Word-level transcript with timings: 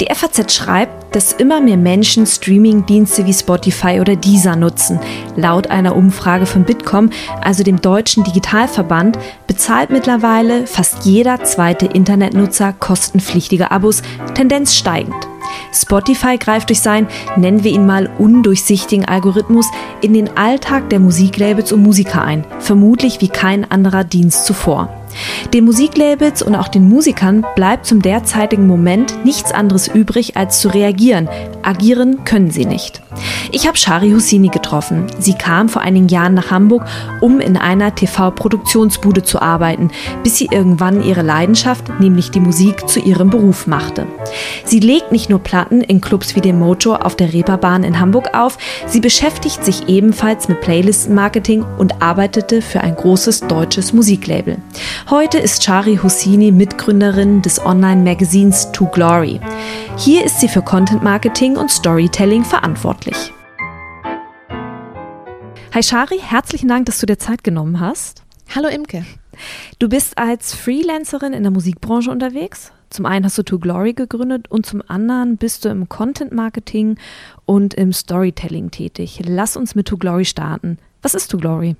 Die 0.00 0.06
FAZ 0.06 0.50
schreibt, 0.54 1.14
dass 1.14 1.34
immer 1.34 1.60
mehr 1.60 1.76
Menschen 1.76 2.24
Streaming-Dienste 2.24 3.26
wie 3.26 3.34
Spotify 3.34 4.00
oder 4.00 4.16
Deezer 4.16 4.56
nutzen. 4.56 4.98
Laut 5.36 5.66
einer 5.66 5.94
Umfrage 5.94 6.46
von 6.46 6.64
Bitkom, 6.64 7.10
also 7.42 7.62
dem 7.62 7.82
deutschen 7.82 8.24
Digitalverband, 8.24 9.18
bezahlt 9.46 9.90
mittlerweile 9.90 10.66
fast 10.66 11.04
jeder 11.04 11.44
zweite 11.44 11.84
Internetnutzer 11.84 12.72
kostenpflichtige 12.72 13.70
Abos, 13.70 14.02
Tendenz 14.34 14.74
steigend. 14.74 15.28
Spotify 15.72 16.38
greift 16.38 16.70
durch 16.70 16.80
seinen, 16.80 17.08
nennen 17.36 17.62
wir 17.62 17.72
ihn 17.72 17.84
mal, 17.84 18.08
undurchsichtigen 18.18 19.04
Algorithmus 19.04 19.66
in 20.00 20.14
den 20.14 20.34
Alltag 20.36 20.88
der 20.88 21.00
Musiklabels 21.00 21.72
und 21.72 21.82
Musiker 21.82 22.22
ein, 22.22 22.44
vermutlich 22.58 23.20
wie 23.20 23.28
kein 23.28 23.70
anderer 23.70 24.04
Dienst 24.04 24.46
zuvor. 24.46 24.99
Den 25.52 25.64
Musiklabels 25.64 26.42
und 26.42 26.54
auch 26.54 26.68
den 26.68 26.88
Musikern 26.88 27.44
bleibt 27.56 27.86
zum 27.86 28.02
derzeitigen 28.02 28.66
Moment 28.66 29.24
nichts 29.24 29.52
anderes 29.52 29.88
übrig, 29.88 30.36
als 30.36 30.60
zu 30.60 30.68
reagieren. 30.68 31.28
Agieren 31.62 32.24
können 32.24 32.50
sie 32.50 32.64
nicht. 32.64 33.02
Ich 33.52 33.66
habe 33.66 33.76
Shari 33.76 34.10
Husini 34.10 34.48
getroffen. 34.48 35.06
Sie 35.18 35.34
kam 35.34 35.68
vor 35.68 35.82
einigen 35.82 36.08
Jahren 36.08 36.34
nach 36.34 36.50
Hamburg, 36.50 36.84
um 37.20 37.40
in 37.40 37.56
einer 37.56 37.94
TV-Produktionsbude 37.94 39.22
zu 39.22 39.42
arbeiten, 39.42 39.90
bis 40.22 40.36
sie 40.36 40.48
irgendwann 40.50 41.02
ihre 41.02 41.22
Leidenschaft, 41.22 42.00
nämlich 42.00 42.30
die 42.30 42.40
Musik, 42.40 42.88
zu 42.88 43.00
ihrem 43.00 43.30
Beruf 43.30 43.66
machte. 43.66 44.06
Sie 44.64 44.80
legt 44.80 45.12
nicht 45.12 45.28
nur 45.28 45.40
Platten 45.40 45.80
in 45.80 46.00
Clubs 46.00 46.36
wie 46.36 46.40
dem 46.40 46.58
Mojo 46.58 46.94
auf 46.94 47.16
der 47.16 47.32
Reeperbahn 47.32 47.84
in 47.84 47.98
Hamburg 47.98 48.34
auf, 48.34 48.58
sie 48.86 49.00
beschäftigt 49.00 49.64
sich 49.64 49.88
ebenfalls 49.88 50.48
mit 50.48 50.60
Playlisten-Marketing 50.60 51.64
und 51.78 52.00
arbeitete 52.02 52.62
für 52.62 52.80
ein 52.80 52.94
großes 52.94 53.40
deutsches 53.40 53.92
Musiklabel. 53.92 54.58
Heute 55.08 55.38
ist 55.38 55.64
Shari 55.64 55.98
Husini 56.02 56.52
Mitgründerin 56.52 57.42
des 57.42 57.64
Online-Magazins 57.64 58.70
To 58.72 58.86
Glory. 58.86 59.40
Hier 59.96 60.24
ist 60.24 60.40
sie 60.40 60.48
für 60.48 60.62
Content 60.62 61.02
Marketing 61.02 61.49
und 61.56 61.70
Storytelling 61.70 62.44
verantwortlich. 62.44 63.32
Hi 65.72 65.82
Shari, 65.82 66.18
herzlichen 66.18 66.68
Dank, 66.68 66.86
dass 66.86 66.98
du 66.98 67.06
dir 67.06 67.18
Zeit 67.18 67.44
genommen 67.44 67.80
hast. 67.80 68.24
Hallo 68.54 68.68
Imke. 68.68 69.04
Du 69.78 69.88
bist 69.88 70.18
als 70.18 70.54
Freelancerin 70.54 71.32
in 71.32 71.42
der 71.42 71.52
Musikbranche 71.52 72.10
unterwegs. 72.10 72.72
Zum 72.90 73.06
einen 73.06 73.24
hast 73.24 73.38
du 73.38 73.44
To 73.44 73.58
Glory 73.58 73.92
gegründet 73.92 74.50
und 74.50 74.66
zum 74.66 74.82
anderen 74.88 75.36
bist 75.36 75.64
du 75.64 75.68
im 75.68 75.88
Content 75.88 76.32
Marketing 76.32 76.98
und 77.46 77.74
im 77.74 77.92
Storytelling 77.92 78.72
tätig. 78.72 79.22
Lass 79.24 79.56
uns 79.56 79.76
mit 79.76 79.86
To 79.86 79.96
Glory 79.96 80.24
starten. 80.24 80.78
Was 81.02 81.14
ist 81.14 81.30
To 81.30 81.38
Glory? 81.38 81.76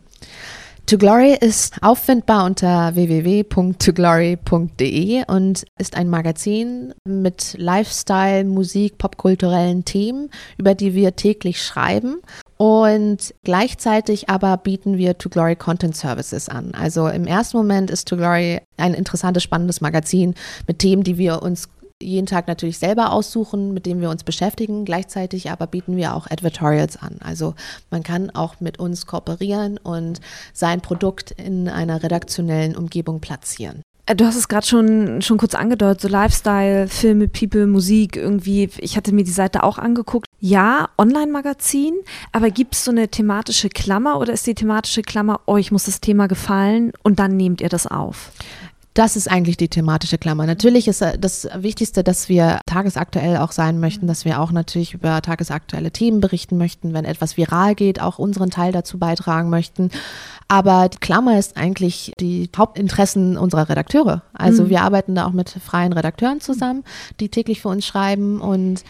To 0.90 0.98
Glory 0.98 1.38
ist 1.40 1.80
auffindbar 1.82 2.44
unter 2.46 2.96
www.toglory.de 2.96 5.22
und 5.28 5.64
ist 5.78 5.96
ein 5.96 6.08
Magazin 6.08 6.92
mit 7.04 7.54
Lifestyle, 7.56 8.42
Musik, 8.42 8.98
popkulturellen 8.98 9.84
Themen, 9.84 10.30
über 10.58 10.74
die 10.74 10.94
wir 10.94 11.14
täglich 11.14 11.62
schreiben. 11.62 12.16
Und 12.56 13.32
gleichzeitig 13.44 14.28
aber 14.28 14.56
bieten 14.56 14.98
wir 14.98 15.16
To 15.16 15.28
Glory 15.28 15.54
Content 15.54 15.94
Services 15.94 16.48
an. 16.48 16.74
Also 16.74 17.06
im 17.06 17.28
ersten 17.28 17.58
Moment 17.58 17.92
ist 17.92 18.08
To 18.08 18.16
Glory 18.16 18.60
ein 18.76 18.94
interessantes, 18.94 19.44
spannendes 19.44 19.80
Magazin 19.80 20.34
mit 20.66 20.80
Themen, 20.80 21.04
die 21.04 21.18
wir 21.18 21.40
uns 21.40 21.68
jeden 22.00 22.26
Tag 22.26 22.48
natürlich 22.48 22.78
selber 22.78 23.12
aussuchen, 23.12 23.72
mit 23.72 23.86
dem 23.86 24.00
wir 24.00 24.10
uns 24.10 24.24
beschäftigen. 24.24 24.84
Gleichzeitig 24.84 25.50
aber 25.50 25.66
bieten 25.66 25.96
wir 25.96 26.14
auch 26.14 26.26
Advertorials 26.30 26.96
an. 26.96 27.16
Also 27.20 27.54
man 27.90 28.02
kann 28.02 28.30
auch 28.30 28.60
mit 28.60 28.78
uns 28.78 29.06
kooperieren 29.06 29.78
und 29.78 30.20
sein 30.52 30.80
Produkt 30.80 31.32
in 31.32 31.68
einer 31.68 32.02
redaktionellen 32.02 32.76
Umgebung 32.76 33.20
platzieren. 33.20 33.82
Äh, 34.10 34.16
du 34.16 34.24
hast 34.24 34.36
es 34.36 34.48
gerade 34.48 34.66
schon, 34.66 35.22
schon 35.22 35.38
kurz 35.38 35.54
angedeutet, 35.54 36.00
so 36.00 36.08
Lifestyle, 36.08 36.88
Filme, 36.88 37.28
People, 37.28 37.66
Musik, 37.66 38.16
irgendwie. 38.16 38.70
Ich 38.78 38.96
hatte 38.96 39.12
mir 39.12 39.24
die 39.24 39.30
Seite 39.30 39.62
auch 39.62 39.78
angeguckt. 39.78 40.26
Ja, 40.40 40.88
Online-Magazin, 40.98 41.94
aber 42.32 42.50
gibt 42.50 42.74
es 42.74 42.84
so 42.84 42.90
eine 42.90 43.08
thematische 43.08 43.68
Klammer 43.68 44.18
oder 44.18 44.32
ist 44.32 44.46
die 44.46 44.54
thematische 44.54 45.02
Klammer, 45.02 45.40
euch 45.46 45.70
muss 45.70 45.84
das 45.84 46.00
Thema 46.00 46.26
gefallen 46.28 46.92
und 47.02 47.18
dann 47.18 47.36
nehmt 47.36 47.60
ihr 47.60 47.68
das 47.68 47.86
auf? 47.86 48.32
Das 48.94 49.14
ist 49.14 49.30
eigentlich 49.30 49.56
die 49.56 49.68
thematische 49.68 50.18
Klammer. 50.18 50.46
Natürlich 50.46 50.88
ist 50.88 51.00
äh, 51.00 51.16
das 51.16 51.48
Wichtigste, 51.54 52.02
dass 52.02 52.28
wir 52.28 52.60
tagesaktuell 52.66 53.36
auch 53.36 53.52
sein 53.52 53.78
möchten, 53.78 54.08
dass 54.08 54.24
wir 54.24 54.40
auch 54.40 54.50
natürlich 54.50 54.94
über 54.94 55.22
tagesaktuelle 55.22 55.92
Themen 55.92 56.20
berichten 56.20 56.58
möchten, 56.58 56.92
wenn 56.92 57.04
etwas 57.04 57.36
viral 57.36 57.76
geht, 57.76 58.00
auch 58.00 58.18
unseren 58.18 58.50
Teil 58.50 58.72
dazu 58.72 58.98
beitragen 58.98 59.48
möchten. 59.48 59.90
Aber 60.48 60.88
die 60.88 60.98
Klammer 60.98 61.38
ist 61.38 61.56
eigentlich 61.56 62.12
die 62.18 62.50
Hauptinteressen 62.56 63.38
unserer 63.38 63.68
Redakteure. 63.68 64.22
Also 64.32 64.64
mhm. 64.64 64.70
wir 64.70 64.82
arbeiten 64.82 65.14
da 65.14 65.26
auch 65.26 65.32
mit 65.32 65.48
freien 65.48 65.92
Redakteuren 65.92 66.40
zusammen, 66.40 66.82
die 67.20 67.28
täglich 67.28 67.60
für 67.60 67.68
uns 67.68 67.86
schreiben 67.86 68.40
und 68.40 68.82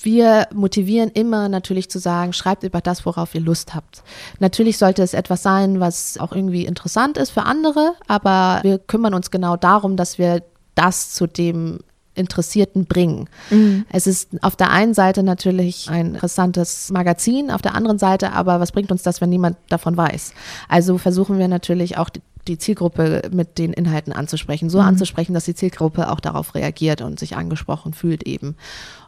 wir 0.00 0.48
motivieren 0.52 1.10
immer 1.10 1.48
natürlich 1.48 1.90
zu 1.90 1.98
sagen, 1.98 2.32
schreibt 2.32 2.64
über 2.64 2.80
das, 2.80 3.06
worauf 3.06 3.34
ihr 3.34 3.40
Lust 3.40 3.74
habt. 3.74 4.02
Natürlich 4.40 4.78
sollte 4.78 5.02
es 5.02 5.14
etwas 5.14 5.42
sein, 5.42 5.80
was 5.80 6.18
auch 6.18 6.32
irgendwie 6.32 6.66
interessant 6.66 7.16
ist 7.16 7.30
für 7.30 7.44
andere, 7.44 7.94
aber 8.06 8.60
wir 8.62 8.78
kümmern 8.78 9.14
uns 9.14 9.30
genau 9.30 9.56
darum, 9.56 9.96
dass 9.96 10.18
wir 10.18 10.42
das 10.74 11.12
zu 11.12 11.26
dem 11.26 11.80
Interessierten 12.14 12.86
bringen. 12.86 13.28
Mhm. 13.50 13.84
Es 13.90 14.06
ist 14.06 14.42
auf 14.42 14.56
der 14.56 14.70
einen 14.70 14.94
Seite 14.94 15.22
natürlich 15.22 15.88
ein 15.90 16.14
interessantes 16.14 16.90
Magazin, 16.90 17.50
auf 17.50 17.62
der 17.62 17.74
anderen 17.74 17.98
Seite 17.98 18.32
aber, 18.32 18.58
was 18.58 18.72
bringt 18.72 18.90
uns 18.90 19.02
das, 19.02 19.20
wenn 19.20 19.30
niemand 19.30 19.56
davon 19.68 19.96
weiß? 19.96 20.32
Also 20.68 20.98
versuchen 20.98 21.38
wir 21.38 21.48
natürlich 21.48 21.98
auch 21.98 22.08
die 22.48 22.58
Zielgruppe 22.58 23.22
mit 23.32 23.58
den 23.58 23.72
Inhalten 23.72 24.12
anzusprechen, 24.12 24.70
so 24.70 24.78
mhm. 24.78 24.86
anzusprechen, 24.86 25.34
dass 25.34 25.44
die 25.44 25.54
Zielgruppe 25.54 26.10
auch 26.10 26.20
darauf 26.20 26.54
reagiert 26.54 27.02
und 27.02 27.18
sich 27.18 27.36
angesprochen 27.36 27.92
fühlt 27.92 28.22
eben. 28.22 28.56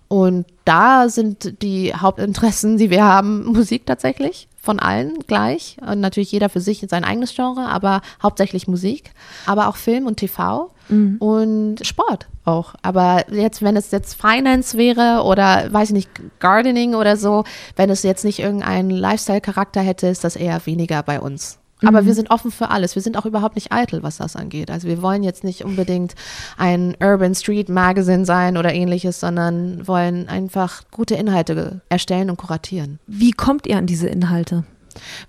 Und 0.08 0.46
da 0.64 1.08
sind 1.10 1.62
die 1.62 1.94
Hauptinteressen, 1.94 2.78
die 2.78 2.90
wir 2.90 3.04
haben, 3.04 3.44
Musik 3.44 3.84
tatsächlich, 3.84 4.48
von 4.60 4.80
allen 4.80 5.18
gleich. 5.26 5.76
Und 5.86 6.00
natürlich 6.00 6.32
jeder 6.32 6.48
für 6.48 6.60
sich 6.60 6.84
sein 6.88 7.04
eigenes 7.04 7.34
Genre, 7.34 7.68
aber 7.68 8.00
hauptsächlich 8.22 8.66
Musik, 8.66 9.12
aber 9.46 9.68
auch 9.68 9.76
Film 9.76 10.06
und 10.06 10.16
TV 10.16 10.70
mhm. 10.88 11.16
und 11.18 11.86
Sport 11.86 12.26
auch. 12.44 12.74
Aber 12.80 13.30
jetzt, 13.30 13.62
wenn 13.62 13.76
es 13.76 13.90
jetzt 13.90 14.14
Finance 14.14 14.78
wäre 14.78 15.22
oder 15.24 15.72
weiß 15.72 15.90
ich 15.90 15.94
nicht, 15.94 16.10
Gardening 16.40 16.94
oder 16.94 17.16
so, 17.16 17.44
wenn 17.76 17.90
es 17.90 18.02
jetzt 18.02 18.24
nicht 18.24 18.38
irgendeinen 18.38 18.90
Lifestyle-Charakter 18.90 19.82
hätte, 19.82 20.06
ist 20.06 20.24
das 20.24 20.36
eher 20.36 20.64
weniger 20.64 21.02
bei 21.02 21.20
uns. 21.20 21.57
Aber 21.84 22.02
mhm. 22.02 22.06
wir 22.06 22.14
sind 22.14 22.30
offen 22.30 22.50
für 22.50 22.70
alles. 22.70 22.94
Wir 22.94 23.02
sind 23.02 23.16
auch 23.16 23.26
überhaupt 23.26 23.54
nicht 23.54 23.72
eitel, 23.72 24.02
was 24.02 24.16
das 24.18 24.36
angeht. 24.36 24.70
Also 24.70 24.88
wir 24.88 25.02
wollen 25.02 25.22
jetzt 25.22 25.44
nicht 25.44 25.64
unbedingt 25.64 26.14
ein 26.56 26.96
Urban 27.00 27.34
Street 27.34 27.68
Magazine 27.68 28.24
sein 28.24 28.56
oder 28.56 28.72
ähnliches, 28.72 29.20
sondern 29.20 29.86
wollen 29.86 30.28
einfach 30.28 30.82
gute 30.90 31.14
Inhalte 31.14 31.80
erstellen 31.88 32.30
und 32.30 32.36
kuratieren. 32.36 32.98
Wie 33.06 33.32
kommt 33.32 33.66
ihr 33.66 33.76
an 33.76 33.86
diese 33.86 34.08
Inhalte? 34.08 34.64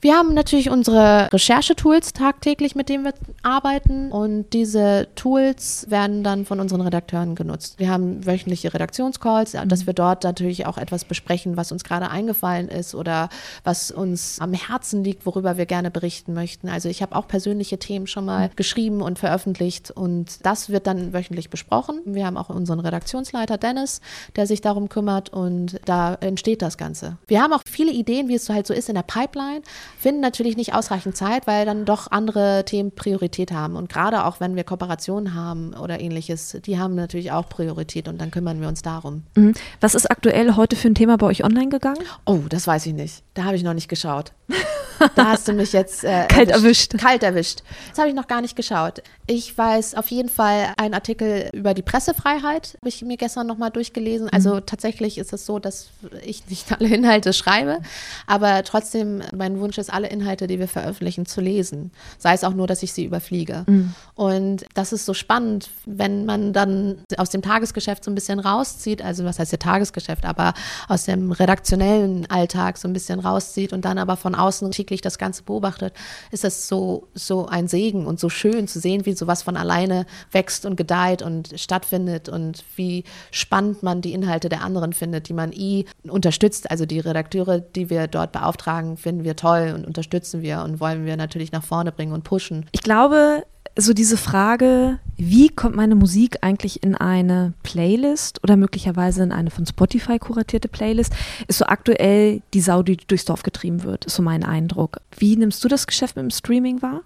Wir 0.01 0.16
haben 0.16 0.33
natürlich 0.33 0.69
unsere 0.69 1.30
Recherchetools 1.31 2.13
tagtäglich, 2.13 2.75
mit 2.75 2.89
denen 2.89 3.06
wir 3.06 3.13
arbeiten 3.44 4.12
und 4.12 4.54
diese 4.54 5.07
Tools 5.16 5.86
werden 5.89 6.24
dann 6.24 6.45
von 6.45 6.60
unseren 6.60 6.81
Redakteuren 6.81 7.36
genutzt. 7.36 7.75
Wir 7.77 7.89
haben 7.89 8.25
wöchentliche 8.25 8.74
Redaktionscalls, 8.74 9.54
mhm. 9.54 9.69
dass 9.69 9.86
wir 9.86 9.94
dort 9.94 10.24
natürlich 10.24 10.66
auch 10.66 10.77
etwas 10.77 11.06
besprechen, 11.06 11.57
was 11.57 11.71
uns 11.71 11.83
gerade 11.83 12.10
eingefallen 12.10 12.69
ist 12.69 12.95
oder 12.95 13.30
was 13.63 13.92
uns 13.92 14.39
am 14.39 14.54
Herzen 14.54 15.04
liegt, 15.04 15.25
worüber 15.25 15.57
wir 15.57 15.66
gerne 15.66 15.92
berichten 15.92 16.33
möchten. 16.33 16.69
Also 16.69 16.89
ich 16.89 17.01
habe 17.01 17.16
auch 17.16 17.27
persönliche 17.27 17.80
Themen 17.80 18.07
schon 18.07 18.25
mal 18.25 18.48
mhm. 18.48 18.56
geschrieben 18.56 19.01
und 19.01 19.19
veröffentlicht 19.19 19.92
und 19.92 20.45
das 20.45 20.69
wird 20.69 20.88
dann 20.88 21.13
wöchentlich 21.13 21.50
besprochen. 21.50 22.01
Wir 22.06 22.25
haben 22.25 22.38
auch 22.38 22.50
unseren 22.50 22.80
Redaktionsleiter 22.80 23.57
Dennis, 23.57 24.01
der 24.36 24.48
sich 24.48 24.62
darum 24.62 24.89
kümmert 24.89 25.30
und 25.30 25.80
da 25.86 26.16
entsteht 26.16 26.62
das 26.62 26.77
Ganze. 26.77 27.18
Wir 27.27 27.42
haben 27.42 27.54
auch 27.54 27.62
viele 27.66 27.92
Ideen, 27.92 28.27
wie 28.27 28.36
es 28.36 28.50
halt 28.50 28.68
so 28.68 28.74
ist 28.74 28.89
in 28.89 28.95
der 28.95 29.04
Pipeline 29.04 29.58
sein, 29.59 29.73
finden 30.00 30.21
natürlich 30.21 30.57
nicht 30.57 30.73
ausreichend 30.73 31.15
Zeit, 31.15 31.47
weil 31.47 31.65
dann 31.65 31.85
doch 31.85 32.11
andere 32.11 32.63
Themen 32.65 32.91
Priorität 32.91 33.51
haben. 33.51 33.75
Und 33.75 33.89
gerade 33.89 34.25
auch 34.25 34.39
wenn 34.39 34.56
wir 34.56 34.63
Kooperationen 34.63 35.33
haben 35.33 35.73
oder 35.73 36.00
ähnliches, 36.00 36.57
die 36.65 36.77
haben 36.77 36.95
natürlich 36.95 37.31
auch 37.31 37.50
Priorität 37.50 38.07
und 38.07 38.19
dann 38.19 38.31
kümmern 38.31 38.61
wir 38.61 38.67
uns 38.67 38.81
darum. 38.81 39.23
Mhm. 39.35 39.53
Was 39.81 39.95
ist 39.95 40.09
aktuell 40.09 40.56
heute 40.56 40.75
für 40.75 40.88
ein 40.88 40.95
Thema 40.95 41.17
bei 41.17 41.27
euch 41.27 41.44
online 41.44 41.69
gegangen? 41.69 42.03
Oh, 42.25 42.39
das 42.50 42.67
weiß 42.67 42.85
ich 42.85 42.94
nicht. 42.94 43.23
Da 43.33 43.44
habe 43.44 43.56
ich 43.56 43.63
noch 43.63 43.73
nicht 43.73 43.89
geschaut. 43.89 44.33
Da 45.16 45.25
hast 45.30 45.48
du 45.48 45.54
mich 45.54 45.74
jetzt 45.74 46.04
äh, 46.04 46.25
kalt 46.30 46.50
erwischt. 46.50 46.69
erwischt. 46.69 46.98
Kalt 46.98 47.24
erwischt. 47.24 47.63
Das 47.90 48.00
habe 48.00 48.10
ich 48.10 48.16
noch 48.16 48.28
gar 48.28 48.42
nicht 48.42 48.56
geschaut. 48.56 49.01
Ich 49.28 49.57
weiß 49.57 49.96
auf 49.96 50.07
jeden 50.10 50.30
Fall 50.30 50.74
einen 50.78 50.94
Artikel 50.94 51.50
über 51.54 51.74
die 51.74 51.81
Pressefreiheit, 51.81 52.78
habe 52.80 52.90
ich 52.90 53.01
mir 53.04 53.18
gestern 53.18 53.48
nochmal 53.48 53.72
durchgelesen. 53.72 54.28
Mhm. 54.28 54.34
Also 54.34 54.60
tatsächlich 54.60 55.18
ist 55.18 55.34
es 55.34 55.46
so, 55.46 55.60
dass 55.60 55.90
ich 56.24 56.48
nicht 56.50 56.72
alle 56.72 56.90
Inhalte 56.90 57.34
schreibe, 57.34 57.80
aber 58.28 58.63
trotzdem 58.63 59.22
mein 59.36 59.60
Wunsch 59.60 59.78
ist, 59.78 59.92
alle 59.92 60.07
Inhalte, 60.07 60.48
die 60.48 60.60
wir 60.60 60.68
veröffentlichen, 60.68 61.25
zu 61.25 61.42
lesen. 61.42 61.92
Sei 62.18 62.34
es 62.34 62.44
auch 62.44 62.54
nur, 62.54 62.68
dass 62.68 62.84
ich 62.84 62.94
sie 62.94 63.06
überfliege. 63.06 63.63
Mhm. 63.68 63.94
Und 64.16 64.66
das 64.74 64.94
ist 64.94 65.06
so 65.06 65.13
spannend, 65.13 65.69
wenn 65.86 66.25
man 66.25 66.54
dann 66.54 67.04
aus 67.18 67.30
dem 67.30 67.42
Tagesgeschäft 67.42 68.04
so 68.04 68.12
ein 68.12 68.16
bisschen 68.16 68.40
rauszieht, 68.40 69.02
also 69.02 69.24
was 69.25 69.40
heißt 69.40 69.52
der 69.52 69.60
Tagesgeschäft, 69.60 70.25
aber 70.25 70.54
aus 70.88 71.06
dem 71.06 71.31
redaktionellen 71.31 72.30
Alltag 72.30 72.78
so 72.78 72.88
ein 72.88 72.94
bisschen 72.94 73.19
rauszieht 73.19 73.74
und 73.74 73.86
dann 73.86 73.98
aber 73.98 74.18
von 74.18 74.36
außen 74.36 74.68
täglich 74.89 75.01
das 75.01 75.18
Ganze 75.18 75.44
beobachtet, 75.44 75.94
ist 76.31 76.44
das 76.44 76.68
so, 76.68 77.07
so 77.13 77.45
ein 77.45 77.68
Segen 77.68 78.06
und 78.06 78.19
so 78.19 78.30
schön 78.30 78.68
zu 78.68 78.80
sehen, 78.80 79.06
wie 79.06 79.13
sowas 79.13 79.44
von 79.44 79.56
alleine 79.56 80.06
wächst 80.31 80.65
und 80.65 80.75
gedeiht 80.75 81.21
und 81.21 81.53
stattfindet 81.59 82.27
und 82.27 82.63
wie 82.75 83.03
spannend 83.31 83.83
man 83.83 84.01
die 84.01 84.13
Inhalte 84.13 84.50
der 84.50 84.63
anderen 84.63 84.94
findet, 84.94 85.30
die 85.30 85.33
man 85.33 85.53
i 85.53 85.86
unterstützt. 86.07 86.71
Also 86.71 86.86
die 86.86 87.00
Redakteure, 87.00 87.59
die 87.59 87.89
wir 87.89 88.07
dort 88.07 88.31
beauftragen, 88.31 88.97
finden 88.97 89.24
wir 89.24 89.36
toll 89.36 89.74
und 89.75 89.86
unterstützen 89.86 90.41
wir 90.41 90.62
und 90.63 90.80
wollen 90.80 91.06
wir 91.06 91.18
natürlich 91.18 91.51
nach 91.51 91.63
vorne 91.63 91.92
bringen 91.92 92.13
und 92.13 92.24
pushen. 92.24 92.65
Ich 92.71 92.81
glaube, 92.81 93.44
so 93.77 93.94
diese 93.94 94.18
Frage, 94.18 95.00
wie 95.18 95.50
kommt 95.50 95.75
meine 95.75 95.95
Musik 95.95 96.39
eigentlich 96.42 96.83
in 96.83 96.95
eine 96.95 97.54
Playlist 97.63 98.44
oder 98.44 98.57
möglicherweise 98.57 99.24
in 99.24 99.31
eine 99.31 99.51
von 99.51 99.66
Spotify 99.66 100.19
kuratierte 100.19 100.68
Playlist, 100.68 101.13
ist 101.48 101.60
so 101.60 101.66
aktuell 101.66 102.42
die 102.54 102.62
Sau, 102.62 102.83
die 102.83 102.98
durchs 102.98 103.25
Dorf 103.25 103.44
getrieben 103.44 103.83
wird, 103.83 104.06
ist 104.06 104.16
so 104.16 104.24
mein 104.24 104.44
Eindruck. 104.44 105.01
Wie 105.18 105.36
nimmst 105.36 105.63
du 105.63 105.68
das 105.68 105.88
Geschäft 105.88 106.16
mit 106.16 106.24
dem 106.24 106.31
Streaming 106.31 106.81
wahr? 106.81 107.01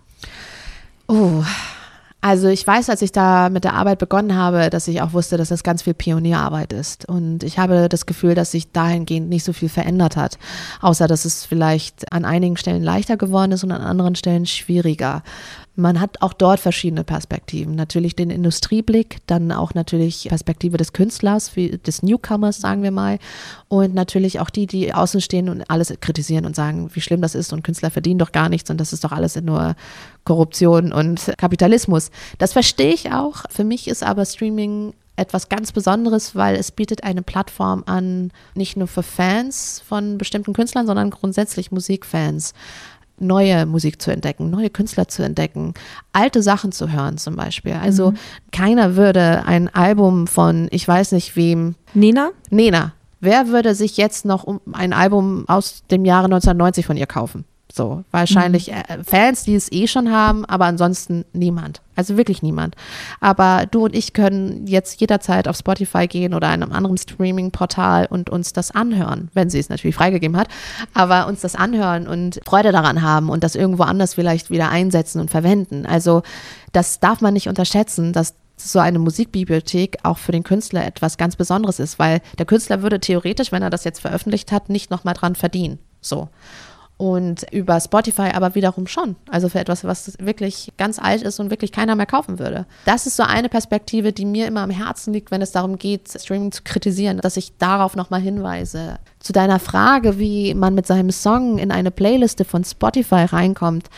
Oh, 1.07 1.43
also 2.23 2.47
ich 2.47 2.65
weiß, 2.65 2.89
als 2.89 3.01
ich 3.01 3.11
da 3.11 3.49
mit 3.49 3.65
der 3.65 3.73
Arbeit 3.73 3.99
begonnen 3.99 4.33
habe, 4.33 4.69
dass 4.69 4.87
ich 4.87 5.01
auch 5.01 5.11
wusste, 5.11 5.35
dass 5.35 5.49
das 5.49 5.61
ganz 5.61 5.81
viel 5.81 5.93
Pionierarbeit 5.93 6.71
ist. 6.71 7.03
Und 7.05 7.43
ich 7.43 7.59
habe 7.59 7.89
das 7.89 8.05
Gefühl, 8.05 8.33
dass 8.33 8.51
sich 8.51 8.71
dahingehend 8.71 9.27
nicht 9.27 9.43
so 9.43 9.51
viel 9.51 9.67
verändert 9.67 10.15
hat. 10.15 10.37
Außer 10.79 11.07
dass 11.09 11.25
es 11.25 11.43
vielleicht 11.43 12.13
an 12.13 12.23
einigen 12.23 12.55
Stellen 12.55 12.81
leichter 12.81 13.17
geworden 13.17 13.51
ist 13.51 13.65
und 13.65 13.73
an 13.73 13.81
anderen 13.81 14.15
Stellen 14.15 14.45
schwieriger. 14.45 15.21
Man 15.75 15.99
hat 15.99 16.21
auch 16.21 16.33
dort 16.33 16.59
verschiedene 16.59 17.03
Perspektiven. 17.03 17.75
Natürlich 17.75 18.15
den 18.15 18.29
Industrieblick, 18.29 19.17
dann 19.25 19.51
auch 19.51 19.73
natürlich 19.73 20.27
Perspektive 20.29 20.77
des 20.77 20.93
Künstlers, 20.93 21.51
des 21.55 22.03
Newcomers, 22.03 22.57
sagen 22.57 22.83
wir 22.83 22.91
mal. 22.91 23.17
Und 23.69 23.95
natürlich 23.95 24.39
auch 24.39 24.51
die, 24.51 24.67
die 24.67 24.93
außen 24.93 25.19
stehen 25.19 25.49
und 25.49 25.67
alles 25.71 25.91
kritisieren 25.99 26.45
und 26.45 26.55
sagen, 26.55 26.91
wie 26.93 27.01
schlimm 27.01 27.21
das 27.21 27.33
ist 27.33 27.53
und 27.53 27.63
Künstler 27.63 27.89
verdienen 27.89 28.19
doch 28.19 28.31
gar 28.31 28.49
nichts 28.49 28.69
und 28.69 28.79
das 28.79 28.93
ist 28.93 29.03
doch 29.03 29.11
alles 29.11 29.35
nur 29.41 29.75
Korruption 30.25 30.93
und 30.93 31.33
Kapitalismus. 31.37 32.11
Das 32.37 32.53
verstehe 32.53 32.93
ich 32.93 33.11
auch. 33.11 33.43
Für 33.49 33.63
mich 33.63 33.87
ist 33.87 34.03
aber 34.03 34.25
Streaming 34.25 34.93
etwas 35.15 35.49
ganz 35.49 35.71
Besonderes, 35.71 36.35
weil 36.35 36.55
es 36.55 36.71
bietet 36.71 37.03
eine 37.03 37.21
Plattform 37.21 37.83
an, 37.85 38.31
nicht 38.55 38.77
nur 38.77 38.87
für 38.87 39.03
Fans 39.03 39.81
von 39.87 40.17
bestimmten 40.17 40.53
Künstlern, 40.53 40.87
sondern 40.87 41.11
grundsätzlich 41.11 41.71
Musikfans 41.71 42.53
neue 43.23 43.65
Musik 43.65 44.01
zu 44.01 44.11
entdecken, 44.11 44.49
neue 44.49 44.69
Künstler 44.69 45.07
zu 45.07 45.23
entdecken, 45.23 45.73
alte 46.11 46.43
Sachen 46.43 46.71
zu 46.71 46.91
hören 46.91 47.17
zum 47.17 47.35
Beispiel. 47.35 47.73
Also 47.73 48.11
mhm. 48.11 48.17
keiner 48.51 48.95
würde 48.95 49.43
ein 49.45 49.73
Album 49.73 50.27
von, 50.27 50.67
ich 50.71 50.87
weiß 50.87 51.13
nicht 51.13 51.35
wem. 51.35 51.75
Nena? 51.93 52.31
Nena. 52.49 52.93
Wer 53.19 53.47
würde 53.47 53.73
sich 53.73 53.95
jetzt 53.97 54.25
noch 54.25 54.45
ein 54.73 54.91
Album 54.91 55.45
aus 55.47 55.83
dem 55.89 56.03
Jahre 56.03 56.25
1990 56.25 56.85
von 56.85 56.97
ihr 56.97 57.07
kaufen? 57.07 57.45
So, 57.75 58.03
wahrscheinlich 58.11 58.67
mhm. 58.67 58.73
Äh, 58.73 59.03
Fans, 59.03 59.45
die 59.45 59.55
es 59.55 59.71
eh 59.71 59.87
schon 59.87 60.11
haben, 60.11 60.45
aber 60.45 60.65
ansonsten 60.65 61.25
niemand. 61.33 61.81
Also 61.95 62.17
wirklich 62.17 62.43
niemand. 62.43 62.75
Aber 63.19 63.65
du 63.65 63.85
und 63.85 63.95
ich 63.95 64.13
können 64.13 64.67
jetzt 64.67 65.01
jederzeit 65.01 65.47
auf 65.47 65.57
Spotify 65.57 66.05
gehen 66.05 66.35
oder 66.35 66.49
einem 66.49 66.71
anderen 66.71 66.99
Streaming-Portal 66.99 68.05
und 68.11 68.29
uns 68.29 68.53
das 68.53 68.69
anhören, 68.69 69.31
wenn 69.33 69.49
sie 69.49 69.57
es 69.57 69.69
natürlich 69.69 69.95
freigegeben 69.95 70.37
hat, 70.37 70.49
aber 70.93 71.25
uns 71.25 71.41
das 71.41 71.55
anhören 71.55 72.07
und 72.07 72.39
Freude 72.45 72.71
daran 72.71 73.01
haben 73.01 73.29
und 73.29 73.43
das 73.43 73.55
irgendwo 73.55 73.81
anders 73.81 74.13
vielleicht 74.13 74.51
wieder 74.51 74.69
einsetzen 74.69 75.19
und 75.19 75.31
verwenden. 75.31 75.87
Also 75.87 76.21
das 76.73 76.99
darf 76.99 77.21
man 77.21 77.33
nicht 77.33 77.49
unterschätzen, 77.49 78.13
dass 78.13 78.35
so 78.55 78.77
eine 78.77 78.99
Musikbibliothek 78.99 79.97
auch 80.03 80.19
für 80.19 80.31
den 80.31 80.43
Künstler 80.43 80.85
etwas 80.85 81.17
ganz 81.17 81.35
Besonderes 81.37 81.79
ist, 81.79 81.97
weil 81.97 82.21
der 82.37 82.45
Künstler 82.45 82.83
würde 82.83 82.99
theoretisch, 82.99 83.51
wenn 83.51 83.63
er 83.63 83.71
das 83.71 83.83
jetzt 83.83 83.99
veröffentlicht 83.99 84.51
hat, 84.51 84.69
nicht 84.69 84.91
nochmal 84.91 85.15
dran 85.15 85.33
verdienen. 85.33 85.79
So 86.01 86.29
und 87.03 87.43
über 87.51 87.81
Spotify 87.81 88.29
aber 88.33 88.55
wiederum 88.55 88.87
schon. 88.87 89.17
Also 89.29 89.49
für 89.49 89.59
etwas, 89.59 89.83
was 89.83 90.13
wirklich 90.19 90.71
ganz 90.77 90.99
alt 90.99 91.21
ist 91.21 91.37
und 91.41 91.49
wirklich 91.49 91.73
keiner 91.73 91.95
mehr 91.95 92.05
kaufen 92.05 92.39
würde. 92.39 92.65
Das 92.85 93.05
ist 93.05 93.17
so 93.17 93.23
eine 93.23 93.49
Perspektive, 93.49 94.13
die 94.13 94.23
mir 94.23 94.47
immer 94.47 94.61
am 94.61 94.69
Herzen 94.69 95.11
liegt, 95.11 95.29
wenn 95.29 95.41
es 95.41 95.51
darum 95.51 95.77
geht, 95.77 96.07
Streaming 96.07 96.53
zu 96.53 96.63
kritisieren, 96.63 97.17
dass 97.17 97.35
ich 97.35 97.57
darauf 97.57 97.97
nochmal 97.97 98.21
hinweise. 98.21 98.99
Zu 99.19 99.33
deiner 99.33 99.59
Frage, 99.59 100.17
wie 100.17 100.53
man 100.53 100.75
mit 100.75 100.87
seinem 100.87 101.11
Song 101.11 101.57
in 101.57 101.71
eine 101.71 101.91
Playliste 101.91 102.45
von 102.45 102.63
Spotify 102.63 103.25
reinkommt, 103.25 103.89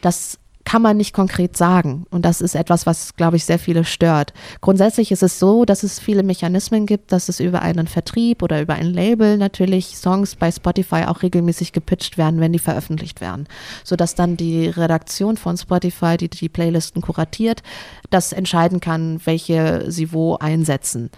das 0.00 0.38
kann 0.64 0.82
man 0.82 0.96
nicht 0.96 1.12
konkret 1.12 1.56
sagen. 1.56 2.06
Und 2.10 2.24
das 2.24 2.40
ist 2.40 2.54
etwas, 2.54 2.86
was, 2.86 3.16
glaube 3.16 3.36
ich, 3.36 3.44
sehr 3.44 3.58
viele 3.58 3.84
stört. 3.84 4.32
Grundsätzlich 4.60 5.12
ist 5.12 5.22
es 5.22 5.38
so, 5.38 5.64
dass 5.64 5.82
es 5.82 5.98
viele 5.98 6.22
Mechanismen 6.22 6.86
gibt, 6.86 7.12
dass 7.12 7.28
es 7.28 7.40
über 7.40 7.62
einen 7.62 7.86
Vertrieb 7.86 8.42
oder 8.42 8.60
über 8.60 8.74
ein 8.74 8.92
Label 8.92 9.36
natürlich 9.36 9.96
Songs 9.96 10.36
bei 10.36 10.50
Spotify 10.50 11.04
auch 11.06 11.22
regelmäßig 11.22 11.72
gepitcht 11.72 12.16
werden, 12.16 12.40
wenn 12.40 12.52
die 12.52 12.58
veröffentlicht 12.58 13.20
werden. 13.20 13.46
Sodass 13.84 14.14
dann 14.14 14.36
die 14.36 14.66
Redaktion 14.68 15.36
von 15.36 15.56
Spotify, 15.56 16.16
die 16.16 16.30
die 16.30 16.48
Playlisten 16.48 17.02
kuratiert, 17.02 17.62
das 18.10 18.32
entscheiden 18.32 18.80
kann, 18.80 19.20
welche 19.24 19.90
sie 19.90 20.12
wo 20.12 20.36
einsetzen. 20.36 21.10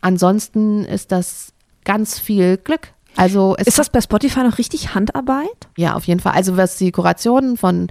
Ansonsten 0.00 0.84
ist 0.84 1.12
das 1.12 1.52
ganz 1.84 2.18
viel 2.18 2.56
Glück. 2.58 2.92
Also 3.16 3.54
ist 3.56 3.78
das 3.78 3.90
bei 3.90 4.00
Spotify 4.00 4.40
noch 4.40 4.58
richtig 4.58 4.94
Handarbeit? 4.94 5.68
Ja, 5.76 5.94
auf 5.94 6.04
jeden 6.06 6.20
Fall. 6.20 6.32
Also 6.32 6.56
was 6.56 6.76
die 6.76 6.92
Kurationen 6.92 7.56
von 7.56 7.88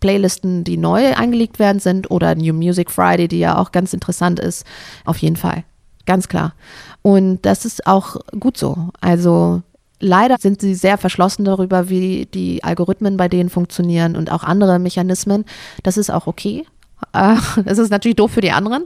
Playlisten, 0.00 0.64
die 0.64 0.76
neu 0.76 1.14
eingelegt 1.14 1.58
werden 1.58 1.78
sind 1.78 2.10
oder 2.10 2.34
New 2.34 2.52
Music 2.52 2.90
Friday, 2.90 3.28
die 3.28 3.38
ja 3.38 3.58
auch 3.58 3.72
ganz 3.72 3.92
interessant 3.92 4.40
ist, 4.40 4.64
auf 5.04 5.18
jeden 5.18 5.36
Fall. 5.36 5.64
Ganz 6.04 6.28
klar. 6.28 6.54
Und 7.02 7.42
das 7.42 7.64
ist 7.64 7.86
auch 7.86 8.16
gut 8.38 8.56
so. 8.56 8.90
Also 9.00 9.62
leider 10.00 10.36
sind 10.38 10.60
sie 10.60 10.74
sehr 10.74 10.98
verschlossen 10.98 11.44
darüber, 11.44 11.88
wie 11.88 12.26
die 12.26 12.62
Algorithmen 12.62 13.16
bei 13.16 13.28
denen 13.28 13.50
funktionieren 13.50 14.16
und 14.16 14.30
auch 14.30 14.44
andere 14.44 14.78
Mechanismen. 14.78 15.44
Das 15.82 15.96
ist 15.96 16.10
auch 16.10 16.26
okay. 16.26 16.64
Äh, 17.12 17.36
das 17.64 17.78
ist 17.78 17.90
natürlich 17.90 18.16
doof 18.16 18.32
für 18.32 18.40
die 18.40 18.50
anderen, 18.52 18.84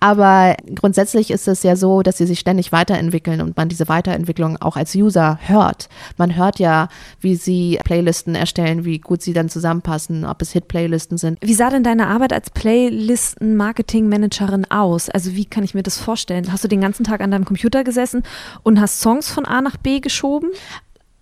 aber 0.00 0.56
grundsätzlich 0.74 1.30
ist 1.30 1.46
es 1.48 1.62
ja 1.62 1.76
so, 1.76 2.02
dass 2.02 2.18
sie 2.18 2.26
sich 2.26 2.40
ständig 2.40 2.72
weiterentwickeln 2.72 3.40
und 3.40 3.56
man 3.56 3.68
diese 3.68 3.88
Weiterentwicklung 3.88 4.60
auch 4.60 4.76
als 4.76 4.92
User 4.94 5.38
hört. 5.42 5.88
Man 6.16 6.36
hört 6.36 6.58
ja, 6.58 6.88
wie 7.20 7.36
sie 7.36 7.78
Playlisten 7.84 8.34
erstellen, 8.34 8.84
wie 8.84 8.98
gut 8.98 9.22
sie 9.22 9.32
dann 9.32 9.48
zusammenpassen, 9.48 10.26
ob 10.26 10.42
es 10.42 10.52
Hit-Playlisten 10.52 11.18
sind. 11.18 11.38
Wie 11.40 11.54
sah 11.54 11.70
denn 11.70 11.82
deine 11.82 12.06
Arbeit 12.08 12.32
als 12.32 12.50
Playlisten-Marketing-Managerin 12.50 14.70
aus? 14.70 15.08
Also 15.08 15.34
wie 15.34 15.46
kann 15.46 15.64
ich 15.64 15.74
mir 15.74 15.82
das 15.82 15.98
vorstellen? 15.98 16.52
Hast 16.52 16.62
du 16.64 16.68
den 16.68 16.80
ganzen 16.80 17.04
Tag 17.04 17.20
an 17.20 17.30
deinem 17.30 17.44
Computer 17.44 17.84
gesessen 17.84 18.24
und 18.62 18.80
hast 18.80 19.00
Songs 19.00 19.30
von 19.30 19.44
A 19.46 19.60
nach 19.62 19.76
B 19.76 20.00
geschoben? 20.00 20.50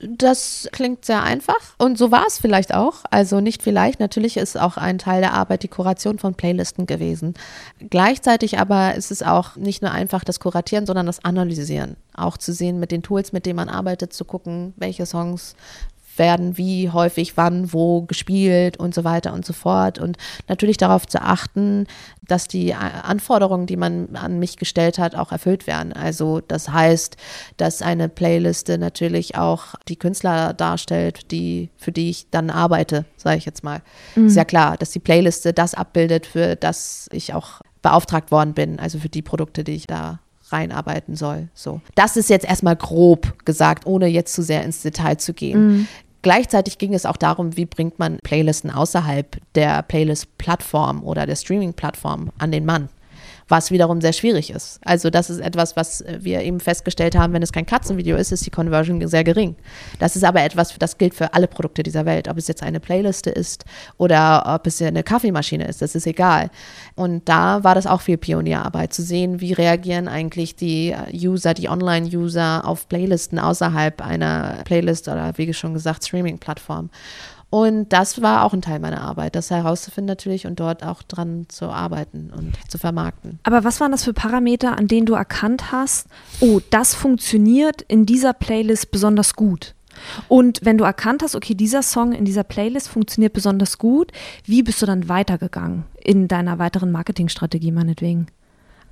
Das 0.09 0.69
klingt 0.73 1.05
sehr 1.05 1.23
einfach 1.23 1.75
und 1.79 1.97
so 1.97 2.11
war 2.11 2.25
es 2.27 2.39
vielleicht 2.39 2.75
auch. 2.75 3.05
Also 3.11 3.41
nicht 3.41 3.63
vielleicht, 3.63 4.01
natürlich 4.01 4.37
ist 4.37 4.59
auch 4.59 4.77
ein 4.77 4.99
Teil 4.99 5.21
der 5.21 5.33
Arbeit 5.33 5.63
die 5.63 5.69
Kuration 5.69 6.19
von 6.19 6.35
Playlisten 6.35 6.87
gewesen. 6.87 7.35
Gleichzeitig 7.91 8.59
aber 8.59 8.95
ist 8.95 9.11
es 9.11 9.23
auch 9.23 9.57
nicht 9.57 9.83
nur 9.83 9.93
einfach 9.93 10.25
das 10.25 10.41
Kuratieren, 10.41 10.87
sondern 10.87 11.07
das 11.07 11.25
Analysieren. 11.25 11.97
Auch 12.15 12.37
zu 12.37 12.53
sehen 12.53 12.79
mit 12.79 12.91
den 12.91 13.03
Tools, 13.03 13.33
mit 13.33 13.47
denen 13.47 13.57
man 13.57 13.69
arbeitet, 13.69 14.13
zu 14.13 14.25
gucken, 14.25 14.75
welche 14.77 15.07
Songs 15.07 15.57
werden 16.19 16.57
wie 16.59 16.91
häufig 16.91 17.37
wann 17.37 17.73
wo 17.73 18.03
gespielt 18.03 18.77
und 18.77 18.95
so 18.95 19.05
weiter 19.05 19.33
und 19.33 19.45
so 19.45 19.53
fort. 19.53 19.99
Und 19.99 20.17
natürlich 20.49 20.77
darauf 20.77 21.07
zu 21.07 21.21
achten, 21.23 21.87
dass 22.23 22.49
die 22.49 22.75
Anforderungen, 22.75 23.67
die 23.67 23.77
man 23.77 24.17
an 24.17 24.39
mich 24.39 24.57
gestellt 24.57 24.99
hat, 24.99 25.15
auch 25.15 25.33
erfüllt 25.33 25.67
werden. 25.67 25.93
Also 25.93 26.41
das 26.41 26.71
heißt, 26.71 27.17
dass 27.57 27.83
eine 27.83 28.09
Playliste 28.09 28.79
natürlich 28.79 29.37
auch 29.37 29.75
die 29.89 29.97
Künstler 29.97 30.55
darstellt, 30.55 31.31
die, 31.31 31.71
für 31.77 31.93
die 31.93 32.11
ich 32.11 32.31
dann 32.31 32.51
arbeite, 32.51 33.05
sage 33.17 33.39
ich 33.39 33.45
jetzt 33.45 33.65
mal. 33.65 33.83
Mhm. 34.15 34.27
Ist 34.27 34.37
ja 34.37 34.45
klar, 34.45 34.77
dass 34.77 34.91
die 34.91 35.01
Playliste 35.01 35.53
das 35.53 35.75
abbildet, 35.75 36.27
für 36.27 36.57
das 36.57 37.09
ich 37.13 37.35
auch 37.35 37.61
beauftragt 37.83 38.31
worden 38.31 38.55
bin, 38.55 38.79
also 38.81 38.99
für 38.99 39.11
die 39.11 39.23
Produkte, 39.23 39.63
die 39.63 39.73
ich 39.73 39.87
da 39.87 40.21
reinarbeiten 40.51 41.17
soll. 41.17 41.49
So. 41.55 41.81
Das 41.95 42.17
ist 42.17 42.31
jetzt 42.31 42.47
erstmal 42.47 42.77
grob 42.77 43.45
gesagt, 43.45 43.87
ohne 43.87 44.07
jetzt 44.07 44.35
zu 44.35 44.43
sehr 44.43 44.63
ins 44.63 44.83
Detail 44.83 45.17
zu 45.17 45.35
gehen. 45.35 45.67
Mhm. 45.67 45.89
Gleichzeitig 46.25 46.79
ging 46.79 46.95
es 46.95 47.05
auch 47.05 47.19
darum, 47.19 47.55
wie 47.59 47.67
bringt 47.67 47.99
man 47.99 48.17
Playlisten 48.25 48.71
außerhalb 48.71 49.37
der 49.55 49.83
Playlist-Plattform 49.83 51.05
oder 51.05 51.27
der 51.27 51.37
Streaming-Plattform 51.37 52.31
an 52.39 52.51
den 52.51 52.65
Mann 52.65 52.89
was 53.49 53.71
wiederum 53.71 54.01
sehr 54.01 54.13
schwierig 54.13 54.51
ist. 54.51 54.81
Also 54.85 55.11
das 55.11 55.31
ist 55.31 55.41
etwas, 55.41 55.77
was 55.77 56.05
wir 56.19 56.43
eben 56.43 56.61
festgestellt 56.61 57.17
haben, 57.17 57.33
wenn 57.33 57.43
es 57.43 57.53
kein 57.53 57.67
Katzenvideo 57.67 58.17
ist, 58.17 58.33
ist 58.33 58.47
die 58.47 58.51
Conversion 58.51 59.07
sehr 59.07 59.25
gering. 59.25 59.57
Das 59.99 60.17
ist 60.17 60.25
aber 60.25 60.43
etwas, 60.43 60.75
das 60.79 60.99
gilt 60.99 61.15
für 61.15 61.35
alle 61.35 61.47
Produkte 61.47 61.83
dieser 61.83 62.07
Welt, 62.07 62.29
ob 62.29 62.39
es 62.39 62.49
jetzt 62.49 62.63
eine 62.63 62.81
Playliste 62.81 63.31
ist 63.31 63.65
oder 63.99 64.55
ob 64.55 64.67
es 64.67 64.81
eine 64.81 65.03
Kaffeemaschine 65.03 65.67
ist, 65.67 65.83
das 65.83 65.95
ist 65.95 66.07
egal. 66.07 66.51
Und 66.95 67.29
da 67.29 67.63
war 67.65 67.75
das 67.75 67.87
auch 67.87 68.01
viel 68.01 68.17
Pionierarbeit, 68.17 68.93
zu 68.93 69.03
sehen, 69.03 69.41
wie 69.41 69.53
reagieren 69.53 70.09
eigentlich 70.09 70.57
die 70.57 70.95
User, 71.13 71.55
die 71.55 71.69
Online-User 71.69 72.67
auf 72.67 72.89
Playlisten 72.89 73.39
außerhalb 73.39 74.01
einer 74.01 74.63
Playlist 74.65 75.09
oder 75.09 75.33
wie 75.37 75.53
schon 75.53 75.75
gesagt, 75.75 76.07
Streaming-Plattform. 76.07 76.91
Und 77.55 77.93
das 77.93 78.21
war 78.21 78.43
auch 78.43 78.53
ein 78.53 78.63
Teil 78.63 78.81
meiner 78.81 79.01
Arbeit, 79.03 79.37
das 79.37 79.49
herauszufinden 79.49 80.09
natürlich 80.09 80.49
und 80.49 80.59
dort 80.59 80.83
auch 80.83 81.05
dran 81.05 81.47
zu 81.49 81.67
arbeiten 81.67 82.33
und 82.37 82.55
zu 82.69 82.79
vermarkten. 82.79 83.39
Aber 83.45 83.63
was 83.63 83.79
waren 83.79 83.93
das 83.93 84.03
für 84.03 84.13
Parameter, 84.13 84.77
an 84.77 84.89
denen 84.89 85.07
du 85.07 85.15
erkannt 85.15 85.71
hast, 85.71 86.09
oh, 86.41 86.59
das 86.71 86.97
funktioniert 86.97 87.83
in 87.83 88.07
dieser 88.07 88.33
Playlist 88.33 88.91
besonders 88.91 89.37
gut? 89.37 89.77
Und 90.27 90.65
wenn 90.65 90.79
du 90.79 90.83
erkannt 90.83 91.23
hast, 91.23 91.37
okay, 91.37 91.55
dieser 91.55 91.83
Song 91.83 92.13
in 92.13 92.25
dieser 92.25 92.43
Playlist 92.43 92.89
funktioniert 92.89 93.35
besonders 93.35 93.79
gut, 93.79 94.11
wie 94.45 94.65
bist 94.65 94.83
du 94.83 94.87
dann 94.87 95.09
weitergegangen 95.09 95.85
in 96.03 96.27
deiner 96.27 96.59
weiteren 96.59 96.91
Marketingstrategie 96.91 97.71
meinetwegen? 97.71 98.27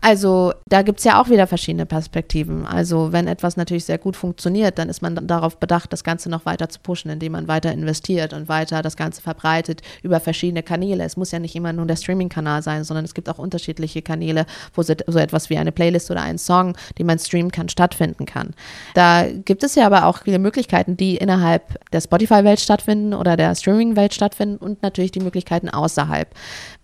Also 0.05 0.53
da 0.69 0.83
gibt 0.83 0.99
es 0.99 1.05
ja 1.05 1.23
auch 1.23 1.29
wieder 1.29 1.47
verschiedene 1.47 1.87
Perspektiven. 1.87 2.67
Also 2.67 3.13
wenn 3.13 3.29
etwas 3.29 3.57
natürlich 3.57 3.85
sehr 3.85 3.99
gut 3.99 4.17
funktioniert, 4.17 4.77
dann 4.79 4.89
ist 4.89 5.01
man 5.01 5.29
darauf 5.29 5.59
bedacht, 5.59 5.93
das 5.93 6.03
Ganze 6.03 6.29
noch 6.29 6.45
weiter 6.45 6.69
zu 6.69 6.81
pushen, 6.81 7.09
indem 7.09 7.33
man 7.33 7.47
weiter 7.47 7.71
investiert 7.71 8.33
und 8.33 8.49
weiter 8.49 8.83
das 8.83 8.97
Ganze 8.97 9.23
verbreitet 9.23 9.81
über 10.03 10.19
verschiedene 10.19 10.65
Kanäle. 10.65 11.05
Es 11.05 11.17
muss 11.17 11.31
ja 11.31 11.39
nicht 11.39 11.55
immer 11.55 11.73
nur 11.73 11.87
der 11.87 11.95
Streaming-Kanal 11.95 12.65
sein, 12.65 12.83
sondern 12.83 13.05
es 13.05 13.15
gibt 13.15 13.29
auch 13.29 13.39
unterschiedliche 13.39 14.03
Kanäle, 14.03 14.47
wo 14.75 14.83
so, 14.83 14.93
etwas 14.93 15.51
wie 15.51 15.57
eine 15.57 15.71
Playlist 15.71 16.11
oder 16.11 16.23
ein 16.23 16.37
Song, 16.37 16.77
den 16.99 17.07
man 17.07 17.21
streamen 17.21 17.53
kann, 17.53 17.69
stattfinden 17.69 18.27
kann. 18.27 18.55
Da 18.95 19.27
gibt 19.31 19.63
es 19.63 19.77
ja 19.77 19.87
aber 19.87 20.07
auch 20.07 20.25
viele 20.25 20.41
Möglichkeiten, 20.41 20.97
die 20.97 21.17
innerhalb 21.17 21.79
der 21.93 22.01
Spotify-Welt 22.01 22.59
stattfinden 22.59 23.15
oder 23.15 23.37
der 23.37 23.55
Streaming-Welt 23.55 24.15
stattfinden 24.15 24.57
und 24.57 24.83
natürlich 24.83 25.13
die 25.13 25.21
Möglichkeiten 25.21 25.69
außerhalb. 25.69 26.29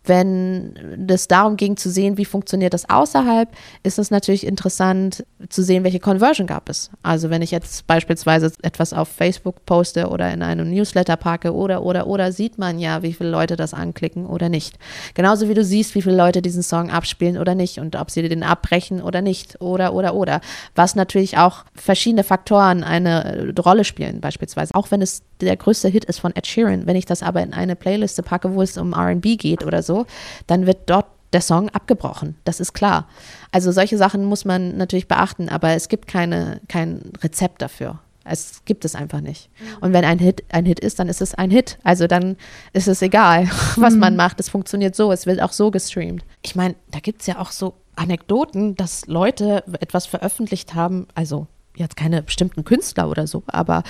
Wenn 0.09 1.07
es 1.09 1.29
darum 1.29 1.57
ging 1.57 1.77
zu 1.77 1.91
sehen, 1.91 2.17
wie 2.17 2.25
funktioniert 2.25 2.73
das 2.73 2.89
außerhalb, 2.89 3.49
ist 3.83 3.99
es 3.99 4.11
natürlich 4.11 4.47
interessant 4.47 5.25
zu 5.51 5.63
sehen, 5.63 5.85
welche 5.85 6.01
Conversion 6.01 6.47
gab 6.47 6.69
es. 6.69 6.91
Also 7.03 7.29
wenn 7.29 7.43
ich 7.43 7.51
jetzt 7.51 7.87
beispielsweise 7.87 8.51
etwas 8.63 8.93
auf 8.93 9.09
Facebook 9.09 9.67
poste 9.67 10.09
oder 10.09 10.33
in 10.33 10.43
einem 10.43 10.71
Newsletter 10.71 11.17
packe 11.17 11.55
oder, 11.55 11.83
oder, 11.83 12.07
oder, 12.07 12.33
sieht 12.33 12.57
man 12.57 12.79
ja, 12.79 13.03
wie 13.03 13.13
viele 13.13 13.31
Leute 13.31 13.57
das 13.57 13.75
anklicken 13.75 14.25
oder 14.27 14.49
nicht. 14.49 14.79
Genauso 15.13 15.49
wie 15.49 15.55
du 15.55 15.63
siehst, 15.63 15.95
wie 15.95 16.03
viele 16.03 16.17
Leute 16.17 16.41
diesen 16.41 16.63
Song 16.63 16.91
abspielen 16.91 17.37
oder 17.37 17.55
nicht 17.55 17.79
und 17.79 17.95
ob 17.95 18.11
sie 18.11 18.27
den 18.27 18.43
abbrechen 18.43 19.03
oder 19.03 19.21
nicht 19.21 19.61
oder, 19.61 19.93
oder, 19.93 20.15
oder. 20.15 20.41
Was 20.75 20.95
natürlich 20.95 21.37
auch 21.37 21.65
verschiedene 21.75 22.25
Faktoren 22.25 22.83
eine 22.83 23.53
Rolle 23.63 23.85
spielen, 23.85 24.21
beispielsweise. 24.21 24.75
Auch 24.75 24.91
wenn 24.91 25.03
es 25.03 25.23
der 25.41 25.57
größte 25.57 25.89
Hit 25.89 26.05
ist 26.07 26.19
von 26.19 26.35
Ed 26.35 26.47
Sheeran, 26.47 26.87
wenn 26.87 26.97
ich 26.97 27.07
das 27.07 27.23
aber 27.23 27.43
in 27.43 27.53
eine 27.53 27.77
Playliste 27.77 28.23
packe, 28.23 28.55
wo 28.55 28.63
es 28.63 28.77
um 28.79 28.95
RB 28.95 29.39
geht 29.39 29.65
oder 29.65 29.83
so, 29.83 29.98
dann 30.47 30.67
wird 30.67 30.79
dort 30.87 31.07
der 31.33 31.41
Song 31.41 31.69
abgebrochen. 31.71 32.37
Das 32.45 32.61
ist 32.61 32.73
klar. 32.73 33.07
Also 33.53 33.73
solche 33.73 33.99
Sachen 33.99 34.25
muss 34.25 34.45
man 34.45 34.77
natürlich 34.77 35.09
beachten, 35.09 35.49
aber 35.49 35.71
es 35.71 35.89
gibt 35.89 36.07
keine, 36.09 36.61
kein 36.69 37.13
Rezept 37.23 37.61
dafür. 37.63 37.99
Es 38.25 38.63
gibt 38.65 38.85
es 38.85 38.95
einfach 38.95 39.21
nicht. 39.21 39.49
Mhm. 39.59 39.67
Und 39.81 39.93
wenn 39.93 40.05
ein 40.05 40.19
Hit 40.19 40.45
ein 40.51 40.67
Hit 40.67 40.81
ist, 40.81 40.99
dann 40.99 41.09
ist 41.09 41.23
es 41.23 41.35
ein 41.35 41.51
Hit. 41.51 41.79
Also 41.83 42.07
dann 42.07 42.37
ist 42.73 42.89
es 42.89 43.03
egal, 43.03 43.49
was 43.77 43.95
man 43.95 44.15
mhm. 44.15 44.19
macht. 44.19 44.41
Es 44.41 44.49
funktioniert 44.49 44.95
so, 44.95 45.13
es 45.13 45.27
wird 45.27 45.41
auch 45.41 45.53
so 45.53 45.71
gestreamt. 45.71 46.25
Ich 46.43 46.55
meine, 46.55 46.75
da 46.91 47.01
gibt 47.01 47.23
es 47.23 47.27
ja 47.27 47.39
auch 47.39 47.51
so 47.51 47.75
Anekdoten, 47.97 48.77
dass 48.77 49.07
Leute 49.07 49.65
etwas 49.81 50.07
veröffentlicht 50.07 50.75
haben, 50.75 51.09
also 51.15 51.47
jetzt 51.75 51.97
keine 51.97 52.23
bestimmten 52.23 52.65
Künstler 52.65 53.09
oder 53.09 53.27
so, 53.27 53.43
aber 53.47 53.83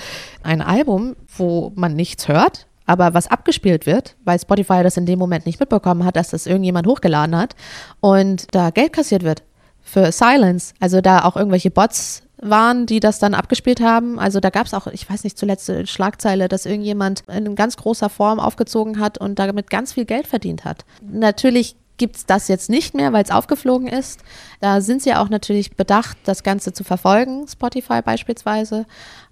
ein 0.43 0.61
Album, 0.61 1.15
wo 1.37 1.71
man 1.75 1.95
nichts 1.95 2.27
hört, 2.27 2.67
aber 2.89 3.13
was 3.13 3.27
abgespielt 3.27 3.85
wird, 3.85 4.15
weil 4.25 4.39
Spotify 4.39 4.81
das 4.81 4.97
in 4.97 5.05
dem 5.05 5.19
Moment 5.19 5.45
nicht 5.45 5.59
mitbekommen 5.59 6.03
hat, 6.05 6.15
dass 6.15 6.29
das 6.29 6.47
irgendjemand 6.47 6.87
hochgeladen 6.87 7.37
hat 7.37 7.55
und 7.99 8.47
da 8.51 8.71
Geld 8.71 8.93
kassiert 8.93 9.21
wird 9.21 9.43
für 9.79 10.11
Silence, 10.11 10.73
also 10.79 10.99
da 10.99 11.23
auch 11.23 11.37
irgendwelche 11.37 11.69
Bots 11.69 12.23
waren, 12.41 12.87
die 12.87 12.99
das 12.99 13.19
dann 13.19 13.35
abgespielt 13.35 13.79
haben. 13.79 14.17
Also 14.17 14.39
da 14.39 14.49
gab 14.49 14.65
es 14.65 14.73
auch, 14.73 14.87
ich 14.87 15.07
weiß 15.07 15.23
nicht, 15.23 15.37
zuletzt 15.37 15.69
eine 15.69 15.85
Schlagzeile, 15.85 16.47
dass 16.47 16.65
irgendjemand 16.65 17.23
in 17.27 17.55
ganz 17.55 17.77
großer 17.77 18.09
Form 18.09 18.39
aufgezogen 18.39 18.99
hat 18.99 19.19
und 19.19 19.37
damit 19.37 19.69
ganz 19.69 19.93
viel 19.93 20.05
Geld 20.05 20.25
verdient 20.25 20.65
hat. 20.65 20.83
Natürlich 21.01 21.75
gibt 21.97 22.15
es 22.15 22.25
das 22.25 22.47
jetzt 22.47 22.71
nicht 22.71 22.95
mehr, 22.95 23.13
weil 23.13 23.23
es 23.23 23.29
aufgeflogen 23.29 23.87
ist. 23.87 24.21
Da 24.61 24.81
sind 24.81 25.03
sie 25.03 25.13
auch 25.13 25.29
natürlich 25.29 25.75
bedacht, 25.75 26.17
das 26.23 26.41
Ganze 26.41 26.73
zu 26.73 26.83
verfolgen, 26.83 27.45
Spotify 27.47 28.01
beispielsweise. 28.01 28.85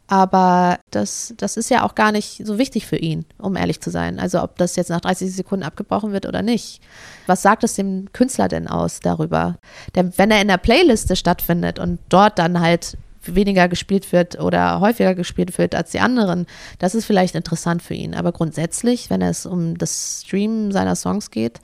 Aber 0.07 0.79
das, 0.89 1.33
das 1.35 1.57
ist 1.57 1.69
ja 1.69 1.83
auch 1.83 1.93
gar 1.93 2.13
nicht 2.13 2.45
so 2.45 2.57
wichtig 2.57 2.87
für 2.87 2.95
ihn, 2.95 3.25
um 3.37 3.57
ehrlich 3.57 3.81
zu 3.81 3.89
sein. 3.89 4.19
Also 4.19 4.41
ob 4.41 4.57
das 4.57 4.77
jetzt 4.77 4.89
nach 4.89 5.01
30 5.01 5.33
Sekunden 5.33 5.65
abgebrochen 5.65 6.13
wird 6.13 6.25
oder 6.25 6.41
nicht. 6.41 6.81
Was 7.25 7.41
sagt 7.41 7.65
es 7.65 7.73
dem 7.73 8.07
Künstler 8.13 8.47
denn 8.47 8.67
aus 8.67 9.01
darüber? 9.01 9.57
Denn 9.95 10.13
wenn 10.17 10.31
er 10.31 10.41
in 10.41 10.47
der 10.47 10.57
Playliste 10.57 11.17
stattfindet 11.17 11.77
und 11.77 11.99
dort 12.07 12.39
dann 12.39 12.61
halt 12.61 12.97
weniger 13.25 13.67
gespielt 13.67 14.13
wird 14.13 14.39
oder 14.39 14.79
häufiger 14.79 15.13
gespielt 15.13 15.57
wird 15.57 15.75
als 15.75 15.91
die 15.91 15.99
anderen, 15.99 16.47
das 16.79 16.95
ist 16.95 17.03
vielleicht 17.03 17.35
interessant 17.35 17.81
für 17.81 17.93
ihn. 17.93 18.15
Aber 18.15 18.31
grundsätzlich, 18.31 19.09
wenn 19.09 19.21
es 19.21 19.45
um 19.45 19.77
das 19.77 20.21
Streamen 20.25 20.71
seiner 20.71 20.95
Songs 20.95 21.31
geht, 21.31 21.59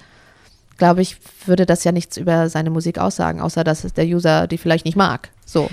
glaube 0.78 1.02
ich, 1.02 1.18
würde 1.46 1.66
das 1.66 1.86
ja 1.86 1.94
nichts 1.94 2.18
über 2.18 2.50
seine 2.50 2.72
Musik 2.72 3.00
aussagen, 3.00 3.40
außer 3.40 3.64
dass 3.64 3.82
der 3.94 4.06
User 4.06 4.48
die 4.48 4.58
vielleicht 4.58 4.84
nicht 4.84 4.98
mag. 4.98 5.30
So. 5.46 5.70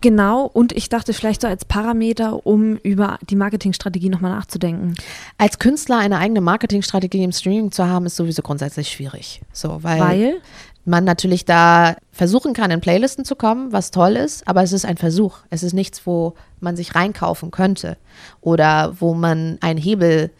Genau, 0.00 0.46
und 0.46 0.72
ich 0.72 0.88
dachte 0.88 1.12
vielleicht 1.12 1.42
so 1.42 1.46
als 1.46 1.64
Parameter, 1.64 2.46
um 2.46 2.76
über 2.78 3.18
die 3.28 3.36
Marketingstrategie 3.36 4.08
nochmal 4.08 4.32
nachzudenken. 4.32 4.94
Als 5.38 5.58
Künstler 5.58 5.98
eine 5.98 6.18
eigene 6.18 6.40
Marketingstrategie 6.40 7.22
im 7.22 7.32
Streaming 7.32 7.70
zu 7.70 7.86
haben, 7.86 8.06
ist 8.06 8.16
sowieso 8.16 8.42
grundsätzlich 8.42 8.90
schwierig. 8.90 9.40
So, 9.52 9.82
weil, 9.82 10.00
weil? 10.00 10.40
man 10.84 11.04
natürlich 11.04 11.44
da 11.44 11.96
versuchen 12.12 12.54
kann, 12.54 12.70
in 12.70 12.80
Playlisten 12.80 13.24
zu 13.24 13.36
kommen, 13.36 13.72
was 13.72 13.90
toll 13.90 14.16
ist, 14.16 14.46
aber 14.48 14.62
es 14.62 14.72
ist 14.72 14.84
ein 14.84 14.96
Versuch. 14.96 15.38
Es 15.50 15.62
ist 15.62 15.72
nichts, 15.72 16.06
wo 16.06 16.34
man 16.60 16.76
sich 16.76 16.94
reinkaufen 16.94 17.50
könnte 17.50 17.96
oder 18.40 18.96
wo 19.00 19.14
man 19.14 19.58
einen 19.60 19.78
Hebel 19.78 20.30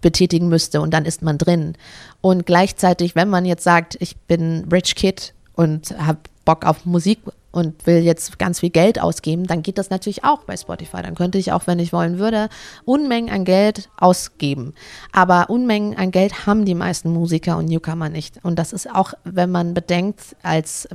betätigen 0.00 0.48
müsste 0.48 0.80
und 0.80 0.92
dann 0.92 1.04
ist 1.04 1.22
man 1.22 1.38
drin. 1.38 1.74
Und 2.20 2.46
gleichzeitig, 2.46 3.14
wenn 3.14 3.28
man 3.28 3.44
jetzt 3.44 3.64
sagt, 3.64 3.96
ich 4.00 4.16
bin 4.16 4.66
Rich 4.70 4.94
Kid 4.96 5.34
und 5.54 5.94
habe 5.98 6.18
Bock 6.44 6.64
auf 6.64 6.84
Musik 6.84 7.20
und 7.54 7.86
will 7.86 7.98
jetzt 7.98 8.38
ganz 8.38 8.60
viel 8.60 8.70
Geld 8.70 9.00
ausgeben, 9.00 9.46
dann 9.46 9.62
geht 9.62 9.78
das 9.78 9.88
natürlich 9.88 10.24
auch 10.24 10.42
bei 10.44 10.56
Spotify. 10.56 11.02
Dann 11.02 11.14
könnte 11.14 11.38
ich 11.38 11.52
auch, 11.52 11.66
wenn 11.66 11.78
ich 11.78 11.92
wollen 11.92 12.18
würde, 12.18 12.48
Unmengen 12.84 13.32
an 13.32 13.44
Geld 13.44 13.88
ausgeben. 13.96 14.74
Aber 15.12 15.50
Unmengen 15.50 15.96
an 15.96 16.10
Geld 16.10 16.46
haben 16.46 16.64
die 16.64 16.74
meisten 16.74 17.10
Musiker 17.10 17.56
und 17.56 17.66
Newcomer 17.66 18.08
nicht. 18.08 18.44
Und 18.44 18.58
das 18.58 18.72
ist 18.72 18.92
auch, 18.92 19.14
wenn 19.22 19.50
man 19.50 19.72
bedenkt, 19.72 20.36
als 20.42 20.88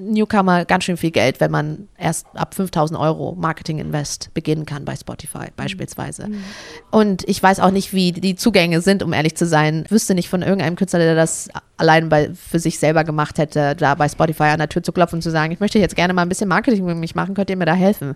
Newcomer 0.00 0.64
ganz 0.64 0.84
schön 0.84 0.96
viel 0.96 1.10
Geld, 1.10 1.40
wenn 1.40 1.50
man 1.50 1.88
erst 1.96 2.26
ab 2.34 2.54
5000 2.54 2.98
Euro 2.98 3.34
Marketing 3.38 3.78
Invest 3.78 4.32
beginnen 4.34 4.66
kann 4.66 4.84
bei 4.84 4.96
Spotify 4.96 5.46
beispielsweise. 5.56 6.28
Mhm. 6.28 6.44
Und 6.90 7.28
ich 7.28 7.42
weiß 7.42 7.60
auch 7.60 7.70
nicht, 7.70 7.92
wie 7.92 8.12
die 8.12 8.36
Zugänge 8.36 8.80
sind, 8.80 9.02
um 9.02 9.12
ehrlich 9.12 9.36
zu 9.36 9.46
sein. 9.46 9.82
Ich 9.86 9.90
wüsste 9.90 10.14
nicht 10.14 10.28
von 10.28 10.42
irgendeinem 10.42 10.76
Künstler, 10.76 11.00
der 11.00 11.14
das 11.14 11.48
allein 11.76 12.08
bei, 12.08 12.30
für 12.34 12.58
sich 12.58 12.78
selber 12.78 13.04
gemacht 13.04 13.38
hätte, 13.38 13.74
da 13.76 13.94
bei 13.94 14.08
Spotify 14.08 14.44
an 14.44 14.58
der 14.58 14.68
Tür 14.68 14.82
zu 14.82 14.92
klopfen 14.92 15.16
und 15.16 15.22
zu 15.22 15.30
sagen, 15.30 15.52
ich 15.52 15.60
möchte 15.60 15.78
jetzt 15.78 15.96
gerne 15.96 16.12
mal 16.12 16.22
ein 16.22 16.28
bisschen 16.28 16.48
Marketing 16.48 16.84
mit 16.84 16.96
mich 16.96 17.14
machen, 17.14 17.34
könnt 17.34 17.50
ihr 17.50 17.56
mir 17.56 17.66
da 17.66 17.74
helfen? 17.74 18.14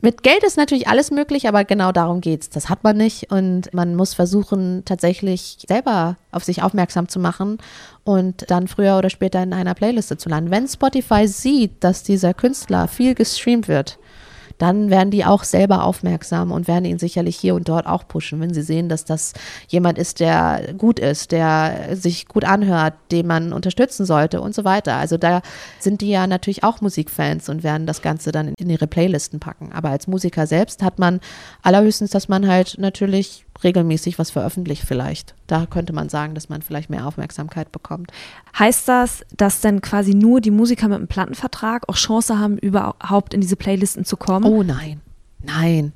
Mit 0.00 0.22
Geld 0.22 0.44
ist 0.44 0.56
natürlich 0.56 0.86
alles 0.86 1.10
möglich, 1.10 1.48
aber 1.48 1.64
genau 1.64 1.90
darum 1.90 2.20
geht's. 2.20 2.48
Das 2.48 2.68
hat 2.68 2.84
man 2.84 2.96
nicht 2.96 3.32
und 3.32 3.74
man 3.74 3.96
muss 3.96 4.14
versuchen, 4.14 4.84
tatsächlich 4.84 5.58
selber 5.68 6.16
auf 6.30 6.44
sich 6.44 6.62
aufmerksam 6.62 7.08
zu 7.08 7.18
machen 7.18 7.58
und 8.04 8.48
dann 8.48 8.68
früher 8.68 8.96
oder 8.96 9.10
später 9.10 9.42
in 9.42 9.52
einer 9.52 9.74
Playliste 9.74 10.16
zu 10.16 10.28
landen. 10.28 10.52
Wenn 10.52 10.68
Spotify 10.68 11.26
sieht, 11.26 11.82
dass 11.82 12.04
dieser 12.04 12.32
Künstler 12.32 12.86
viel 12.86 13.16
gestreamt 13.16 13.66
wird, 13.66 13.98
dann 14.58 14.90
werden 14.90 15.10
die 15.10 15.24
auch 15.24 15.44
selber 15.44 15.84
aufmerksam 15.84 16.52
und 16.52 16.68
werden 16.68 16.84
ihn 16.84 16.98
sicherlich 16.98 17.36
hier 17.36 17.54
und 17.54 17.68
dort 17.68 17.86
auch 17.86 18.06
pushen, 18.06 18.40
wenn 18.40 18.52
sie 18.52 18.62
sehen, 18.62 18.88
dass 18.88 19.04
das 19.04 19.32
jemand 19.68 19.98
ist, 19.98 20.20
der 20.20 20.74
gut 20.76 20.98
ist, 20.98 21.32
der 21.32 21.96
sich 21.96 22.26
gut 22.26 22.44
anhört, 22.44 22.94
den 23.10 23.26
man 23.26 23.52
unterstützen 23.52 24.04
sollte 24.04 24.40
und 24.40 24.54
so 24.54 24.64
weiter. 24.64 24.96
Also 24.96 25.16
da 25.16 25.42
sind 25.78 26.00
die 26.00 26.10
ja 26.10 26.26
natürlich 26.26 26.64
auch 26.64 26.80
Musikfans 26.80 27.48
und 27.48 27.62
werden 27.62 27.86
das 27.86 28.02
Ganze 28.02 28.32
dann 28.32 28.54
in 28.58 28.70
ihre 28.70 28.86
Playlisten 28.86 29.40
packen. 29.40 29.72
Aber 29.72 29.90
als 29.90 30.06
Musiker 30.06 30.46
selbst 30.46 30.82
hat 30.82 30.98
man 30.98 31.20
allerhöchstens, 31.62 32.10
dass 32.10 32.28
man 32.28 32.48
halt 32.48 32.76
natürlich 32.78 33.44
regelmäßig 33.64 34.18
was 34.18 34.30
veröffentlicht 34.30 34.84
vielleicht. 34.86 35.34
Da 35.46 35.66
könnte 35.66 35.92
man 35.92 36.08
sagen, 36.08 36.34
dass 36.34 36.48
man 36.48 36.62
vielleicht 36.62 36.90
mehr 36.90 37.06
Aufmerksamkeit 37.06 37.72
bekommt. 37.72 38.10
Heißt 38.58 38.88
das, 38.88 39.22
dass 39.36 39.60
dann 39.60 39.80
quasi 39.80 40.14
nur 40.14 40.40
die 40.40 40.50
Musiker 40.50 40.88
mit 40.88 40.98
einem 40.98 41.08
Plattenvertrag 41.08 41.88
auch 41.88 41.96
Chance 41.96 42.38
haben, 42.38 42.58
überhaupt 42.58 43.34
in 43.34 43.40
diese 43.40 43.56
Playlisten 43.56 44.04
zu 44.04 44.16
kommen? 44.16 44.44
Oh 44.44 44.62
nein. 44.62 45.00
Nein, 45.40 45.92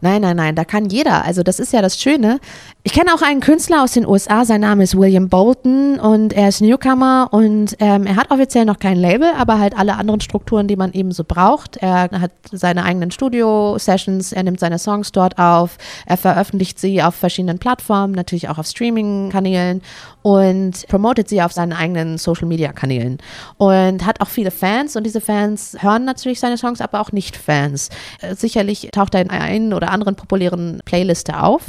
nein, 0.00 0.22
nein, 0.22 0.36
nein, 0.36 0.54
da 0.54 0.64
kann 0.64 0.88
jeder. 0.88 1.24
Also 1.24 1.42
das 1.42 1.60
ist 1.60 1.72
ja 1.72 1.82
das 1.82 2.00
Schöne. 2.00 2.40
Ich 2.86 2.92
kenne 2.92 3.12
auch 3.12 3.20
einen 3.20 3.40
Künstler 3.40 3.82
aus 3.82 3.94
den 3.94 4.06
USA, 4.06 4.44
sein 4.44 4.60
Name 4.60 4.84
ist 4.84 4.96
William 4.96 5.28
Bolton 5.28 5.98
und 5.98 6.32
er 6.32 6.50
ist 6.50 6.60
Newcomer 6.60 7.26
und 7.32 7.74
ähm, 7.80 8.06
er 8.06 8.14
hat 8.14 8.30
offiziell 8.30 8.64
noch 8.64 8.78
kein 8.78 8.96
Label, 8.96 9.28
aber 9.36 9.58
halt 9.58 9.76
alle 9.76 9.96
anderen 9.96 10.20
Strukturen, 10.20 10.68
die 10.68 10.76
man 10.76 10.92
eben 10.92 11.10
so 11.10 11.24
braucht. 11.24 11.78
Er 11.78 12.08
hat 12.12 12.30
seine 12.52 12.84
eigenen 12.84 13.10
Studio-Sessions, 13.10 14.30
er 14.30 14.44
nimmt 14.44 14.60
seine 14.60 14.78
Songs 14.78 15.10
dort 15.10 15.36
auf, 15.36 15.78
er 16.06 16.16
veröffentlicht 16.16 16.78
sie 16.78 17.02
auf 17.02 17.16
verschiedenen 17.16 17.58
Plattformen, 17.58 18.14
natürlich 18.14 18.48
auch 18.48 18.58
auf 18.58 18.68
Streaming-Kanälen 18.68 19.82
und 20.22 20.86
promotet 20.86 21.28
sie 21.28 21.42
auf 21.42 21.52
seinen 21.52 21.72
eigenen 21.72 22.18
Social-Media-Kanälen 22.18 23.18
und 23.58 24.06
hat 24.06 24.20
auch 24.20 24.28
viele 24.28 24.52
Fans 24.52 24.94
und 24.94 25.02
diese 25.02 25.20
Fans 25.20 25.76
hören 25.80 26.04
natürlich 26.04 26.38
seine 26.38 26.56
Songs, 26.56 26.80
aber 26.80 27.00
auch 27.00 27.10
Nicht-Fans. 27.10 27.90
Sicherlich 28.36 28.90
taucht 28.92 29.16
er 29.16 29.22
in 29.22 29.30
einen 29.30 29.72
oder 29.72 29.90
anderen 29.90 30.14
populären 30.14 30.80
Playliste 30.84 31.42
auf. 31.42 31.62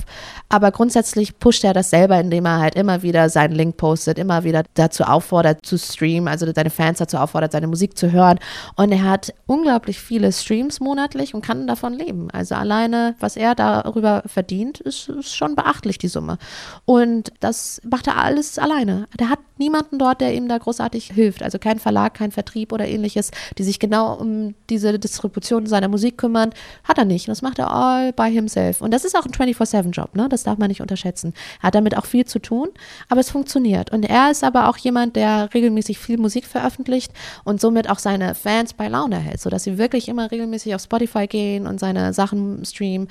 Aber 0.50 0.72
grundsätzlich 0.72 1.40
pusht 1.40 1.64
er 1.64 1.74
das 1.74 1.90
selber, 1.90 2.20
indem 2.20 2.46
er 2.46 2.60
halt 2.60 2.76
immer 2.76 3.02
wieder 3.04 3.30
seinen 3.30 3.54
Link 3.54 3.78
postet, 3.78 4.18
immer 4.18 4.44
wieder 4.44 4.64
dazu 4.76 5.04
auffordert 5.04 5.66
zu 5.66 5.78
streamen, 5.78 6.28
also 6.28 6.46
seine 6.54 6.70
Fans 6.70 7.00
dazu 7.00 7.18
auffordert, 7.18 7.52
seine 7.52 7.68
Musik 7.68 7.98
zu 7.98 8.12
hören. 8.12 8.40
Und 8.76 8.92
er 8.92 9.04
hat 9.04 9.34
unglaublich 9.46 10.00
viele 10.00 10.32
Streams 10.32 10.80
monatlich 10.80 11.34
und 11.34 11.42
kann 11.46 11.68
davon 11.68 11.94
leben. 11.94 12.30
Also 12.32 12.56
alleine, 12.56 13.16
was 13.20 13.36
er 13.36 13.56
darüber 13.56 14.24
verdient, 14.26 14.80
ist, 14.80 15.10
ist 15.10 15.36
schon 15.36 15.56
beachtlich, 15.56 15.98
die 15.98 16.08
Summe. 16.08 16.38
Und 16.86 17.34
das 17.42 17.82
macht 17.90 18.08
er 18.08 18.18
alles 18.18 18.58
alleine. 18.58 19.08
Der 19.20 19.30
hat 19.30 19.40
niemanden 19.58 20.00
dort, 20.00 20.22
der 20.22 20.34
ihm 20.34 20.48
da 20.48 20.58
großartig 20.58 21.12
hilft. 21.14 21.44
Also 21.44 21.60
kein 21.60 21.80
Verlag, 21.80 22.14
kein 22.14 22.32
Vertrieb 22.32 22.72
oder 22.72 22.88
ähnliches, 22.88 23.32
die 23.58 23.64
sich 23.64 23.80
genau 23.80 24.14
um 24.14 24.56
diese 24.70 24.98
Distribution 24.98 25.66
seiner 25.66 25.88
Musik 25.88 26.18
kümmern. 26.18 26.52
Hat 26.84 26.98
er 26.98 27.06
nicht. 27.06 27.28
Das 27.28 27.42
macht 27.42 27.60
er 27.60 27.72
all 27.72 28.14
by 28.14 28.32
himself. 28.32 28.82
Und 28.82 28.94
das 28.94 29.04
ist 29.04 29.18
auch 29.18 29.26
ein 29.26 29.32
24-7-Job, 29.32 30.16
ne? 30.16 30.30
Das 30.30 30.37
darf 30.44 30.58
man 30.58 30.70
nicht 30.70 30.82
unterschätzen. 30.82 31.34
Er 31.62 31.68
hat 31.68 31.76
damit 31.76 31.98
auch 31.98 32.06
viel 32.06 32.26
zu 32.26 32.40
tun, 32.40 32.70
aber 33.10 33.20
es 33.20 33.32
funktioniert. 33.32 33.92
Und 33.92 34.04
er 34.04 34.32
ist 34.32 34.44
aber 34.44 34.70
auch 34.70 34.78
jemand, 34.78 35.16
der 35.16 35.54
regelmäßig 35.54 36.00
viel 36.00 36.18
Musik 36.18 36.46
veröffentlicht 36.46 37.12
und 37.44 37.62
somit 37.62 37.90
auch 37.90 38.00
seine 38.00 38.36
Fans 38.36 38.74
bei 38.74 38.88
Laune 38.88 39.18
hält, 39.18 39.40
sodass 39.40 39.64
sie 39.64 39.78
wirklich 39.78 40.08
immer 40.08 40.32
regelmäßig 40.32 40.76
auf 40.76 40.82
Spotify 40.82 41.28
gehen 41.28 41.68
und 41.68 41.80
seine 41.80 42.14
Sachen 42.14 42.64
streamen. 42.66 43.08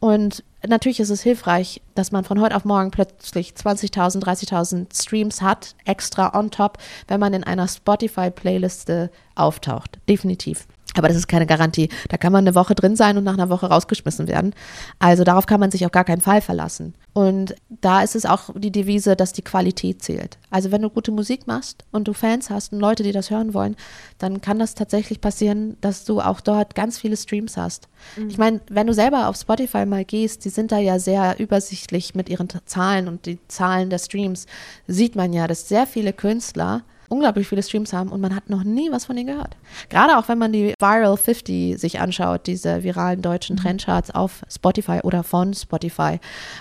Und 0.00 0.44
natürlich 0.66 1.00
ist 1.00 1.10
es 1.10 1.22
hilfreich, 1.22 1.82
dass 1.94 2.12
man 2.12 2.24
von 2.24 2.40
heute 2.40 2.54
auf 2.54 2.64
morgen 2.64 2.90
plötzlich 2.90 3.52
20.000, 3.52 4.22
30.000 4.22 4.86
Streams 4.94 5.42
hat, 5.42 5.74
extra 5.84 6.38
on 6.38 6.50
top, 6.50 6.78
wenn 7.08 7.18
man 7.18 7.34
in 7.34 7.44
einer 7.44 7.66
Spotify-Playliste 7.66 9.10
auftaucht. 9.34 9.98
Definitiv. 10.08 10.66
Aber 10.96 11.08
das 11.08 11.16
ist 11.16 11.28
keine 11.28 11.46
Garantie. 11.46 11.90
Da 12.08 12.16
kann 12.16 12.32
man 12.32 12.46
eine 12.46 12.54
Woche 12.54 12.74
drin 12.74 12.96
sein 12.96 13.16
und 13.18 13.24
nach 13.24 13.34
einer 13.34 13.50
Woche 13.50 13.66
rausgeschmissen 13.66 14.26
werden. 14.26 14.54
Also 14.98 15.22
darauf 15.22 15.46
kann 15.46 15.60
man 15.60 15.70
sich 15.70 15.84
auf 15.84 15.92
gar 15.92 16.04
keinen 16.04 16.22
Fall 16.22 16.40
verlassen. 16.40 16.94
Und 17.12 17.54
da 17.68 18.02
ist 18.02 18.16
es 18.16 18.24
auch 18.24 18.50
die 18.54 18.70
Devise, 18.70 19.14
dass 19.14 19.32
die 19.32 19.42
Qualität 19.42 20.02
zählt. 20.02 20.38
Also 20.50 20.70
wenn 20.70 20.82
du 20.82 20.88
gute 20.88 21.10
Musik 21.10 21.46
machst 21.46 21.84
und 21.92 22.08
du 22.08 22.12
Fans 22.12 22.48
hast 22.48 22.72
und 22.72 22.80
Leute, 22.80 23.02
die 23.02 23.12
das 23.12 23.30
hören 23.30 23.54
wollen, 23.54 23.76
dann 24.18 24.40
kann 24.40 24.58
das 24.58 24.74
tatsächlich 24.74 25.20
passieren, 25.20 25.76
dass 25.80 26.04
du 26.04 26.20
auch 26.20 26.40
dort 26.40 26.74
ganz 26.74 26.98
viele 26.98 27.16
Streams 27.16 27.56
hast. 27.56 27.88
Mhm. 28.16 28.28
Ich 28.28 28.38
meine, 28.38 28.60
wenn 28.70 28.86
du 28.86 28.94
selber 28.94 29.28
auf 29.28 29.36
Spotify 29.36 29.84
mal 29.84 30.04
gehst, 30.04 30.44
die 30.44 30.50
sind 30.50 30.72
da 30.72 30.78
ja 30.78 30.98
sehr 30.98 31.38
übersichtlich 31.38 32.14
mit 32.14 32.28
ihren 32.28 32.48
Zahlen 32.66 33.08
und 33.08 33.26
die 33.26 33.38
Zahlen 33.48 33.90
der 33.90 33.98
Streams, 33.98 34.46
sieht 34.86 35.16
man 35.16 35.32
ja, 35.32 35.46
dass 35.46 35.68
sehr 35.68 35.86
viele 35.86 36.12
Künstler 36.12 36.82
unglaublich 37.08 37.48
viele 37.48 37.62
Streams 37.62 37.92
haben 37.92 38.10
und 38.10 38.20
man 38.20 38.34
hat 38.34 38.50
noch 38.50 38.64
nie 38.64 38.90
was 38.90 39.06
von 39.06 39.16
denen 39.16 39.28
gehört. 39.28 39.56
Gerade 39.88 40.18
auch 40.18 40.28
wenn 40.28 40.38
man 40.38 40.52
die 40.52 40.74
Viral 40.78 41.16
50 41.16 41.78
sich 41.78 42.00
anschaut, 42.00 42.46
diese 42.46 42.82
viralen 42.82 43.22
deutschen 43.22 43.56
mhm. 43.56 43.60
Trendcharts 43.60 44.10
auf 44.10 44.42
Spotify 44.48 45.00
oder 45.02 45.22
von 45.22 45.54
Spotify 45.54 46.18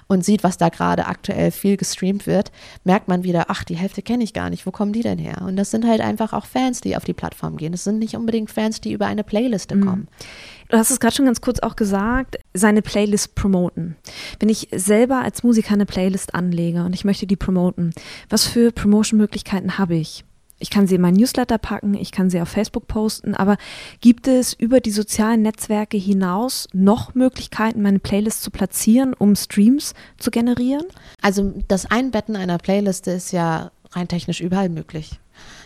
und 0.07 0.23
sieht, 0.23 0.43
was 0.43 0.57
da 0.57 0.69
gerade 0.69 1.05
aktuell 1.05 1.51
viel 1.51 1.77
gestreamt 1.77 2.27
wird, 2.27 2.51
merkt 2.83 3.07
man 3.07 3.23
wieder, 3.23 3.45
ach, 3.49 3.63
die 3.63 3.75
Hälfte 3.75 4.01
kenne 4.01 4.23
ich 4.23 4.33
gar 4.33 4.49
nicht, 4.49 4.65
wo 4.65 4.71
kommen 4.71 4.93
die 4.93 5.03
denn 5.03 5.19
her? 5.19 5.41
Und 5.45 5.55
das 5.57 5.71
sind 5.71 5.86
halt 5.86 6.01
einfach 6.01 6.33
auch 6.33 6.45
Fans, 6.45 6.81
die 6.81 6.95
auf 6.95 7.05
die 7.05 7.13
Plattform 7.13 7.57
gehen. 7.57 7.71
Das 7.71 7.83
sind 7.83 7.99
nicht 7.99 8.15
unbedingt 8.15 8.51
Fans, 8.51 8.81
die 8.81 8.93
über 8.93 9.07
eine 9.07 9.23
Playliste 9.23 9.75
mhm. 9.75 9.86
kommen. 9.86 10.07
Du 10.69 10.77
hast 10.77 10.91
es 10.91 10.99
gerade 10.99 11.15
schon 11.15 11.25
ganz 11.25 11.39
kurz 11.39 11.60
auch 11.60 11.77
gesagt, 11.77 12.38
seine 12.53 12.81
Playlist 12.81 13.36
promoten. 13.36 13.95
Wenn 14.39 14.49
ich 14.49 14.67
selber 14.73 15.21
als 15.21 15.43
Musiker 15.43 15.73
eine 15.73 15.86
Playlist 15.86 16.36
anlege 16.36 16.83
und 16.83 16.93
ich 16.93 17.05
möchte 17.05 17.25
die 17.25 17.38
promoten, 17.38 17.93
was 18.29 18.45
für 18.45 18.71
Promotion-Möglichkeiten 18.71 19.77
habe 19.77 19.95
ich? 19.95 20.25
Ich 20.59 20.69
kann 20.69 20.87
sie 20.87 20.95
in 20.95 21.01
mein 21.01 21.13
Newsletter 21.13 21.57
packen, 21.57 21.93
ich 21.93 22.11
kann 22.11 22.29
sie 22.29 22.41
auf 22.41 22.49
Facebook 22.49 22.87
posten, 22.87 23.35
aber 23.35 23.57
gibt 24.01 24.27
es 24.27 24.53
über 24.53 24.79
die 24.79 24.91
sozialen 24.91 25.41
Netzwerke 25.41 25.97
hinaus 25.97 26.67
noch 26.73 27.13
Möglichkeiten, 27.15 27.81
meine 27.81 27.99
Playlist 27.99 28.41
zu 28.41 28.51
platzieren, 28.51 29.13
um 29.13 29.35
Streams 29.35 29.93
zu 30.17 30.31
generieren? 30.31 30.85
Also 31.21 31.53
das 31.67 31.85
Einbetten 31.85 32.35
einer 32.35 32.57
Playliste 32.57 33.11
ist 33.11 33.31
ja 33.31 33.71
rein 33.91 34.08
technisch 34.08 34.41
überall 34.41 34.69
möglich. 34.69 35.19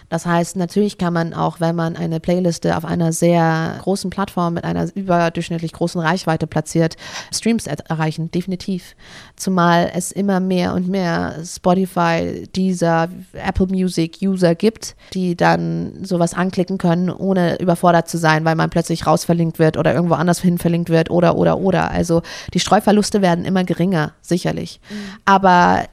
Das 0.09 0.25
heißt, 0.25 0.57
natürlich 0.57 0.97
kann 0.97 1.13
man 1.13 1.33
auch, 1.33 1.61
wenn 1.61 1.73
man 1.73 1.95
eine 1.95 2.19
Playliste 2.19 2.75
auf 2.75 2.83
einer 2.83 3.13
sehr 3.13 3.77
großen 3.81 4.09
Plattform 4.09 4.55
mit 4.55 4.65
einer 4.65 4.93
überdurchschnittlich 4.93 5.71
großen 5.71 6.01
Reichweite 6.01 6.47
platziert, 6.47 6.97
Streams 7.33 7.65
erreichen, 7.65 8.29
definitiv. 8.29 8.97
Zumal 9.37 9.89
es 9.95 10.11
immer 10.11 10.41
mehr 10.41 10.73
und 10.73 10.89
mehr 10.89 11.35
Spotify, 11.45 12.45
dieser 12.53 13.07
Apple 13.31 13.67
Music 13.67 14.17
User 14.21 14.53
gibt, 14.53 14.97
die 15.13 15.37
dann 15.37 16.03
sowas 16.03 16.33
anklicken 16.33 16.77
können, 16.77 17.09
ohne 17.09 17.57
überfordert 17.61 18.09
zu 18.09 18.17
sein, 18.17 18.43
weil 18.43 18.55
man 18.55 18.69
plötzlich 18.69 19.07
rausverlinkt 19.07 19.59
wird 19.59 19.77
oder 19.77 19.93
irgendwo 19.93 20.15
anders 20.15 20.41
hin 20.41 20.57
verlinkt 20.57 20.89
wird 20.89 21.09
oder, 21.09 21.37
oder, 21.37 21.59
oder. 21.59 21.89
Also 21.89 22.21
die 22.53 22.59
Streuverluste 22.59 23.21
werden 23.21 23.45
immer 23.45 23.63
geringer, 23.63 24.11
sicherlich. 24.21 24.81
Mhm. 24.89 24.95
Aber 25.23 25.85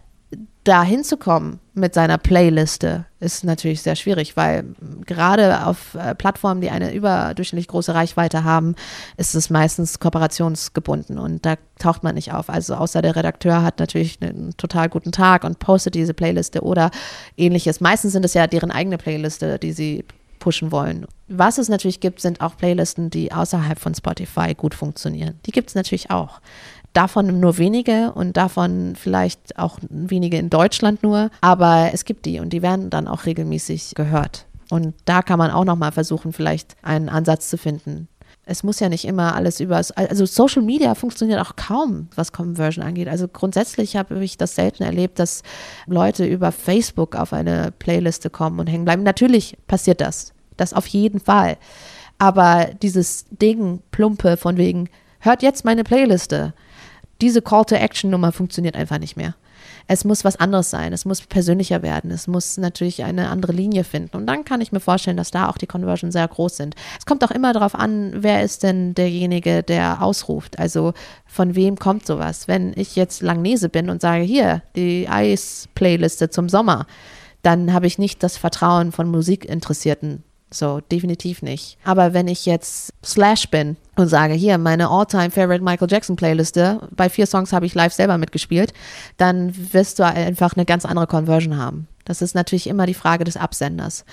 da 0.68 0.82
hinzukommen 0.82 1.60
mit 1.72 1.94
seiner 1.94 2.18
Playliste 2.18 3.06
ist 3.20 3.42
natürlich 3.42 3.80
sehr 3.80 3.96
schwierig, 3.96 4.36
weil 4.36 4.64
gerade 5.06 5.64
auf 5.64 5.94
äh, 5.94 6.14
Plattformen, 6.14 6.60
die 6.60 6.68
eine 6.68 6.92
überdurchschnittlich 6.92 7.68
große 7.68 7.94
Reichweite 7.94 8.44
haben, 8.44 8.74
ist 9.16 9.34
es 9.34 9.48
meistens 9.48 9.98
kooperationsgebunden 9.98 11.18
und 11.18 11.46
da 11.46 11.54
taucht 11.78 12.02
man 12.02 12.16
nicht 12.16 12.34
auf. 12.34 12.50
Also 12.50 12.74
außer 12.74 13.00
der 13.00 13.16
Redakteur 13.16 13.62
hat 13.62 13.78
natürlich 13.78 14.18
einen 14.20 14.56
total 14.58 14.90
guten 14.90 15.10
Tag 15.10 15.44
und 15.44 15.58
postet 15.58 15.94
diese 15.94 16.12
Playliste 16.12 16.60
oder 16.60 16.90
ähnliches. 17.38 17.80
Meistens 17.80 18.12
sind 18.12 18.26
es 18.26 18.34
ja 18.34 18.46
deren 18.46 18.70
eigene 18.70 18.98
Playliste, 18.98 19.58
die 19.58 19.72
sie 19.72 20.04
pushen 20.38 20.70
wollen. 20.70 21.06
Was 21.28 21.58
es 21.58 21.68
natürlich 21.68 22.00
gibt, 22.00 22.20
sind 22.20 22.40
auch 22.40 22.56
Playlisten, 22.56 23.10
die 23.10 23.32
außerhalb 23.32 23.78
von 23.78 23.94
Spotify 23.94 24.54
gut 24.54 24.74
funktionieren. 24.74 25.38
Die 25.46 25.50
gibt 25.50 25.68
es 25.68 25.74
natürlich 25.74 26.10
auch. 26.10 26.40
Davon 26.92 27.40
nur 27.40 27.58
wenige 27.58 28.12
und 28.12 28.36
davon 28.36 28.94
vielleicht 28.96 29.58
auch 29.58 29.78
wenige 29.88 30.38
in 30.38 30.50
Deutschland 30.50 31.02
nur. 31.02 31.30
Aber 31.40 31.90
es 31.92 32.04
gibt 32.04 32.26
die 32.26 32.40
und 32.40 32.52
die 32.52 32.62
werden 32.62 32.90
dann 32.90 33.08
auch 33.08 33.26
regelmäßig 33.26 33.94
gehört. 33.94 34.46
Und 34.70 34.94
da 35.04 35.22
kann 35.22 35.38
man 35.38 35.50
auch 35.50 35.64
nochmal 35.64 35.92
versuchen, 35.92 36.32
vielleicht 36.32 36.76
einen 36.82 37.08
Ansatz 37.08 37.48
zu 37.48 37.56
finden. 37.56 38.08
Es 38.44 38.62
muss 38.62 38.80
ja 38.80 38.88
nicht 38.88 39.04
immer 39.04 39.34
alles 39.34 39.60
über, 39.60 39.76
also 39.76 40.24
Social 40.24 40.62
Media 40.62 40.94
funktioniert 40.94 41.40
auch 41.40 41.56
kaum, 41.56 42.08
was 42.14 42.32
Conversion 42.32 42.82
angeht. 42.82 43.08
Also 43.08 43.28
grundsätzlich 43.28 43.94
habe 43.96 44.24
ich 44.24 44.38
das 44.38 44.54
selten 44.54 44.82
erlebt, 44.82 45.18
dass 45.18 45.42
Leute 45.86 46.24
über 46.24 46.50
Facebook 46.50 47.14
auf 47.14 47.34
eine 47.34 47.72
Playliste 47.78 48.30
kommen 48.30 48.58
und 48.58 48.66
hängen 48.66 48.86
bleiben. 48.86 49.02
Natürlich 49.02 49.58
passiert 49.66 50.00
das, 50.00 50.32
das 50.56 50.72
auf 50.72 50.86
jeden 50.86 51.20
Fall. 51.20 51.58
Aber 52.16 52.68
dieses 52.82 53.26
Ding, 53.30 53.80
plumpe 53.90 54.38
von 54.38 54.56
wegen, 54.56 54.88
hört 55.20 55.42
jetzt 55.42 55.66
meine 55.66 55.84
Playliste 55.84 56.54
diese 57.20 57.42
Call-to-Action-Nummer 57.42 58.32
funktioniert 58.32 58.76
einfach 58.76 58.98
nicht 58.98 59.16
mehr. 59.16 59.34
Es 59.90 60.04
muss 60.04 60.24
was 60.24 60.36
anderes 60.36 60.70
sein, 60.70 60.92
es 60.92 61.04
muss 61.04 61.22
persönlicher 61.22 61.82
werden, 61.82 62.10
es 62.10 62.26
muss 62.26 62.58
natürlich 62.58 63.04
eine 63.04 63.30
andere 63.30 63.52
Linie 63.52 63.84
finden. 63.84 64.18
Und 64.18 64.26
dann 64.26 64.44
kann 64.44 64.60
ich 64.60 64.70
mir 64.70 64.80
vorstellen, 64.80 65.16
dass 65.16 65.30
da 65.30 65.48
auch 65.48 65.56
die 65.56 65.66
Conversion 65.66 66.12
sehr 66.12 66.28
groß 66.28 66.58
sind. 66.58 66.74
Es 66.98 67.06
kommt 67.06 67.24
auch 67.24 67.30
immer 67.30 67.54
darauf 67.54 67.74
an, 67.74 68.12
wer 68.14 68.42
ist 68.42 68.62
denn 68.62 68.94
derjenige, 68.94 69.62
der 69.62 70.02
ausruft. 70.02 70.58
Also 70.58 70.92
von 71.26 71.54
wem 71.54 71.78
kommt 71.78 72.06
sowas? 72.06 72.48
Wenn 72.48 72.72
ich 72.76 72.96
jetzt 72.96 73.22
Langnese 73.22 73.70
bin 73.70 73.88
und 73.88 74.02
sage, 74.02 74.22
hier, 74.22 74.62
die 74.76 75.08
Eis-Playliste 75.08 76.28
zum 76.28 76.48
Sommer, 76.48 76.86
dann 77.42 77.72
habe 77.72 77.86
ich 77.86 77.98
nicht 77.98 78.22
das 78.22 78.36
Vertrauen 78.36 78.92
von 78.92 79.10
Musikinteressierten 79.10 80.22
so, 80.50 80.80
definitiv 80.80 81.42
nicht. 81.42 81.76
Aber 81.84 82.14
wenn 82.14 82.26
ich 82.26 82.46
jetzt 82.46 82.92
Slash 83.04 83.50
bin 83.50 83.76
und 83.96 84.08
sage, 84.08 84.32
hier, 84.32 84.56
meine 84.56 84.88
all-time 84.88 85.30
favorite 85.30 85.62
Michael 85.62 85.90
Jackson 85.90 86.16
Playliste, 86.16 86.88
bei 86.90 87.10
vier 87.10 87.26
Songs 87.26 87.52
habe 87.52 87.66
ich 87.66 87.74
live 87.74 87.92
selber 87.92 88.16
mitgespielt, 88.16 88.72
dann 89.18 89.52
wirst 89.72 89.98
du 89.98 90.06
einfach 90.06 90.56
eine 90.56 90.64
ganz 90.64 90.86
andere 90.86 91.06
Conversion 91.06 91.58
haben. 91.58 91.86
Das 92.04 92.22
ist 92.22 92.34
natürlich 92.34 92.66
immer 92.66 92.86
die 92.86 92.94
Frage 92.94 93.24
des 93.24 93.36
Absenders. 93.36 94.06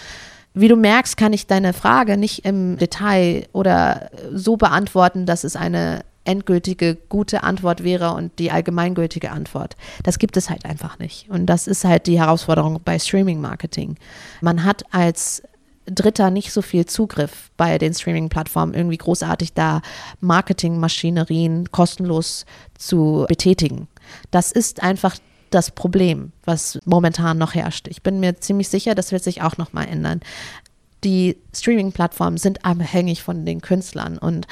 Wie 0.53 0.67
du 0.67 0.75
merkst, 0.75 1.17
kann 1.17 1.33
ich 1.33 1.47
deine 1.47 1.73
Frage 1.73 2.17
nicht 2.17 2.45
im 2.45 2.77
Detail 2.77 3.47
oder 3.53 4.09
so 4.33 4.57
beantworten, 4.57 5.25
dass 5.25 5.43
es 5.43 5.55
eine 5.55 6.01
endgültige 6.25 6.95
gute 7.07 7.43
Antwort 7.43 7.83
wäre 7.83 8.13
und 8.13 8.39
die 8.39 8.51
allgemeingültige 8.51 9.31
Antwort. 9.31 9.77
Das 10.03 10.19
gibt 10.19 10.37
es 10.37 10.49
halt 10.49 10.65
einfach 10.65 10.99
nicht. 10.99 11.29
Und 11.29 11.45
das 11.45 11.67
ist 11.67 11.85
halt 11.85 12.07
die 12.07 12.19
Herausforderung 12.19 12.81
bei 12.83 12.99
Streaming-Marketing. 12.99 13.95
Man 14.41 14.63
hat 14.63 14.83
als 14.91 15.43
Dritter 15.85 16.31
nicht 16.31 16.51
so 16.51 16.61
viel 16.61 16.85
Zugriff 16.85 17.51
bei 17.57 17.77
den 17.77 17.93
Streaming-Plattformen, 17.93 18.73
irgendwie 18.73 18.97
großartig 18.97 19.53
da 19.53 19.81
Marketingmaschinerien 20.19 21.71
kostenlos 21.71 22.45
zu 22.77 23.25
betätigen. 23.27 23.87
Das 24.31 24.51
ist 24.51 24.83
einfach 24.83 25.15
das 25.51 25.71
Problem, 25.71 26.31
was 26.43 26.79
momentan 26.85 27.37
noch 27.37 27.53
herrscht. 27.53 27.87
Ich 27.87 28.01
bin 28.01 28.19
mir 28.19 28.39
ziemlich 28.39 28.67
sicher, 28.67 28.95
das 28.95 29.11
wird 29.11 29.23
sich 29.23 29.41
auch 29.41 29.57
noch 29.57 29.73
mal 29.73 29.83
ändern 29.83 30.21
die 31.05 31.37
Streaming-Plattformen 31.53 32.37
sind 32.37 32.65
abhängig 32.65 33.21
von 33.23 33.45
den 33.45 33.61
Künstlern. 33.61 34.17
Und 34.17 34.47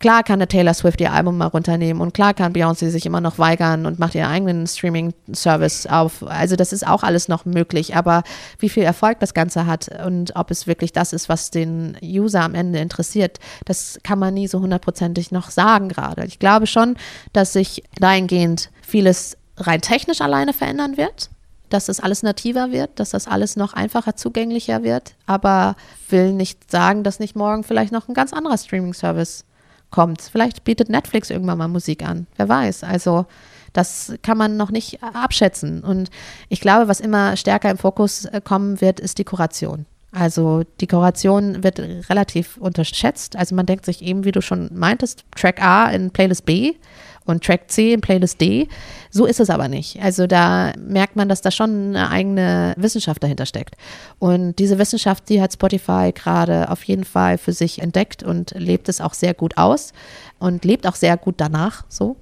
klar 0.00 0.24
kann 0.24 0.34
eine 0.34 0.48
Taylor 0.48 0.74
Swift 0.74 1.00
ihr 1.00 1.12
Album 1.12 1.38
mal 1.38 1.46
runternehmen 1.46 2.02
und 2.02 2.12
klar 2.12 2.34
kann 2.34 2.52
Beyoncé 2.52 2.90
sich 2.90 3.06
immer 3.06 3.20
noch 3.20 3.38
weigern 3.38 3.86
und 3.86 4.00
macht 4.00 4.16
ihren 4.16 4.26
eigenen 4.28 4.66
Streaming-Service 4.66 5.86
auf. 5.86 6.24
Also 6.24 6.56
das 6.56 6.72
ist 6.72 6.86
auch 6.86 7.04
alles 7.04 7.28
noch 7.28 7.44
möglich. 7.44 7.94
Aber 7.94 8.24
wie 8.58 8.68
viel 8.68 8.82
Erfolg 8.82 9.20
das 9.20 9.32
Ganze 9.32 9.66
hat 9.66 9.88
und 10.04 10.34
ob 10.34 10.50
es 10.50 10.66
wirklich 10.66 10.92
das 10.92 11.12
ist, 11.12 11.28
was 11.28 11.52
den 11.52 11.96
User 12.02 12.42
am 12.42 12.54
Ende 12.54 12.80
interessiert, 12.80 13.38
das 13.64 14.00
kann 14.02 14.18
man 14.18 14.34
nie 14.34 14.48
so 14.48 14.60
hundertprozentig 14.60 15.30
noch 15.30 15.50
sagen 15.50 15.88
gerade. 15.88 16.26
Ich 16.26 16.40
glaube 16.40 16.66
schon, 16.66 16.96
dass 17.32 17.52
sich 17.52 17.84
dahingehend 18.00 18.70
vieles 18.82 19.36
rein 19.56 19.80
technisch 19.80 20.20
alleine 20.20 20.52
verändern 20.52 20.96
wird 20.96 21.30
dass 21.72 21.86
das 21.86 22.00
alles 22.00 22.22
nativer 22.22 22.70
wird, 22.70 23.00
dass 23.00 23.10
das 23.10 23.26
alles 23.26 23.56
noch 23.56 23.72
einfacher 23.72 24.16
zugänglicher 24.16 24.82
wird, 24.82 25.14
aber 25.26 25.76
will 26.08 26.32
nicht 26.32 26.70
sagen, 26.70 27.02
dass 27.02 27.20
nicht 27.20 27.36
morgen 27.36 27.64
vielleicht 27.64 27.92
noch 27.92 28.08
ein 28.08 28.14
ganz 28.14 28.32
anderer 28.32 28.58
Streaming-Service 28.58 29.44
kommt. 29.90 30.22
Vielleicht 30.22 30.64
bietet 30.64 30.88
Netflix 30.88 31.30
irgendwann 31.30 31.58
mal 31.58 31.68
Musik 31.68 32.02
an, 32.02 32.26
wer 32.36 32.48
weiß. 32.48 32.84
Also 32.84 33.26
das 33.72 34.14
kann 34.22 34.36
man 34.36 34.56
noch 34.56 34.70
nicht 34.70 35.02
abschätzen. 35.02 35.82
Und 35.82 36.10
ich 36.48 36.60
glaube, 36.60 36.88
was 36.88 37.00
immer 37.00 37.36
stärker 37.36 37.70
im 37.70 37.78
Fokus 37.78 38.26
äh, 38.26 38.40
kommen 38.42 38.80
wird, 38.80 39.00
ist 39.00 39.18
die 39.18 39.24
Kuration. 39.24 39.86
Also 40.10 40.62
die 40.80 40.86
Kuration 40.86 41.64
wird 41.64 41.78
relativ 41.78 42.58
unterschätzt. 42.58 43.34
Also 43.34 43.54
man 43.54 43.64
denkt 43.64 43.86
sich 43.86 44.02
eben, 44.02 44.24
wie 44.24 44.32
du 44.32 44.42
schon 44.42 44.68
meintest, 44.74 45.24
Track 45.34 45.62
A 45.62 45.90
in 45.90 46.10
Playlist 46.10 46.44
B 46.44 46.74
und 47.24 47.44
Track 47.44 47.70
C 47.70 47.92
in 47.92 48.00
Playlist 48.00 48.40
D. 48.40 48.68
So 49.10 49.26
ist 49.26 49.40
es 49.40 49.50
aber 49.50 49.68
nicht. 49.68 50.00
Also 50.02 50.26
da 50.26 50.72
merkt 50.78 51.16
man, 51.16 51.28
dass 51.28 51.40
da 51.40 51.50
schon 51.50 51.96
eine 51.96 52.10
eigene 52.10 52.74
Wissenschaft 52.76 53.22
dahinter 53.22 53.46
steckt. 53.46 53.76
Und 54.18 54.58
diese 54.58 54.78
Wissenschaft, 54.78 55.28
die 55.28 55.40
hat 55.40 55.52
Spotify 55.52 56.12
gerade 56.14 56.70
auf 56.70 56.82
jeden 56.84 57.04
Fall 57.04 57.38
für 57.38 57.52
sich 57.52 57.80
entdeckt 57.80 58.22
und 58.22 58.52
lebt 58.56 58.88
es 58.88 59.00
auch 59.00 59.14
sehr 59.14 59.34
gut 59.34 59.58
aus 59.58 59.92
und 60.38 60.64
lebt 60.64 60.86
auch 60.86 60.96
sehr 60.96 61.16
gut 61.16 61.36
danach 61.38 61.84
so. 61.88 62.16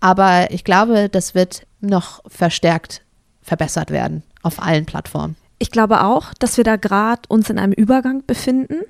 Aber 0.00 0.50
ich 0.50 0.64
glaube, 0.64 1.08
das 1.08 1.34
wird 1.34 1.66
noch 1.80 2.20
verstärkt 2.26 3.02
verbessert 3.42 3.90
werden 3.90 4.22
auf 4.42 4.60
allen 4.60 4.86
Plattformen. 4.86 5.36
Ich 5.58 5.70
glaube 5.70 6.04
auch, 6.04 6.34
dass 6.34 6.56
wir 6.56 6.64
da 6.64 6.76
gerade 6.76 7.22
uns 7.28 7.48
in 7.48 7.58
einem 7.58 7.72
Übergang 7.72 8.24
befinden 8.26 8.80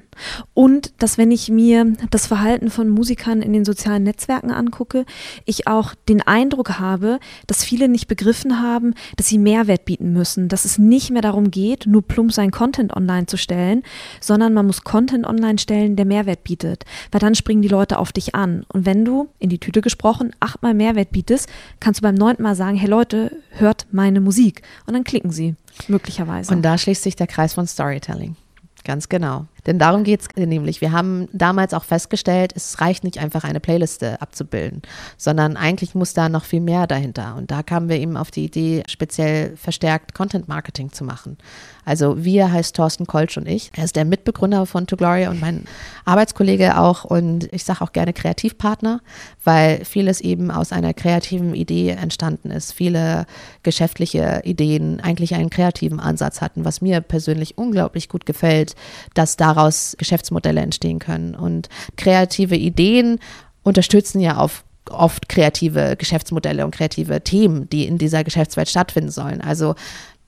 und 0.54 0.92
dass 0.98 1.18
wenn 1.18 1.30
ich 1.30 1.48
mir 1.50 1.92
das 2.10 2.26
Verhalten 2.26 2.70
von 2.70 2.88
Musikern 2.88 3.42
in 3.42 3.52
den 3.52 3.64
sozialen 3.64 4.02
Netzwerken 4.02 4.50
angucke, 4.50 5.04
ich 5.44 5.66
auch 5.66 5.94
den 6.08 6.22
Eindruck 6.22 6.78
habe, 6.78 7.18
dass 7.46 7.64
viele 7.64 7.88
nicht 7.88 8.08
begriffen 8.08 8.60
haben, 8.62 8.94
dass 9.16 9.28
sie 9.28 9.38
Mehrwert 9.38 9.84
bieten 9.84 10.12
müssen, 10.12 10.48
dass 10.48 10.64
es 10.64 10.78
nicht 10.78 11.10
mehr 11.10 11.22
darum 11.22 11.50
geht, 11.50 11.86
nur 11.86 12.02
plump 12.02 12.32
sein 12.32 12.50
Content 12.50 12.94
online 12.94 13.26
zu 13.26 13.36
stellen, 13.36 13.82
sondern 14.20 14.54
man 14.54 14.66
muss 14.66 14.82
Content 14.82 15.26
online 15.26 15.58
stellen, 15.58 15.96
der 15.96 16.06
Mehrwert 16.06 16.44
bietet, 16.44 16.84
weil 17.10 17.20
dann 17.20 17.34
springen 17.34 17.62
die 17.62 17.68
Leute 17.68 17.98
auf 17.98 18.12
dich 18.12 18.34
an. 18.34 18.64
Und 18.72 18.86
wenn 18.86 19.04
du, 19.04 19.28
in 19.38 19.50
die 19.50 19.58
Tüte 19.58 19.80
gesprochen, 19.80 20.32
achtmal 20.40 20.74
Mehrwert 20.74 21.10
bietest, 21.10 21.48
kannst 21.80 22.00
du 22.00 22.02
beim 22.02 22.14
neunten 22.14 22.42
Mal 22.42 22.54
sagen, 22.54 22.76
hey 22.76 22.88
Leute, 22.88 23.36
hört 23.50 23.86
meine 23.92 24.20
Musik. 24.20 24.62
Und 24.86 24.94
dann 24.94 25.04
klicken 25.04 25.30
sie 25.30 25.54
möglicherweise. 25.88 26.54
Und 26.54 26.62
da 26.62 26.78
schließt 26.78 27.02
sich 27.02 27.16
der 27.16 27.26
Kreis 27.26 27.54
von 27.54 27.66
Storytelling. 27.66 28.36
Ganz 28.84 29.08
genau. 29.08 29.46
Denn 29.66 29.78
darum 29.78 30.04
geht 30.04 30.20
es 30.20 30.28
nämlich. 30.36 30.80
Wir 30.80 30.92
haben 30.92 31.28
damals 31.32 31.74
auch 31.74 31.84
festgestellt, 31.84 32.52
es 32.54 32.80
reicht 32.80 33.04
nicht 33.04 33.18
einfach 33.18 33.44
eine 33.44 33.60
Playliste 33.60 34.20
abzubilden, 34.20 34.82
sondern 35.16 35.56
eigentlich 35.56 35.94
muss 35.94 36.14
da 36.14 36.28
noch 36.28 36.44
viel 36.44 36.60
mehr 36.60 36.86
dahinter. 36.86 37.34
Und 37.36 37.50
da 37.50 37.62
kamen 37.62 37.88
wir 37.88 37.96
eben 37.96 38.16
auf 38.16 38.30
die 38.30 38.44
Idee, 38.44 38.82
speziell 38.88 39.56
verstärkt 39.56 40.14
Content 40.14 40.48
Marketing 40.48 40.92
zu 40.92 41.04
machen. 41.04 41.38
Also 41.84 42.24
wir 42.24 42.50
heißt 42.50 42.76
Thorsten 42.76 43.06
Kolsch 43.06 43.36
und 43.36 43.46
ich. 43.46 43.70
Er 43.76 43.84
ist 43.84 43.96
der 43.96 44.04
Mitbegründer 44.04 44.66
von 44.66 44.86
To 44.86 44.96
Gloria 44.96 45.30
und 45.30 45.40
mein 45.40 45.64
Arbeitskollege 46.04 46.78
auch 46.78 47.04
und 47.04 47.52
ich 47.52 47.64
sage 47.64 47.82
auch 47.82 47.92
gerne 47.92 48.12
Kreativpartner, 48.12 49.00
weil 49.42 49.84
vieles 49.84 50.20
eben 50.20 50.50
aus 50.50 50.72
einer 50.72 50.94
kreativen 50.94 51.54
Idee 51.54 51.90
entstanden 51.90 52.50
ist. 52.50 52.72
Viele 52.72 53.26
geschäftliche 53.62 54.42
Ideen 54.44 55.00
eigentlich 55.00 55.34
einen 55.34 55.50
kreativen 55.50 56.00
Ansatz 56.00 56.40
hatten, 56.40 56.64
was 56.64 56.80
mir 56.80 57.00
persönlich 57.00 57.58
unglaublich 57.58 58.08
gut 58.08 58.26
gefällt, 58.26 58.74
dass 59.14 59.36
daraus 59.54 59.94
Geschäftsmodelle 59.98 60.60
entstehen 60.60 60.98
können. 60.98 61.34
Und 61.34 61.68
kreative 61.96 62.56
Ideen 62.56 63.18
unterstützen 63.62 64.20
ja 64.20 64.36
auf 64.36 64.64
oft 64.90 65.28
kreative 65.28 65.96
Geschäftsmodelle 65.96 66.64
und 66.64 66.72
kreative 66.72 67.22
Themen, 67.22 67.68
die 67.70 67.86
in 67.86 67.96
dieser 67.96 68.22
Geschäftswelt 68.22 68.68
stattfinden 68.68 69.10
sollen. 69.10 69.40
Also 69.40 69.74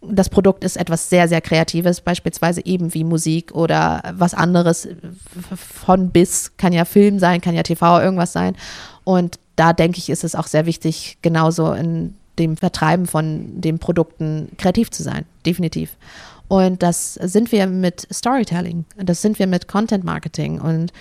das 0.00 0.28
Produkt 0.28 0.64
ist 0.64 0.76
etwas 0.76 1.10
sehr, 1.10 1.28
sehr 1.28 1.40
Kreatives, 1.40 2.00
beispielsweise 2.00 2.64
eben 2.64 2.94
wie 2.94 3.04
Musik 3.04 3.54
oder 3.54 4.02
was 4.14 4.34
anderes 4.34 4.88
von 5.56 6.10
bis, 6.10 6.56
kann 6.56 6.72
ja 6.72 6.84
Film 6.84 7.18
sein, 7.18 7.40
kann 7.40 7.54
ja 7.54 7.62
TV, 7.62 8.00
irgendwas 8.00 8.32
sein. 8.32 8.56
Und 9.04 9.38
da 9.56 9.72
denke 9.72 9.98
ich, 9.98 10.10
ist 10.10 10.24
es 10.24 10.34
auch 10.34 10.46
sehr 10.46 10.66
wichtig, 10.66 11.18
genauso 11.22 11.72
in 11.72 12.14
dem 12.38 12.56
Vertreiben 12.56 13.06
von 13.06 13.60
den 13.60 13.78
Produkten 13.78 14.50
kreativ 14.58 14.90
zu 14.90 15.02
sein, 15.02 15.24
definitiv. 15.44 15.96
Und 16.48 16.82
das 16.82 17.14
sind 17.14 17.50
wir 17.52 17.66
mit 17.66 18.06
Storytelling, 18.12 18.84
das 18.96 19.22
sind 19.22 19.38
wir 19.38 19.46
mit 19.46 19.68
Content 19.68 20.04
Marketing 20.04 20.60
und 20.60 20.92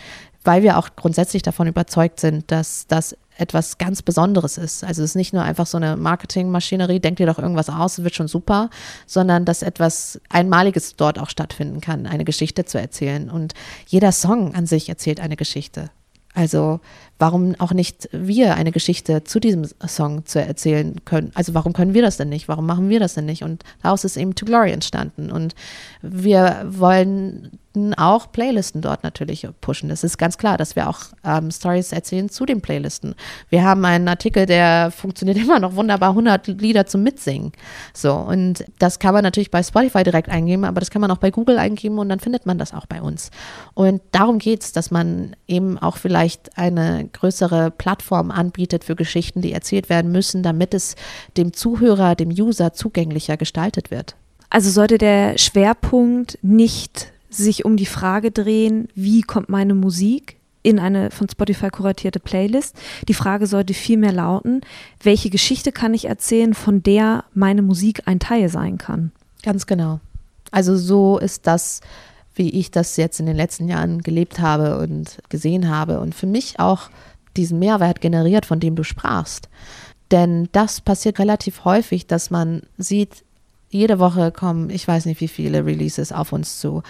weil 0.43 0.63
wir 0.63 0.77
auch 0.77 0.89
grundsätzlich 0.95 1.41
davon 1.41 1.67
überzeugt 1.67 2.19
sind, 2.19 2.51
dass 2.51 2.85
das 2.87 3.17
etwas 3.37 3.77
ganz 3.77 4.01
Besonderes 4.01 4.57
ist. 4.57 4.83
Also 4.83 5.03
es 5.03 5.11
ist 5.11 5.15
nicht 5.15 5.33
nur 5.33 5.43
einfach 5.43 5.65
so 5.65 5.77
eine 5.77 5.97
Marketingmaschinerie, 5.97 6.99
denkt 6.99 7.19
dir 7.19 7.25
doch 7.25 7.39
irgendwas 7.39 7.69
aus, 7.69 8.03
wird 8.03 8.15
schon 8.15 8.27
super, 8.27 8.69
sondern 9.05 9.43
dass 9.43 9.61
etwas 9.61 10.21
Einmaliges 10.29 10.95
dort 10.95 11.19
auch 11.19 11.29
stattfinden 11.29 11.81
kann, 11.81 12.05
eine 12.05 12.25
Geschichte 12.25 12.65
zu 12.65 12.79
erzählen. 12.79 13.29
Und 13.29 13.53
jeder 13.87 14.11
Song 14.11 14.55
an 14.55 14.67
sich 14.67 14.87
erzählt 14.87 15.19
eine 15.19 15.35
Geschichte. 15.35 15.89
Also 16.35 16.81
warum 17.17 17.55
auch 17.59 17.71
nicht 17.71 18.09
wir 18.11 18.55
eine 18.55 18.71
Geschichte 18.71 19.23
zu 19.23 19.39
diesem 19.39 19.65
Song 19.87 20.25
zu 20.25 20.39
erzählen 20.39 20.97
können? 21.05 21.31
Also 21.33 21.53
warum 21.53 21.73
können 21.73 21.93
wir 21.93 22.01
das 22.01 22.17
denn 22.17 22.29
nicht? 22.29 22.47
Warum 22.47 22.65
machen 22.65 22.89
wir 22.89 22.99
das 22.99 23.13
denn 23.15 23.25
nicht? 23.25 23.43
Und 23.43 23.63
daraus 23.81 24.03
ist 24.03 24.17
eben 24.17 24.35
To 24.35 24.45
Glory 24.45 24.71
entstanden. 24.71 25.31
Und 25.31 25.55
wir 26.01 26.65
wollen 26.67 27.57
auch 27.95 28.31
Playlisten 28.31 28.81
dort 28.81 29.03
natürlich 29.03 29.47
pushen. 29.61 29.89
Es 29.89 30.03
ist 30.03 30.17
ganz 30.17 30.37
klar, 30.37 30.57
dass 30.57 30.75
wir 30.75 30.89
auch 30.89 30.99
ähm, 31.23 31.51
Stories 31.51 31.91
erzählen 31.91 32.29
zu 32.29 32.45
den 32.45 32.61
Playlisten. 32.61 33.15
Wir 33.49 33.63
haben 33.63 33.83
einen 33.85 34.07
Artikel, 34.07 34.45
der 34.45 34.91
funktioniert 34.91 35.37
immer 35.43 35.59
noch 35.59 35.75
wunderbar, 35.75 36.09
100 36.09 36.47
Lieder 36.47 36.85
zum 36.85 37.03
Mitsingen. 37.03 37.51
So, 37.93 38.13
und 38.13 38.65
das 38.79 38.99
kann 38.99 39.13
man 39.13 39.23
natürlich 39.23 39.51
bei 39.51 39.61
Spotify 39.61 40.03
direkt 40.03 40.29
eingeben, 40.29 40.65
aber 40.65 40.79
das 40.79 40.89
kann 40.89 41.01
man 41.01 41.11
auch 41.11 41.17
bei 41.17 41.31
Google 41.31 41.57
eingeben 41.57 41.99
und 41.99 42.09
dann 42.09 42.19
findet 42.19 42.45
man 42.45 42.57
das 42.57 42.73
auch 42.73 42.85
bei 42.85 43.01
uns. 43.01 43.31
Und 43.73 44.01
darum 44.11 44.39
geht 44.39 44.63
es, 44.63 44.71
dass 44.71 44.91
man 44.91 45.35
eben 45.47 45.77
auch 45.77 45.97
vielleicht 45.97 46.57
eine 46.57 47.09
größere 47.11 47.71
Plattform 47.71 48.31
anbietet 48.31 48.83
für 48.83 48.95
Geschichten, 48.95 49.41
die 49.41 49.51
erzählt 49.51 49.89
werden 49.89 50.11
müssen, 50.11 50.43
damit 50.43 50.73
es 50.73 50.95
dem 51.37 51.53
Zuhörer, 51.53 52.15
dem 52.15 52.29
User 52.29 52.73
zugänglicher 52.73 53.37
gestaltet 53.37 53.91
wird. 53.91 54.15
Also 54.49 54.69
sollte 54.69 54.97
der 54.97 55.37
Schwerpunkt 55.37 56.37
nicht 56.41 57.11
sich 57.43 57.65
um 57.65 57.77
die 57.77 57.85
Frage 57.85 58.31
drehen, 58.31 58.87
wie 58.95 59.21
kommt 59.21 59.49
meine 59.49 59.73
Musik 59.73 60.37
in 60.65 60.79
eine 60.79 61.11
von 61.11 61.29
Spotify 61.29 61.69
kuratierte 61.69 62.19
Playlist. 62.19 62.75
Die 63.07 63.13
Frage 63.13 63.45
sollte 63.45 63.75
vielmehr 63.75 64.11
lauten, 64.11 64.61
welche 65.03 65.29
Geschichte 65.29 65.71
kann 65.71 65.93
ich 65.93 66.05
erzählen, 66.05 66.55
von 66.55 66.81
der 66.81 67.23
meine 67.33 67.61
Musik 67.61 68.01
ein 68.05 68.19
Teil 68.19 68.49
sein 68.49 68.79
kann? 68.79 69.11
Ganz 69.43 69.67
genau. 69.67 69.99
Also 70.49 70.75
so 70.75 71.19
ist 71.19 71.45
das, 71.45 71.81
wie 72.33 72.49
ich 72.49 72.71
das 72.71 72.97
jetzt 72.97 73.19
in 73.19 73.27
den 73.27 73.35
letzten 73.35 73.67
Jahren 73.67 74.01
gelebt 74.01 74.39
habe 74.39 74.79
und 74.79 75.19
gesehen 75.29 75.69
habe 75.69 75.99
und 75.99 76.15
für 76.15 76.27
mich 76.27 76.59
auch 76.59 76.89
diesen 77.37 77.59
Mehrwert 77.59 78.01
generiert, 78.01 78.45
von 78.45 78.59
dem 78.59 78.75
du 78.75 78.83
sprachst. 78.83 79.49
Denn 80.09 80.49
das 80.51 80.81
passiert 80.81 81.19
relativ 81.19 81.63
häufig, 81.65 82.07
dass 82.07 82.31
man 82.31 82.63
sieht, 82.77 83.23
jede 83.69 83.99
Woche 83.99 84.31
kommen, 84.31 84.69
ich 84.69 84.87
weiß 84.87 85.05
nicht 85.05 85.21
wie 85.21 85.27
viele 85.27 85.65
Releases 85.65 86.11
auf 86.11 86.31
uns 86.31 86.59
zu. 86.59 86.81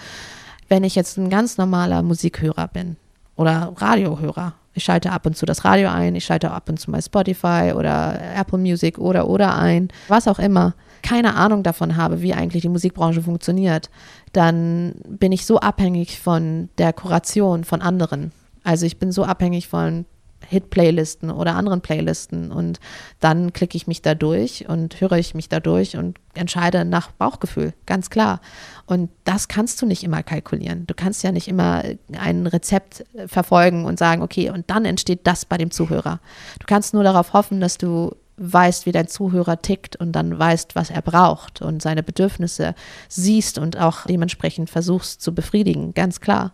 Wenn 0.68 0.84
ich 0.84 0.94
jetzt 0.94 1.16
ein 1.16 1.30
ganz 1.30 1.58
normaler 1.58 2.02
Musikhörer 2.02 2.68
bin 2.68 2.96
oder 3.36 3.72
Radiohörer, 3.76 4.54
ich 4.74 4.84
schalte 4.84 5.10
ab 5.10 5.24
und 5.24 5.36
zu 5.36 5.46
das 5.46 5.64
Radio 5.64 5.88
ein, 5.88 6.14
ich 6.14 6.24
schalte 6.24 6.50
ab 6.50 6.68
und 6.68 6.78
zu 6.78 6.90
mal 6.90 7.00
Spotify 7.00 7.72
oder 7.74 8.20
Apple 8.36 8.58
Music 8.58 8.98
oder 8.98 9.28
oder 9.28 9.56
ein, 9.56 9.88
was 10.08 10.28
auch 10.28 10.38
immer, 10.38 10.74
keine 11.02 11.34
Ahnung 11.34 11.62
davon 11.62 11.96
habe, 11.96 12.20
wie 12.20 12.34
eigentlich 12.34 12.62
die 12.62 12.68
Musikbranche 12.68 13.22
funktioniert, 13.22 13.90
dann 14.32 14.96
bin 15.08 15.32
ich 15.32 15.46
so 15.46 15.60
abhängig 15.60 16.20
von 16.20 16.68
der 16.78 16.92
Kuration 16.92 17.64
von 17.64 17.80
anderen. 17.80 18.32
Also 18.64 18.84
ich 18.84 18.98
bin 18.98 19.12
so 19.12 19.24
abhängig 19.24 19.68
von 19.68 20.04
Hit-Playlisten 20.48 21.30
oder 21.30 21.54
anderen 21.54 21.80
Playlisten 21.80 22.50
und 22.52 22.80
dann 23.20 23.52
klicke 23.52 23.76
ich 23.76 23.86
mich 23.86 24.02
da 24.02 24.14
durch 24.14 24.68
und 24.68 25.00
höre 25.00 25.12
ich 25.12 25.34
mich 25.34 25.48
da 25.48 25.60
durch 25.60 25.96
und 25.96 26.18
entscheide 26.34 26.84
nach 26.84 27.10
Bauchgefühl, 27.12 27.72
ganz 27.86 28.10
klar. 28.10 28.40
Und 28.86 29.10
das 29.24 29.48
kannst 29.48 29.80
du 29.82 29.86
nicht 29.86 30.04
immer 30.04 30.22
kalkulieren. 30.22 30.86
Du 30.86 30.94
kannst 30.94 31.22
ja 31.22 31.32
nicht 31.32 31.48
immer 31.48 31.82
ein 32.18 32.46
Rezept 32.46 33.04
verfolgen 33.26 33.84
und 33.84 33.98
sagen, 33.98 34.22
okay, 34.22 34.50
und 34.50 34.70
dann 34.70 34.84
entsteht 34.84 35.26
das 35.26 35.44
bei 35.44 35.58
dem 35.58 35.70
Zuhörer. 35.70 36.20
Du 36.58 36.66
kannst 36.66 36.94
nur 36.94 37.02
darauf 37.02 37.32
hoffen, 37.32 37.60
dass 37.60 37.78
du 37.78 38.14
weißt, 38.38 38.86
wie 38.86 38.92
dein 38.92 39.08
Zuhörer 39.08 39.62
tickt 39.62 39.96
und 39.96 40.12
dann 40.12 40.38
weißt, 40.38 40.76
was 40.76 40.90
er 40.90 41.02
braucht 41.02 41.62
und 41.62 41.80
seine 41.80 42.02
Bedürfnisse 42.02 42.74
siehst 43.08 43.58
und 43.58 43.78
auch 43.78 44.04
dementsprechend 44.06 44.68
versuchst 44.70 45.22
zu 45.22 45.34
befriedigen, 45.34 45.94
ganz 45.94 46.20
klar. 46.20 46.52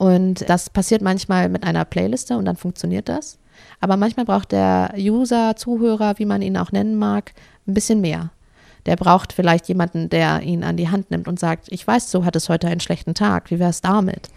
Und 0.00 0.48
das 0.48 0.70
passiert 0.70 1.02
manchmal 1.02 1.50
mit 1.50 1.62
einer 1.62 1.84
Playliste 1.84 2.38
und 2.38 2.46
dann 2.46 2.56
funktioniert 2.56 3.10
das. 3.10 3.38
Aber 3.80 3.98
manchmal 3.98 4.24
braucht 4.24 4.50
der 4.50 4.94
User, 4.96 5.56
Zuhörer, 5.56 6.14
wie 6.16 6.24
man 6.24 6.40
ihn 6.40 6.56
auch 6.56 6.72
nennen 6.72 6.96
mag, 6.96 7.34
ein 7.68 7.74
bisschen 7.74 8.00
mehr. 8.00 8.30
Der 8.86 8.96
braucht 8.96 9.34
vielleicht 9.34 9.68
jemanden, 9.68 10.08
der 10.08 10.40
ihn 10.40 10.64
an 10.64 10.78
die 10.78 10.88
Hand 10.88 11.10
nimmt 11.10 11.28
und 11.28 11.38
sagt, 11.38 11.66
ich 11.68 11.86
weiß, 11.86 12.10
du 12.12 12.24
hattest 12.24 12.48
heute 12.48 12.66
einen 12.66 12.80
schlechten 12.80 13.12
Tag, 13.12 13.50
wie 13.50 13.58
wäre 13.58 13.68
es 13.68 13.82
damit? 13.82 14.30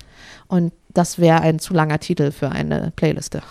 Und 0.50 0.74
das 0.90 1.18
wäre 1.18 1.40
ein 1.40 1.60
zu 1.60 1.74
langer 1.74 2.00
Titel 2.00 2.34
für 2.34 2.50
eine 2.50 2.92
Playliste. 2.98 3.42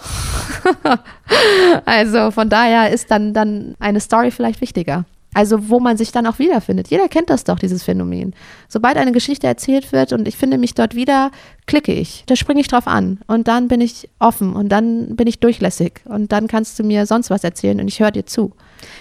also 1.87 2.31
von 2.31 2.51
daher 2.51 2.91
ist 2.91 3.11
dann, 3.11 3.33
dann 3.33 3.75
eine 3.79 4.01
Story 4.01 4.31
vielleicht 4.31 4.61
wichtiger. 4.61 5.07
Also 5.35 5.71
wo 5.71 5.81
man 5.81 5.97
sich 5.97 6.13
dann 6.13 6.27
auch 6.27 6.39
wiederfindet. 6.39 6.89
Jeder 6.89 7.09
kennt 7.09 7.31
das 7.31 7.45
doch, 7.45 7.59
dieses 7.59 7.83
Phänomen. 7.83 8.35
Sobald 8.69 8.97
eine 8.97 9.13
Geschichte 9.13 9.47
erzählt 9.47 9.93
wird 9.93 10.13
und 10.13 10.29
ich 10.29 10.37
finde 10.37 10.59
mich 10.59 10.75
dort 10.75 10.95
wieder, 10.95 11.31
klicke 11.67 11.93
ich. 11.93 12.25
Da 12.27 12.37
springe 12.37 12.61
ich 12.61 12.69
drauf 12.69 12.87
an. 12.87 13.21
Und 13.27 13.49
dann 13.49 13.69
bin 13.69 13.81
ich 13.81 14.11
offen 14.19 14.55
und 14.55 14.69
dann 14.69 15.17
bin 15.17 15.27
ich 15.27 15.41
durchlässig. 15.41 16.01
Und 16.05 16.33
dann 16.33 16.49
kannst 16.49 16.79
du 16.79 16.85
mir 16.85 17.07
sonst 17.07 17.31
was 17.31 17.45
erzählen 17.45 17.81
und 17.81 17.89
ich 17.89 18.01
höre 18.01 18.11
dir 18.11 18.27
zu. 18.27 18.53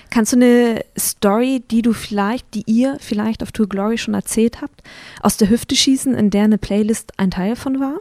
Kannst 0.09 0.31
du 0.31 0.37
eine 0.37 0.85
Story, 0.97 1.63
die 1.69 1.81
du 1.81 1.91
vielleicht, 1.91 2.53
die 2.53 2.63
ihr 2.65 2.97
vielleicht 2.99 3.43
auf 3.43 3.51
Tour 3.51 3.67
Glory 3.67 3.97
schon 3.97 4.13
erzählt 4.13 4.61
habt, 4.61 4.83
aus 5.21 5.37
der 5.37 5.49
Hüfte 5.49 5.75
schießen, 5.75 6.13
in 6.13 6.29
der 6.29 6.43
eine 6.43 6.57
Playlist 6.57 7.13
ein 7.17 7.31
Teil 7.31 7.55
von 7.55 7.79
war? 7.79 7.99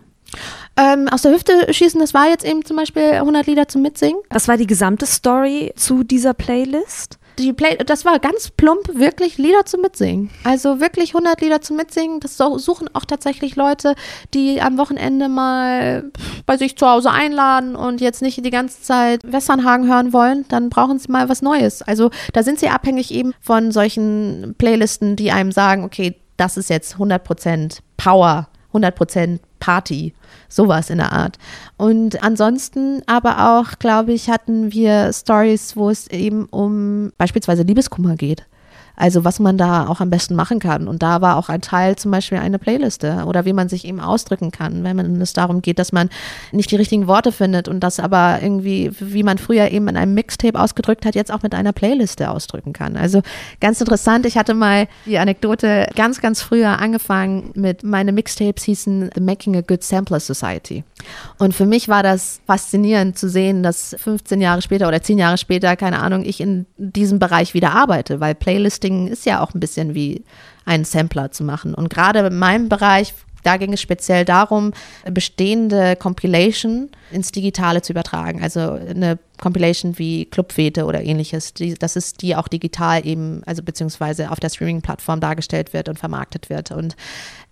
Ähm, 0.76 1.08
aus 1.08 1.22
der 1.22 1.32
Hüfte 1.32 1.72
schießen, 1.72 2.00
das 2.00 2.14
war 2.14 2.28
jetzt 2.28 2.44
eben 2.44 2.64
zum 2.64 2.76
Beispiel 2.76 3.02
100 3.02 3.46
Lieder 3.46 3.68
zum 3.68 3.82
Mitsingen. 3.82 4.20
Das 4.30 4.46
war 4.46 4.56
die 4.56 4.66
gesamte 4.66 5.06
Story 5.06 5.72
zu 5.76 6.04
dieser 6.04 6.34
Playlist? 6.34 7.18
Die 7.40 7.52
Play 7.52 7.76
das 7.76 8.04
war 8.04 8.18
ganz 8.18 8.50
plump, 8.50 8.94
wirklich 8.94 9.38
Lieder 9.38 9.64
zum 9.64 9.82
Mitsingen. 9.82 10.30
Also 10.44 10.80
wirklich 10.80 11.14
100 11.14 11.40
Lieder 11.40 11.60
zum 11.60 11.76
Mitsingen. 11.76 12.20
Das 12.20 12.36
suchen 12.36 12.88
auch 12.94 13.04
tatsächlich 13.04 13.56
Leute, 13.56 13.94
die 14.34 14.60
am 14.60 14.78
Wochenende 14.78 15.28
mal 15.28 16.10
bei 16.46 16.56
sich 16.56 16.76
zu 16.76 16.88
Hause 16.88 17.10
einladen 17.10 17.76
und 17.76 18.00
jetzt 18.00 18.22
nicht 18.22 18.44
die 18.44 18.50
ganze 18.50 18.82
Zeit 18.82 19.20
Westernhagen 19.24 19.88
hören 19.88 20.12
wollen. 20.12 20.44
Dann 20.48 20.70
brauchen 20.70 20.98
sie 20.98 21.10
mal 21.10 21.28
was 21.28 21.42
Neues. 21.42 21.82
Also 21.82 22.10
da 22.32 22.42
sind 22.42 22.60
sie 22.60 22.68
abhängig 22.68 23.12
eben 23.12 23.34
von 23.40 23.72
solchen 23.72 24.54
Playlisten, 24.58 25.16
die 25.16 25.30
einem 25.30 25.52
sagen, 25.52 25.84
okay, 25.84 26.16
das 26.36 26.56
ist 26.56 26.70
jetzt 26.70 26.96
100% 26.96 27.80
Power, 27.96 28.48
100% 28.72 29.40
Party, 29.60 30.14
sowas 30.48 30.90
in 30.90 30.98
der 30.98 31.12
Art. 31.12 31.38
Und 31.76 32.22
ansonsten 32.22 33.02
aber 33.06 33.58
auch, 33.58 33.78
glaube 33.78 34.12
ich, 34.12 34.28
hatten 34.28 34.72
wir 34.72 35.12
Stories, 35.12 35.76
wo 35.76 35.90
es 35.90 36.08
eben 36.08 36.46
um 36.46 37.12
beispielsweise 37.18 37.62
Liebeskummer 37.62 38.16
geht. 38.16 38.44
Also 39.00 39.24
was 39.24 39.40
man 39.40 39.56
da 39.56 39.86
auch 39.86 40.00
am 40.00 40.10
besten 40.10 40.34
machen 40.34 40.58
kann. 40.58 40.86
Und 40.86 41.02
da 41.02 41.22
war 41.22 41.38
auch 41.38 41.48
ein 41.48 41.62
Teil 41.62 41.96
zum 41.96 42.10
Beispiel 42.10 42.36
eine 42.36 42.58
Playliste 42.58 43.24
oder 43.26 43.46
wie 43.46 43.54
man 43.54 43.70
sich 43.70 43.86
eben 43.86 43.98
ausdrücken 43.98 44.50
kann, 44.50 44.84
wenn 44.84 45.22
es 45.22 45.32
darum 45.32 45.62
geht, 45.62 45.78
dass 45.78 45.90
man 45.90 46.10
nicht 46.52 46.70
die 46.70 46.76
richtigen 46.76 47.06
Worte 47.06 47.32
findet 47.32 47.66
und 47.66 47.80
das 47.80 47.98
aber 47.98 48.40
irgendwie, 48.42 48.90
wie 49.00 49.22
man 49.22 49.38
früher 49.38 49.70
eben 49.70 49.88
in 49.88 49.96
einem 49.96 50.12
Mixtape 50.12 50.60
ausgedrückt 50.60 51.06
hat, 51.06 51.14
jetzt 51.14 51.32
auch 51.32 51.42
mit 51.42 51.54
einer 51.54 51.72
Playliste 51.72 52.30
ausdrücken 52.30 52.74
kann. 52.74 52.98
Also 52.98 53.22
ganz 53.58 53.80
interessant. 53.80 54.26
Ich 54.26 54.36
hatte 54.36 54.52
mal 54.52 54.86
die 55.06 55.16
Anekdote 55.16 55.88
ganz, 55.96 56.20
ganz 56.20 56.42
früher 56.42 56.78
angefangen 56.78 57.52
mit 57.54 57.82
meine 57.82 58.12
Mixtapes 58.12 58.64
hießen 58.64 59.12
The 59.14 59.20
Making 59.22 59.56
a 59.56 59.60
Good 59.62 59.82
Sampler 59.82 60.20
Society. 60.20 60.84
Und 61.38 61.54
für 61.54 61.64
mich 61.64 61.88
war 61.88 62.02
das 62.02 62.42
faszinierend 62.46 63.16
zu 63.16 63.30
sehen, 63.30 63.62
dass 63.62 63.96
15 63.98 64.42
Jahre 64.42 64.60
später 64.60 64.88
oder 64.88 65.00
10 65.00 65.16
Jahre 65.16 65.38
später, 65.38 65.74
keine 65.76 66.00
Ahnung, 66.00 66.22
ich 66.22 66.42
in 66.42 66.66
diesem 66.76 67.18
Bereich 67.18 67.54
wieder 67.54 67.72
arbeite, 67.72 68.20
weil 68.20 68.34
Playlisting 68.34 68.89
ist 69.08 69.26
ja 69.26 69.42
auch 69.42 69.54
ein 69.54 69.60
bisschen 69.60 69.94
wie 69.94 70.24
einen 70.64 70.84
Sampler 70.84 71.30
zu 71.32 71.44
machen. 71.44 71.74
Und 71.74 71.90
gerade 71.90 72.20
in 72.20 72.38
meinem 72.38 72.68
Bereich, 72.68 73.14
da 73.42 73.56
ging 73.56 73.72
es 73.72 73.80
speziell 73.80 74.24
darum, 74.24 74.72
bestehende 75.10 75.96
Compilation 75.96 76.90
ins 77.10 77.32
Digitale 77.32 77.82
zu 77.82 77.92
übertragen. 77.92 78.42
Also 78.42 78.60
eine 78.60 79.18
Compilation 79.40 79.98
wie 79.98 80.26
Clubfete 80.26 80.84
oder 80.84 81.02
ähnliches. 81.02 81.54
Die, 81.54 81.74
das 81.74 81.96
ist 81.96 82.22
die 82.22 82.36
auch 82.36 82.48
digital 82.48 83.06
eben, 83.06 83.42
also 83.46 83.62
beziehungsweise 83.62 84.30
auf 84.30 84.40
der 84.40 84.50
Streaming-Plattform 84.50 85.20
dargestellt 85.20 85.72
wird 85.72 85.88
und 85.88 85.98
vermarktet 85.98 86.50
wird. 86.50 86.70
Und 86.70 86.96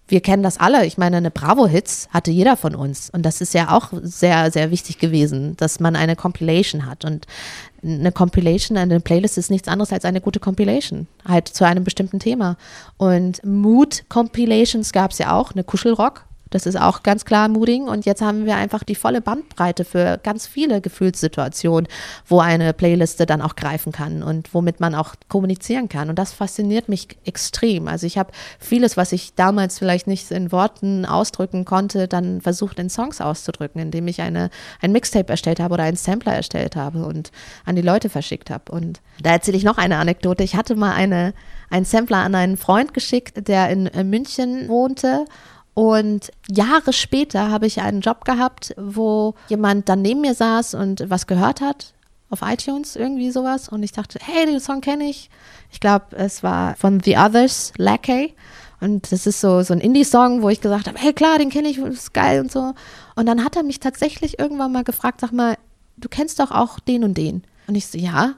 wir 0.08 0.20
kennen 0.20 0.42
das 0.42 0.58
alle. 0.58 0.86
Ich 0.86 0.98
meine, 0.98 1.18
eine 1.18 1.30
Bravo-Hits 1.30 2.08
hatte 2.10 2.30
jeder 2.30 2.56
von 2.56 2.74
uns. 2.74 3.10
Und 3.10 3.22
das 3.22 3.40
ist 3.40 3.54
ja 3.54 3.76
auch 3.76 3.92
sehr, 4.02 4.50
sehr 4.50 4.70
wichtig 4.70 4.98
gewesen, 4.98 5.56
dass 5.56 5.80
man 5.80 5.96
eine 5.96 6.16
Compilation 6.16 6.86
hat. 6.86 7.04
Und 7.04 7.26
eine 7.82 8.10
Compilation, 8.10 8.76
eine 8.76 9.00
Playlist 9.00 9.38
ist 9.38 9.50
nichts 9.50 9.68
anderes 9.68 9.92
als 9.92 10.04
eine 10.04 10.20
gute 10.20 10.40
Compilation, 10.40 11.06
halt 11.26 11.48
zu 11.48 11.64
einem 11.64 11.84
bestimmten 11.84 12.18
Thema. 12.18 12.56
Und 12.96 13.44
Mood-Compilations 13.44 14.92
gab 14.92 15.12
es 15.12 15.18
ja 15.18 15.32
auch, 15.32 15.52
eine 15.52 15.64
Kuschelrock 15.64 16.24
das 16.50 16.66
ist 16.66 16.80
auch 16.80 17.02
ganz 17.02 17.24
klar 17.24 17.48
Mooding. 17.48 17.88
Und 17.88 18.06
jetzt 18.06 18.22
haben 18.22 18.46
wir 18.46 18.56
einfach 18.56 18.82
die 18.82 18.94
volle 18.94 19.20
Bandbreite 19.20 19.84
für 19.84 20.18
ganz 20.22 20.46
viele 20.46 20.80
Gefühlssituationen, 20.80 21.88
wo 22.26 22.40
eine 22.40 22.72
Playliste 22.72 23.26
dann 23.26 23.42
auch 23.42 23.56
greifen 23.56 23.92
kann 23.92 24.22
und 24.22 24.54
womit 24.54 24.80
man 24.80 24.94
auch 24.94 25.14
kommunizieren 25.28 25.88
kann. 25.88 26.08
Und 26.08 26.18
das 26.18 26.32
fasziniert 26.32 26.88
mich 26.88 27.08
extrem. 27.24 27.88
Also 27.88 28.06
ich 28.06 28.18
habe 28.18 28.32
vieles, 28.58 28.96
was 28.96 29.12
ich 29.12 29.34
damals 29.34 29.78
vielleicht 29.78 30.06
nicht 30.06 30.30
in 30.30 30.52
Worten 30.52 31.04
ausdrücken 31.04 31.64
konnte, 31.64 32.08
dann 32.08 32.40
versucht 32.40 32.78
in 32.78 32.90
Songs 32.90 33.20
auszudrücken, 33.20 33.80
indem 33.80 34.08
ich 34.08 34.20
eine, 34.20 34.50
ein 34.80 34.92
Mixtape 34.92 35.28
erstellt 35.28 35.60
habe 35.60 35.74
oder 35.74 35.84
einen 35.84 35.96
Sampler 35.96 36.34
erstellt 36.34 36.76
habe 36.76 37.04
und 37.04 37.30
an 37.64 37.76
die 37.76 37.82
Leute 37.82 38.08
verschickt 38.08 38.50
habe. 38.50 38.72
Und 38.72 39.00
da 39.20 39.30
erzähle 39.30 39.56
ich 39.56 39.64
noch 39.64 39.78
eine 39.78 39.98
Anekdote. 39.98 40.44
Ich 40.44 40.56
hatte 40.56 40.74
mal 40.74 40.92
eine, 40.92 41.34
einen 41.70 41.84
Sampler 41.84 42.18
an 42.18 42.34
einen 42.34 42.56
Freund 42.56 42.94
geschickt, 42.94 43.48
der 43.48 43.70
in 43.70 43.90
München 44.08 44.68
wohnte 44.68 45.24
und 45.78 46.32
Jahre 46.50 46.92
später 46.92 47.52
habe 47.52 47.68
ich 47.68 47.80
einen 47.80 48.00
Job 48.00 48.24
gehabt, 48.24 48.74
wo 48.76 49.36
jemand 49.46 49.88
dann 49.88 50.02
neben 50.02 50.22
mir 50.22 50.34
saß 50.34 50.74
und 50.74 51.08
was 51.08 51.28
gehört 51.28 51.60
hat 51.60 51.94
auf 52.30 52.40
iTunes, 52.42 52.96
irgendwie 52.96 53.30
sowas. 53.30 53.68
Und 53.68 53.84
ich 53.84 53.92
dachte, 53.92 54.18
hey, 54.20 54.44
den 54.44 54.58
Song 54.58 54.80
kenne 54.80 55.08
ich. 55.08 55.30
Ich 55.70 55.78
glaube, 55.78 56.16
es 56.16 56.42
war 56.42 56.74
von 56.74 56.98
The 56.98 57.16
Others, 57.18 57.74
Lackey. 57.76 58.34
Und 58.80 59.12
das 59.12 59.24
ist 59.28 59.40
so, 59.40 59.62
so 59.62 59.72
ein 59.72 59.78
Indie-Song, 59.78 60.42
wo 60.42 60.48
ich 60.48 60.60
gesagt 60.60 60.88
habe, 60.88 60.98
hey, 60.98 61.12
klar, 61.12 61.38
den 61.38 61.48
kenne 61.48 61.68
ich, 61.68 61.78
ist 61.78 62.12
geil 62.12 62.40
und 62.40 62.50
so. 62.50 62.74
Und 63.14 63.26
dann 63.26 63.44
hat 63.44 63.54
er 63.54 63.62
mich 63.62 63.78
tatsächlich 63.78 64.40
irgendwann 64.40 64.72
mal 64.72 64.82
gefragt, 64.82 65.20
sag 65.20 65.30
mal, 65.30 65.58
du 65.96 66.08
kennst 66.08 66.40
doch 66.40 66.50
auch 66.50 66.80
den 66.80 67.04
und 67.04 67.16
den. 67.16 67.44
Und 67.68 67.76
ich 67.76 67.86
so, 67.86 67.98
ja 67.98 68.34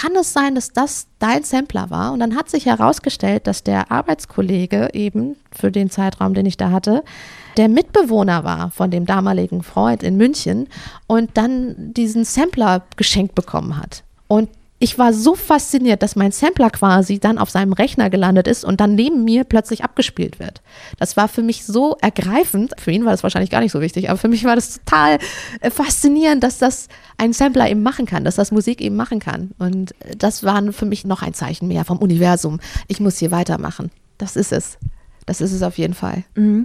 kann 0.00 0.16
es 0.16 0.32
sein, 0.32 0.54
dass 0.54 0.72
das 0.72 1.08
dein 1.18 1.42
Sampler 1.42 1.90
war? 1.90 2.12
Und 2.12 2.20
dann 2.20 2.34
hat 2.34 2.48
sich 2.48 2.64
herausgestellt, 2.64 3.46
dass 3.46 3.62
der 3.62 3.90
Arbeitskollege 3.92 4.90
eben 4.94 5.36
für 5.52 5.70
den 5.70 5.90
Zeitraum, 5.90 6.32
den 6.32 6.46
ich 6.46 6.56
da 6.56 6.70
hatte, 6.70 7.04
der 7.58 7.68
Mitbewohner 7.68 8.42
war 8.42 8.70
von 8.70 8.90
dem 8.90 9.04
damaligen 9.04 9.62
Freund 9.62 10.02
in 10.02 10.16
München 10.16 10.68
und 11.06 11.30
dann 11.34 11.74
diesen 11.92 12.24
Sampler 12.24 12.82
geschenkt 12.96 13.34
bekommen 13.34 13.76
hat. 13.76 14.02
Und 14.26 14.48
ich 14.82 14.98
war 14.98 15.12
so 15.12 15.34
fasziniert, 15.34 16.02
dass 16.02 16.16
mein 16.16 16.32
Sampler 16.32 16.70
quasi 16.70 17.18
dann 17.18 17.36
auf 17.36 17.50
seinem 17.50 17.74
Rechner 17.74 18.08
gelandet 18.08 18.48
ist 18.48 18.64
und 18.64 18.80
dann 18.80 18.94
neben 18.94 19.24
mir 19.24 19.44
plötzlich 19.44 19.84
abgespielt 19.84 20.40
wird. 20.40 20.62
Das 20.98 21.18
war 21.18 21.28
für 21.28 21.42
mich 21.42 21.66
so 21.66 21.98
ergreifend. 22.00 22.72
Für 22.80 22.90
ihn 22.90 23.04
war 23.04 23.12
das 23.12 23.22
wahrscheinlich 23.22 23.50
gar 23.50 23.60
nicht 23.60 23.72
so 23.72 23.82
wichtig, 23.82 24.08
aber 24.08 24.18
für 24.18 24.28
mich 24.28 24.44
war 24.44 24.56
das 24.56 24.80
total 24.82 25.18
äh, 25.60 25.70
faszinierend, 25.70 26.42
dass 26.42 26.56
das 26.56 26.88
ein 27.18 27.34
Sampler 27.34 27.68
eben 27.68 27.82
machen 27.82 28.06
kann, 28.06 28.24
dass 28.24 28.36
das 28.36 28.52
Musik 28.52 28.80
eben 28.80 28.96
machen 28.96 29.20
kann. 29.20 29.50
Und 29.58 29.94
das 30.16 30.44
war 30.44 30.72
für 30.72 30.86
mich 30.86 31.04
noch 31.04 31.22
ein 31.22 31.34
Zeichen 31.34 31.68
mehr 31.68 31.84
vom 31.84 31.98
Universum. 31.98 32.58
Ich 32.88 33.00
muss 33.00 33.18
hier 33.18 33.30
weitermachen. 33.30 33.90
Das 34.16 34.34
ist 34.34 34.50
es. 34.50 34.78
Das 35.26 35.42
ist 35.42 35.52
es 35.52 35.62
auf 35.62 35.76
jeden 35.76 35.94
Fall. 35.94 36.24
Mhm. 36.34 36.64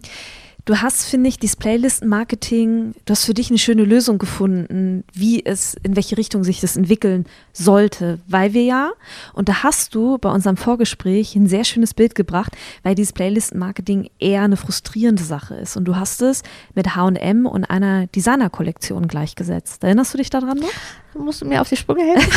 Du 0.65 0.81
hast, 0.81 1.05
finde 1.05 1.29
ich, 1.29 1.37
dieses 1.37 1.55
Playlist-Marketing, 1.57 2.95
du 3.05 3.11
hast 3.11 3.25
für 3.25 3.35
dich 3.35 3.51
eine 3.51 3.59
schöne 3.59 3.83
Lösung 3.83 4.17
gefunden, 4.17 5.03
wie 5.13 5.45
es, 5.45 5.75
in 5.83 5.95
welche 5.95 6.17
Richtung 6.17 6.43
sich 6.43 6.59
das 6.59 6.75
entwickeln 6.75 7.27
sollte, 7.53 8.17
weil 8.27 8.53
wir 8.53 8.63
ja, 8.63 8.91
und 9.33 9.47
da 9.47 9.61
hast 9.61 9.93
du 9.93 10.17
bei 10.17 10.31
unserem 10.31 10.57
Vorgespräch 10.57 11.35
ein 11.35 11.45
sehr 11.45 11.65
schönes 11.65 11.93
Bild 11.93 12.15
gebracht, 12.15 12.57
weil 12.81 12.95
dieses 12.95 13.13
Playlist-Marketing 13.13 14.09
eher 14.17 14.41
eine 14.41 14.57
frustrierende 14.57 15.23
Sache 15.23 15.53
ist. 15.53 15.77
Und 15.77 15.85
du 15.85 15.97
hast 15.97 16.23
es 16.23 16.41
mit 16.73 16.95
HM 16.95 17.45
und 17.45 17.65
einer 17.65 18.07
Designer-Kollektion 18.07 19.07
gleichgesetzt. 19.07 19.83
Erinnerst 19.83 20.15
du 20.15 20.17
dich 20.17 20.31
daran 20.31 20.57
noch? 20.57 20.71
Musst 21.13 21.41
du 21.41 21.45
mir 21.45 21.61
auf 21.61 21.69
die 21.69 21.77
Sprünge 21.77 22.05
helfen? 22.05 22.31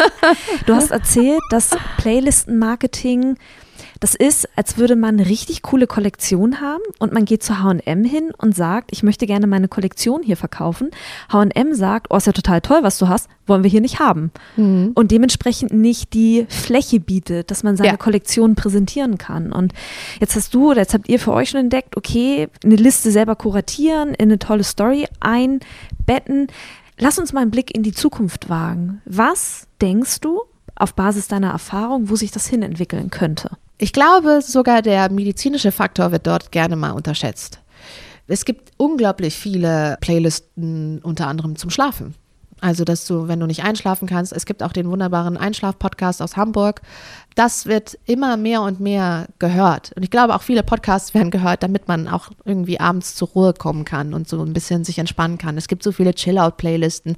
du 0.66 0.72
hast 0.72 0.92
erzählt, 0.92 1.42
dass 1.50 1.70
Playlisten-Marketing 1.96 3.36
das 4.00 4.14
ist, 4.14 4.48
als 4.56 4.76
würde 4.76 4.96
man 4.96 5.18
eine 5.18 5.28
richtig 5.28 5.62
coole 5.62 5.86
Kollektion 5.86 6.60
haben 6.60 6.82
und 6.98 7.12
man 7.12 7.24
geht 7.24 7.42
zu 7.42 7.62
HM 7.62 8.04
hin 8.04 8.32
und 8.36 8.54
sagt, 8.54 8.92
ich 8.92 9.02
möchte 9.02 9.26
gerne 9.26 9.46
meine 9.46 9.68
Kollektion 9.68 10.22
hier 10.22 10.36
verkaufen. 10.36 10.90
HM 11.30 11.74
sagt, 11.74 12.08
oh, 12.10 12.16
ist 12.16 12.26
ja 12.26 12.32
total 12.32 12.60
toll, 12.60 12.80
was 12.82 12.98
du 12.98 13.08
hast, 13.08 13.28
wollen 13.46 13.62
wir 13.62 13.70
hier 13.70 13.80
nicht 13.80 13.98
haben. 14.00 14.30
Mhm. 14.56 14.92
Und 14.94 15.10
dementsprechend 15.10 15.72
nicht 15.72 16.12
die 16.14 16.46
Fläche 16.48 17.00
bietet, 17.00 17.50
dass 17.50 17.62
man 17.62 17.76
seine 17.76 17.90
ja. 17.90 17.96
Kollektion 17.96 18.54
präsentieren 18.54 19.18
kann. 19.18 19.52
Und 19.52 19.72
jetzt 20.20 20.36
hast 20.36 20.54
du 20.54 20.70
oder 20.70 20.82
jetzt 20.82 20.94
habt 20.94 21.08
ihr 21.08 21.18
für 21.18 21.32
euch 21.32 21.50
schon 21.50 21.60
entdeckt, 21.60 21.96
okay, 21.96 22.48
eine 22.64 22.76
Liste 22.76 23.10
selber 23.10 23.36
kuratieren, 23.36 24.10
in 24.10 24.28
eine 24.28 24.38
tolle 24.38 24.64
Story 24.64 25.06
einbetten. 25.20 26.48
Lass 26.98 27.18
uns 27.18 27.32
mal 27.32 27.40
einen 27.40 27.50
Blick 27.50 27.74
in 27.74 27.82
die 27.82 27.92
Zukunft 27.92 28.48
wagen. 28.48 29.00
Was 29.04 29.66
denkst 29.80 30.20
du 30.20 30.42
auf 30.74 30.94
Basis 30.94 31.28
deiner 31.28 31.50
Erfahrung, 31.50 32.10
wo 32.10 32.16
sich 32.16 32.30
das 32.30 32.46
hin 32.46 32.62
entwickeln 32.62 33.10
könnte? 33.10 33.50
Ich 33.78 33.92
glaube, 33.92 34.40
sogar 34.42 34.80
der 34.80 35.10
medizinische 35.10 35.70
Faktor 35.70 36.10
wird 36.12 36.26
dort 36.26 36.50
gerne 36.50 36.76
mal 36.76 36.92
unterschätzt. 36.92 37.60
Es 38.26 38.44
gibt 38.44 38.72
unglaublich 38.76 39.36
viele 39.36 39.98
Playlisten, 40.00 41.00
unter 41.02 41.28
anderem 41.28 41.56
zum 41.56 41.70
Schlafen. 41.70 42.14
Also, 42.60 42.84
dass 42.84 43.06
du, 43.06 43.28
wenn 43.28 43.38
du 43.38 43.46
nicht 43.46 43.64
einschlafen 43.64 44.08
kannst, 44.08 44.32
es 44.32 44.46
gibt 44.46 44.62
auch 44.62 44.72
den 44.72 44.90
wunderbaren 44.90 45.36
Einschlaf-Podcast 45.36 46.22
aus 46.22 46.38
Hamburg. 46.38 46.80
Das 47.34 47.66
wird 47.66 47.98
immer 48.06 48.38
mehr 48.38 48.62
und 48.62 48.80
mehr 48.80 49.26
gehört. 49.38 49.92
Und 49.94 50.02
ich 50.02 50.10
glaube, 50.10 50.34
auch 50.34 50.42
viele 50.42 50.62
Podcasts 50.62 51.12
werden 51.12 51.30
gehört, 51.30 51.62
damit 51.62 51.86
man 51.86 52.08
auch 52.08 52.30
irgendwie 52.46 52.80
abends 52.80 53.14
zur 53.14 53.28
Ruhe 53.28 53.52
kommen 53.52 53.84
kann 53.84 54.14
und 54.14 54.26
so 54.26 54.42
ein 54.42 54.54
bisschen 54.54 54.84
sich 54.84 54.98
entspannen 54.98 55.36
kann. 55.36 55.58
Es 55.58 55.68
gibt 55.68 55.82
so 55.82 55.92
viele 55.92 56.14
Chill-Out-Playlisten. 56.14 57.16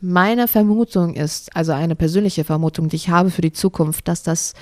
Meine 0.00 0.46
Vermutung 0.46 1.14
ist, 1.14 1.54
also 1.56 1.72
eine 1.72 1.96
persönliche 1.96 2.44
Vermutung, 2.44 2.88
die 2.88 2.96
ich 2.96 3.08
habe 3.08 3.30
für 3.30 3.42
die 3.42 3.52
Zukunft, 3.52 4.06
dass 4.06 4.22
das 4.22 4.54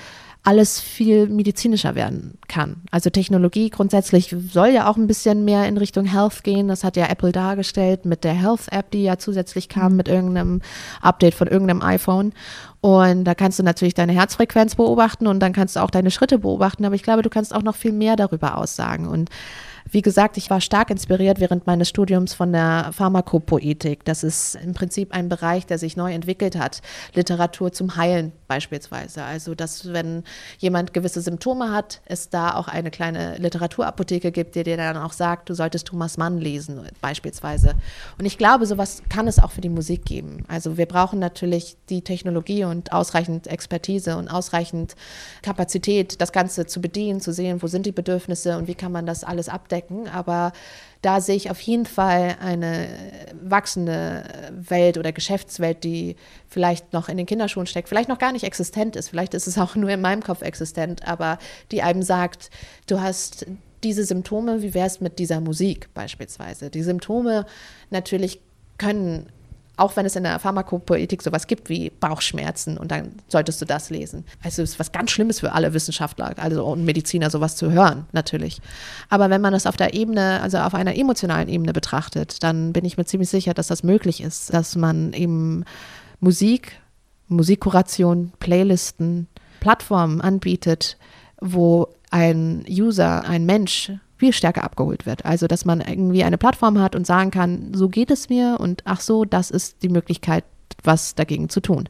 alles 0.45 0.79
viel 0.79 1.27
medizinischer 1.27 1.95
werden 1.95 2.37
kann. 2.47 2.83
Also 2.91 3.09
Technologie 3.09 3.71
grundsätzlich 3.71 4.35
soll 4.51 4.67
ja 4.67 4.87
auch 4.87 4.95
ein 4.95 5.07
bisschen 5.07 5.43
mehr 5.43 5.67
in 5.67 5.77
Richtung 5.77 6.05
Health 6.05 6.43
gehen. 6.43 6.67
Das 6.67 6.83
hat 6.83 6.97
ja 6.97 7.07
Apple 7.07 7.31
dargestellt 7.31 8.05
mit 8.05 8.23
der 8.23 8.33
Health-App, 8.33 8.91
die 8.91 9.03
ja 9.03 9.17
zusätzlich 9.17 9.69
kam 9.69 9.95
mit 9.95 10.07
irgendeinem 10.07 10.61
Update 11.01 11.33
von 11.33 11.47
irgendeinem 11.47 11.81
iPhone. 11.81 12.31
Und 12.79 13.23
da 13.23 13.33
kannst 13.33 13.57
du 13.57 13.63
natürlich 13.63 13.95
deine 13.95 14.13
Herzfrequenz 14.13 14.75
beobachten 14.75 15.25
und 15.25 15.39
dann 15.39 15.51
kannst 15.51 15.77
du 15.77 15.79
auch 15.79 15.89
deine 15.89 16.11
Schritte 16.11 16.37
beobachten. 16.37 16.85
Aber 16.85 16.93
ich 16.93 17.03
glaube, 17.03 17.23
du 17.23 17.31
kannst 17.31 17.53
auch 17.53 17.63
noch 17.63 17.75
viel 17.75 17.91
mehr 17.91 18.15
darüber 18.15 18.57
aussagen. 18.57 19.07
Und 19.07 19.31
wie 19.91 20.01
gesagt, 20.01 20.37
ich 20.37 20.49
war 20.49 20.61
stark 20.61 20.89
inspiriert 20.89 21.39
während 21.39 21.67
meines 21.67 21.89
Studiums 21.89 22.33
von 22.33 22.51
der 22.51 22.89
Pharmakopoetik. 22.91 24.03
Das 24.03 24.23
ist 24.23 24.55
im 24.55 24.73
Prinzip 24.73 25.13
ein 25.13 25.29
Bereich, 25.29 25.67
der 25.67 25.77
sich 25.77 25.95
neu 25.95 26.11
entwickelt 26.11 26.57
hat. 26.57 26.81
Literatur 27.13 27.71
zum 27.71 27.95
Heilen 27.95 28.31
beispielsweise. 28.47 29.23
Also, 29.23 29.53
dass 29.53 29.93
wenn 29.93 30.23
jemand 30.57 30.93
gewisse 30.93 31.21
Symptome 31.21 31.71
hat, 31.71 32.01
es 32.05 32.29
da 32.29 32.55
auch 32.55 32.67
eine 32.67 32.89
kleine 32.89 33.37
Literaturapotheke 33.37 34.31
gibt, 34.31 34.55
die 34.55 34.63
dir 34.63 34.75
dann 34.75 34.97
auch 34.97 35.13
sagt, 35.13 35.49
du 35.49 35.53
solltest 35.53 35.87
Thomas 35.87 36.17
Mann 36.17 36.39
lesen 36.39 36.81
beispielsweise. 36.99 37.75
Und 38.17 38.25
ich 38.25 38.39
glaube, 38.39 38.65
sowas 38.65 39.03
kann 39.09 39.27
es 39.27 39.37
auch 39.37 39.51
für 39.51 39.61
die 39.61 39.69
Musik 39.69 40.03
geben. 40.05 40.45
Also 40.47 40.77
wir 40.77 40.87
brauchen 40.87 41.19
natürlich 41.19 41.77
die 41.89 42.01
Technologie 42.01 42.63
und 42.63 42.91
ausreichend 42.91 43.45
Expertise 43.45 44.17
und 44.17 44.29
ausreichend 44.29 44.95
Kapazität, 45.43 46.19
das 46.21 46.31
Ganze 46.31 46.65
zu 46.65 46.81
bedienen, 46.81 47.21
zu 47.21 47.31
sehen, 47.31 47.61
wo 47.61 47.67
sind 47.67 47.85
die 47.85 47.91
Bedürfnisse 47.91 48.57
und 48.57 48.67
wie 48.67 48.75
kann 48.75 48.91
man 48.91 49.05
das 49.05 49.23
alles 49.23 49.47
abdecken 49.47 49.74
abdecken, 49.75 50.07
aber 50.07 50.51
da 51.01 51.21
sehe 51.21 51.35
ich 51.35 51.51
auf 51.51 51.61
jeden 51.61 51.85
Fall 51.85 52.37
eine 52.41 52.87
wachsende 53.41 54.23
Welt 54.51 54.97
oder 54.97 55.11
Geschäftswelt, 55.11 55.83
die 55.83 56.15
vielleicht 56.47 56.93
noch 56.93 57.09
in 57.09 57.17
den 57.17 57.25
Kinderschuhen 57.25 57.67
steckt, 57.67 57.89
vielleicht 57.89 58.09
noch 58.09 58.17
gar 58.17 58.31
nicht 58.31 58.43
existent 58.43 58.95
ist, 58.95 59.09
vielleicht 59.09 59.33
ist 59.33 59.47
es 59.47 59.57
auch 59.57 59.75
nur 59.75 59.89
in 59.89 60.01
meinem 60.01 60.23
Kopf 60.23 60.41
existent, 60.41 61.07
aber 61.07 61.37
die 61.71 61.81
einem 61.83 62.01
sagt, 62.01 62.49
du 62.87 63.01
hast 63.01 63.45
diese 63.83 64.03
Symptome, 64.03 64.63
wie 64.63 64.73
wäre 64.73 64.87
es 64.87 64.99
mit 64.99 65.19
dieser 65.19 65.41
Musik 65.41 65.93
beispielsweise? 65.93 66.71
Die 66.71 66.81
Symptome 66.81 67.45
natürlich 67.91 68.39
können 68.77 69.29
auch 69.77 69.95
wenn 69.95 70.05
es 70.05 70.15
in 70.15 70.23
der 70.23 70.39
Pharmakopoetik 70.39 71.21
sowas 71.21 71.47
gibt 71.47 71.69
wie 71.69 71.89
Bauchschmerzen 71.89 72.77
und 72.77 72.91
dann 72.91 73.13
solltest 73.27 73.61
du 73.61 73.65
das 73.65 73.89
lesen. 73.89 74.25
Also 74.43 74.61
es 74.61 74.71
ist 74.71 74.79
was 74.79 74.91
ganz 74.91 75.11
Schlimmes 75.11 75.39
für 75.39 75.51
alle 75.51 75.73
Wissenschaftler, 75.73 76.33
also 76.37 76.65
und 76.65 76.85
Mediziner 76.85 77.29
sowas 77.29 77.55
zu 77.55 77.71
hören, 77.71 78.05
natürlich. 78.11 78.61
Aber 79.09 79.29
wenn 79.29 79.41
man 79.41 79.53
das 79.53 79.65
auf 79.65 79.77
der 79.77 79.93
Ebene, 79.93 80.41
also 80.41 80.59
auf 80.59 80.73
einer 80.73 80.95
emotionalen 80.95 81.49
Ebene 81.49 81.73
betrachtet, 81.73 82.43
dann 82.43 82.73
bin 82.73 82.85
ich 82.85 82.97
mir 82.97 83.05
ziemlich 83.05 83.29
sicher, 83.29 83.53
dass 83.53 83.67
das 83.67 83.83
möglich 83.83 84.21
ist, 84.21 84.53
dass 84.53 84.75
man 84.75 85.13
eben 85.13 85.65
Musik, 86.19 86.79
Musikkuration, 87.27 88.31
Playlisten, 88.39 89.27
Plattformen 89.59 90.21
anbietet, 90.21 90.97
wo 91.41 91.89
ein 92.11 92.63
User, 92.69 93.25
ein 93.27 93.45
Mensch 93.45 93.91
viel 94.17 94.33
stärker 94.33 94.63
abgeholt 94.63 95.05
wird. 95.05 95.25
Also, 95.25 95.47
dass 95.47 95.65
man 95.65 95.81
irgendwie 95.81 96.23
eine 96.23 96.37
Plattform 96.37 96.79
hat 96.79 96.95
und 96.95 97.05
sagen 97.05 97.31
kann, 97.31 97.73
so 97.73 97.89
geht 97.89 98.11
es 98.11 98.29
mir 98.29 98.57
und 98.59 98.81
ach 98.85 99.01
so, 99.01 99.25
das 99.25 99.51
ist 99.51 99.83
die 99.83 99.89
Möglichkeit, 99.89 100.43
was 100.83 101.15
dagegen 101.15 101.49
zu 101.49 101.61
tun. 101.61 101.89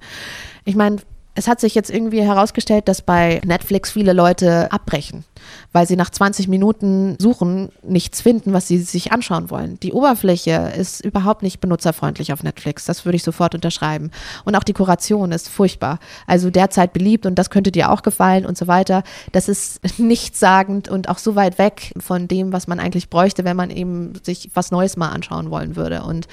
Ich 0.64 0.76
meine, 0.76 0.98
es 1.36 1.48
hat 1.48 1.60
sich 1.60 1.76
jetzt 1.76 1.90
irgendwie 1.90 2.22
herausgestellt, 2.22 2.88
dass 2.88 3.02
bei 3.02 3.42
Netflix 3.46 3.92
viele 3.92 4.14
Leute 4.14 4.72
abbrechen 4.72 5.26
weil 5.72 5.88
sie 5.88 5.96
nach 5.96 6.10
20 6.10 6.48
Minuten 6.48 7.16
suchen 7.20 7.70
nichts 7.84 8.22
finden, 8.22 8.54
was 8.54 8.68
sie 8.68 8.78
sich 8.78 9.12
anschauen 9.12 9.50
wollen. 9.50 9.80
Die 9.82 9.94
Oberfläche 9.94 10.72
ist 10.78 11.04
überhaupt 11.04 11.44
nicht 11.44 11.60
benutzerfreundlich 11.60 12.34
auf 12.34 12.44
Netflix. 12.44 12.86
Das 12.86 13.06
würde 13.06 13.18
ich 13.18 13.24
sofort 13.24 13.56
unterschreiben. 13.56 14.12
Und 14.46 14.56
auch 14.56 14.64
die 14.64 14.74
Kuration 14.74 15.32
ist 15.32 15.50
furchtbar. 15.50 16.00
Also 16.28 16.50
derzeit 16.50 16.94
beliebt 16.94 17.26
und 17.26 17.36
das 17.36 17.50
könnte 17.50 17.72
dir 17.72 17.92
auch 17.92 18.04
gefallen 18.04 18.46
und 18.46 18.58
so 18.58 18.68
weiter. 18.68 19.04
Das 19.32 19.50
ist 19.50 19.82
nichtssagend 20.00 20.88
und 20.88 21.10
auch 21.10 21.18
so 21.18 21.36
weit 21.36 21.58
weg 21.58 21.94
von 21.98 22.28
dem, 22.28 22.54
was 22.54 22.68
man 22.68 22.80
eigentlich 22.80 23.10
bräuchte, 23.10 23.44
wenn 23.44 23.58
man 23.58 23.70
eben 23.70 24.14
sich 24.24 24.52
was 24.54 24.72
Neues 24.72 24.98
mal 24.98 25.10
anschauen 25.10 25.52
wollen 25.52 25.76
würde. 25.76 26.04
Und 26.04 26.28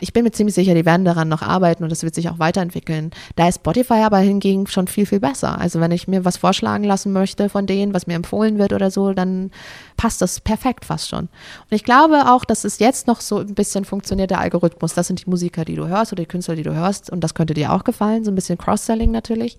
ich 0.00 0.12
bin 0.12 0.24
mir 0.24 0.32
ziemlich 0.32 0.54
sicher, 0.54 0.74
die 0.74 0.86
werden 0.86 1.04
daran 1.04 1.28
noch 1.28 1.42
arbeiten 1.42 1.82
und 1.82 1.90
das 1.90 2.02
wird 2.02 2.14
sich 2.14 2.28
auch 2.28 2.38
weiterentwickeln. 2.38 3.10
Da 3.36 3.48
ist 3.48 3.56
Spotify 3.56 4.04
aber 4.04 4.18
hingegen 4.18 4.43
schon 4.66 4.86
viel, 4.86 5.06
viel 5.06 5.20
besser. 5.20 5.60
Also 5.60 5.80
wenn 5.80 5.90
ich 5.90 6.08
mir 6.08 6.24
was 6.24 6.36
vorschlagen 6.36 6.84
lassen 6.84 7.12
möchte 7.12 7.48
von 7.48 7.66
denen, 7.66 7.94
was 7.94 8.06
mir 8.06 8.14
empfohlen 8.14 8.34
empfohlen 8.34 8.58
wird 8.58 8.72
oder 8.72 8.90
so, 8.90 9.12
dann 9.12 9.50
passt 9.96 10.20
das 10.20 10.40
perfekt 10.40 10.84
fast 10.84 11.08
schon. 11.08 11.20
Und 11.20 11.70
ich 11.70 11.84
glaube 11.84 12.30
auch, 12.30 12.44
dass 12.44 12.64
es 12.64 12.78
jetzt 12.78 13.06
noch 13.06 13.20
so 13.20 13.38
ein 13.38 13.54
bisschen 13.54 13.84
funktioniert, 13.84 14.30
der 14.30 14.40
Algorithmus. 14.40 14.94
Das 14.94 15.06
sind 15.06 15.24
die 15.24 15.30
Musiker, 15.30 15.64
die 15.64 15.76
du 15.76 15.86
hörst 15.86 16.12
oder 16.12 16.22
die 16.22 16.28
Künstler, 16.28 16.56
die 16.56 16.62
du 16.62 16.74
hörst. 16.74 17.10
Und 17.10 17.22
das 17.22 17.34
könnte 17.34 17.54
dir 17.54 17.72
auch 17.72 17.84
gefallen, 17.84 18.24
so 18.24 18.30
ein 18.30 18.34
bisschen 18.34 18.58
Cross-Selling 18.58 19.10
natürlich. 19.10 19.58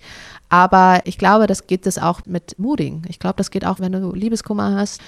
Aber 0.50 1.02
ich 1.06 1.18
glaube, 1.18 1.48
das 1.48 1.68
geht 1.68 1.88
es 1.88 1.98
auch 1.98 2.22
mit 2.26 2.58
Mooding. 2.60 3.04
Ich 3.08 3.20
glaube, 3.20 3.36
das 3.38 3.52
geht 3.52 3.66
auch, 3.66 3.80
wenn 3.80 3.92
du 3.92 4.14
Liebeskummer 4.14 4.76
hast 4.76 5.02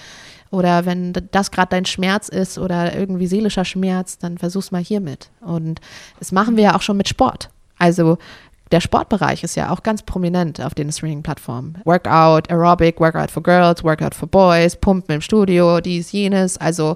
oder 0.50 0.86
wenn 0.86 1.14
das 1.32 1.52
gerade 1.52 1.70
dein 1.72 1.86
Schmerz 1.86 2.30
ist 2.30 2.58
oder 2.58 2.96
irgendwie 2.96 3.28
seelischer 3.28 3.66
Schmerz, 3.66 4.18
dann 4.18 4.38
versuch's 4.38 4.72
mal 4.72 4.84
hiermit. 4.84 5.30
Und 5.42 5.82
das 6.20 6.32
machen 6.32 6.56
wir 6.56 6.64
ja 6.64 6.76
auch 6.76 6.82
schon 6.82 6.98
mit 6.98 7.10
Sport. 7.10 7.50
Also 7.78 8.18
der 8.72 8.82
Sportbereich 8.82 9.44
ist 9.44 9.56
ja 9.56 9.72
auch 9.72 9.84
ganz 9.84 10.04
prominent 10.04 10.62
auf 10.62 10.74
den 10.74 10.92
Streaming-Plattformen. 10.92 11.78
Workout, 11.86 12.50
Aerobic, 12.50 13.00
Workout 13.00 13.32
for 13.32 13.44
Girls, 13.44 13.84
Workout 13.84 14.16
for 14.16 14.28
Boys, 14.28 14.76
Pumpen 14.76 15.16
im 15.16 15.22
Studio, 15.22 15.80
dies, 15.80 16.12
jenes, 16.12 16.58
also 16.58 16.96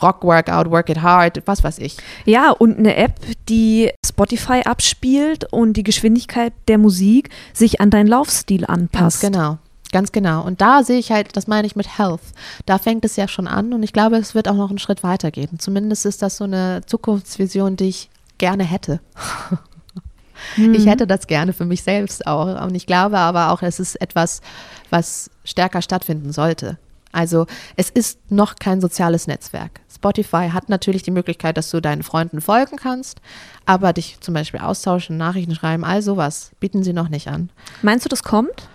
Rock-Workout, 0.00 0.70
Work 0.70 0.90
It 0.90 1.02
Hard, 1.02 1.42
was 1.46 1.62
weiß 1.62 1.78
ich. 1.78 1.96
Ja, 2.24 2.50
und 2.50 2.78
eine 2.78 2.96
App, 2.96 3.20
die 3.48 3.90
Spotify 4.04 4.62
abspielt 4.64 5.52
und 5.52 5.74
die 5.74 5.84
Geschwindigkeit 5.84 6.52
der 6.68 6.78
Musik 6.78 7.30
sich 7.52 7.80
an 7.80 7.90
deinen 7.90 8.08
Laufstil 8.08 8.64
anpasst. 8.66 9.20
Ganz 9.20 9.32
genau. 9.32 9.58
Ganz 9.92 10.10
genau. 10.10 10.42
Und 10.42 10.62
da 10.62 10.82
sehe 10.82 10.98
ich 10.98 11.12
halt, 11.12 11.36
das 11.36 11.46
meine 11.46 11.66
ich 11.66 11.76
mit 11.76 11.98
Health. 11.98 12.22
Da 12.64 12.78
fängt 12.78 13.04
es 13.04 13.16
ja 13.16 13.28
schon 13.28 13.46
an 13.46 13.74
und 13.74 13.82
ich 13.82 13.92
glaube, 13.92 14.16
es 14.16 14.34
wird 14.34 14.48
auch 14.48 14.54
noch 14.54 14.70
einen 14.70 14.78
Schritt 14.78 15.02
weitergehen. 15.02 15.58
Zumindest 15.58 16.06
ist 16.06 16.22
das 16.22 16.38
so 16.38 16.44
eine 16.44 16.80
Zukunftsvision, 16.86 17.76
die 17.76 17.90
ich 17.90 18.10
gerne 18.38 18.64
hätte. 18.64 19.00
Mhm. 20.56 20.74
Ich 20.74 20.86
hätte 20.86 21.06
das 21.06 21.26
gerne 21.26 21.52
für 21.52 21.64
mich 21.64 21.82
selbst 21.82 22.26
auch. 22.26 22.64
Und 22.64 22.74
ich 22.74 22.86
glaube 22.86 23.18
aber 23.18 23.50
auch, 23.50 23.62
es 23.62 23.80
ist 23.80 24.00
etwas, 24.00 24.40
was 24.90 25.30
stärker 25.44 25.82
stattfinden 25.82 26.32
sollte. 26.32 26.78
Also 27.12 27.46
es 27.76 27.90
ist 27.90 28.18
noch 28.30 28.56
kein 28.56 28.80
soziales 28.80 29.26
Netzwerk. 29.26 29.80
Spotify 29.94 30.48
hat 30.52 30.68
natürlich 30.68 31.02
die 31.02 31.10
Möglichkeit, 31.10 31.56
dass 31.56 31.70
du 31.70 31.80
deinen 31.80 32.02
Freunden 32.02 32.40
folgen 32.40 32.76
kannst, 32.76 33.20
aber 33.66 33.92
dich 33.92 34.18
zum 34.20 34.34
Beispiel 34.34 34.60
austauschen, 34.60 35.18
Nachrichten 35.18 35.54
schreiben, 35.54 35.84
all 35.84 36.02
sowas 36.02 36.52
bieten 36.58 36.82
sie 36.82 36.94
noch 36.94 37.10
nicht 37.10 37.28
an. 37.28 37.50
Meinst 37.82 38.04
du, 38.06 38.08
das 38.08 38.22
kommt? 38.22 38.68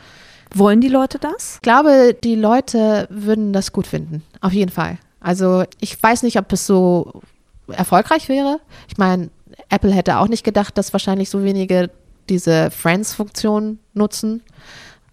Wollen 0.53 0.79
die 0.79 0.87
Leute 0.87 1.17
das? 1.19 1.55
Ich 1.55 1.61
glaube, 1.61 2.15
die 2.23 2.35
Leute 2.35 3.07
würden 3.09 3.51
das 3.51 3.73
gut 3.73 3.87
finden, 3.87 4.23
auf 4.39 4.53
jeden 4.53 4.71
Fall. 4.71 4.97
Also 5.19 5.65
ich 5.81 6.01
weiß 6.01 6.23
nicht, 6.23 6.37
ob 6.37 6.53
es 6.53 6.65
so 6.65 7.21
erfolgreich 7.67 8.29
wäre. 8.29 8.59
Ich 8.87 8.97
meine, 8.97 9.29
Apple 9.69 9.91
hätte 9.91 10.17
auch 10.17 10.27
nicht 10.27 10.43
gedacht, 10.43 10.77
dass 10.77 10.93
wahrscheinlich 10.93 11.29
so 11.29 11.43
wenige 11.43 11.89
diese 12.29 12.71
Friends-Funktion 12.71 13.79
nutzen. 13.93 14.43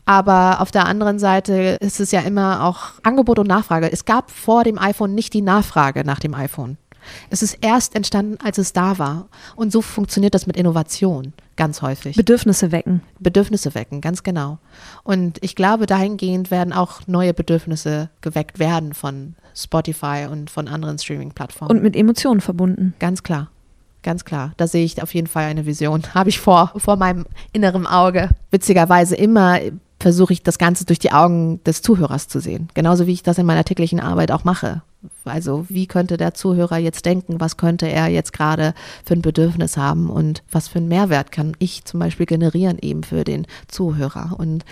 Aber 0.06 0.60
auf 0.60 0.70
der 0.70 0.86
anderen 0.86 1.18
Seite 1.18 1.78
ist 1.80 2.00
es 2.00 2.10
ja 2.10 2.20
immer 2.20 2.64
auch 2.64 3.00
Angebot 3.02 3.38
und 3.38 3.46
Nachfrage. 3.46 3.90
Es 3.90 4.04
gab 4.04 4.30
vor 4.30 4.64
dem 4.64 4.78
iPhone 4.78 5.14
nicht 5.14 5.32
die 5.32 5.40
Nachfrage 5.40 6.04
nach 6.04 6.20
dem 6.20 6.34
iPhone. 6.34 6.76
Es 7.30 7.42
ist 7.42 7.58
erst 7.60 7.94
entstanden, 7.94 8.38
als 8.42 8.58
es 8.58 8.72
da 8.72 8.98
war. 8.98 9.28
Und 9.56 9.72
so 9.72 9.82
funktioniert 9.82 10.34
das 10.34 10.46
mit 10.46 10.56
Innovation 10.56 11.32
ganz 11.56 11.82
häufig. 11.82 12.16
Bedürfnisse 12.16 12.72
wecken. 12.72 13.02
Bedürfnisse 13.20 13.74
wecken, 13.74 14.00
ganz 14.00 14.22
genau. 14.22 14.58
Und 15.02 15.38
ich 15.42 15.54
glaube, 15.54 15.86
dahingehend 15.86 16.50
werden 16.50 16.72
auch 16.72 17.02
neue 17.06 17.34
Bedürfnisse 17.34 18.10
geweckt 18.20 18.58
werden 18.58 18.94
von 18.94 19.34
Spotify 19.54 20.26
und 20.30 20.50
von 20.50 20.68
anderen 20.68 20.98
Streaming-Plattformen. 20.98 21.76
Und 21.76 21.82
mit 21.82 21.96
Emotionen 21.96 22.40
verbunden. 22.40 22.94
Ganz 22.98 23.22
klar. 23.22 23.50
Ganz 24.04 24.24
klar. 24.24 24.52
Da 24.58 24.68
sehe 24.68 24.84
ich 24.84 25.02
auf 25.02 25.12
jeden 25.14 25.26
Fall 25.26 25.46
eine 25.46 25.66
Vision. 25.66 26.02
Habe 26.14 26.28
ich 26.28 26.38
vor, 26.38 26.72
vor 26.76 26.96
meinem 26.96 27.26
inneren 27.52 27.88
Auge. 27.88 28.30
Witzigerweise 28.52 29.16
immer 29.16 29.58
versuche 29.98 30.34
ich 30.34 30.42
das 30.42 30.58
Ganze 30.58 30.84
durch 30.84 30.98
die 30.98 31.12
Augen 31.12 31.64
des 31.64 31.80
Zuhörers 31.80 32.28
zu 32.28 32.38
sehen. 32.38 32.68
Genauso 32.74 33.06
wie 33.06 33.12
ich 33.12 33.22
das 33.22 33.38
in 33.38 33.46
meiner 33.46 33.64
täglichen 33.64 34.00
Arbeit 34.00 34.30
auch 34.30 34.44
mache. 34.44 34.82
Also 35.24 35.64
wie 35.68 35.86
könnte 35.86 36.18
der 36.18 36.34
Zuhörer 36.34 36.76
jetzt 36.76 37.06
denken, 37.06 37.40
was 37.40 37.56
könnte 37.56 37.88
er 37.88 38.08
jetzt 38.08 38.32
gerade 38.32 38.74
für 39.04 39.14
ein 39.14 39.22
Bedürfnis 39.22 39.76
haben 39.78 40.10
und 40.10 40.42
was 40.50 40.68
für 40.68 40.78
einen 40.78 40.88
Mehrwert 40.88 41.32
kann 41.32 41.54
ich 41.58 41.84
zum 41.84 42.00
Beispiel 42.00 42.26
generieren 42.26 42.78
eben 42.80 43.02
für 43.02 43.24
den 43.24 43.46
Zuhörer. 43.68 44.34
Und 44.36 44.64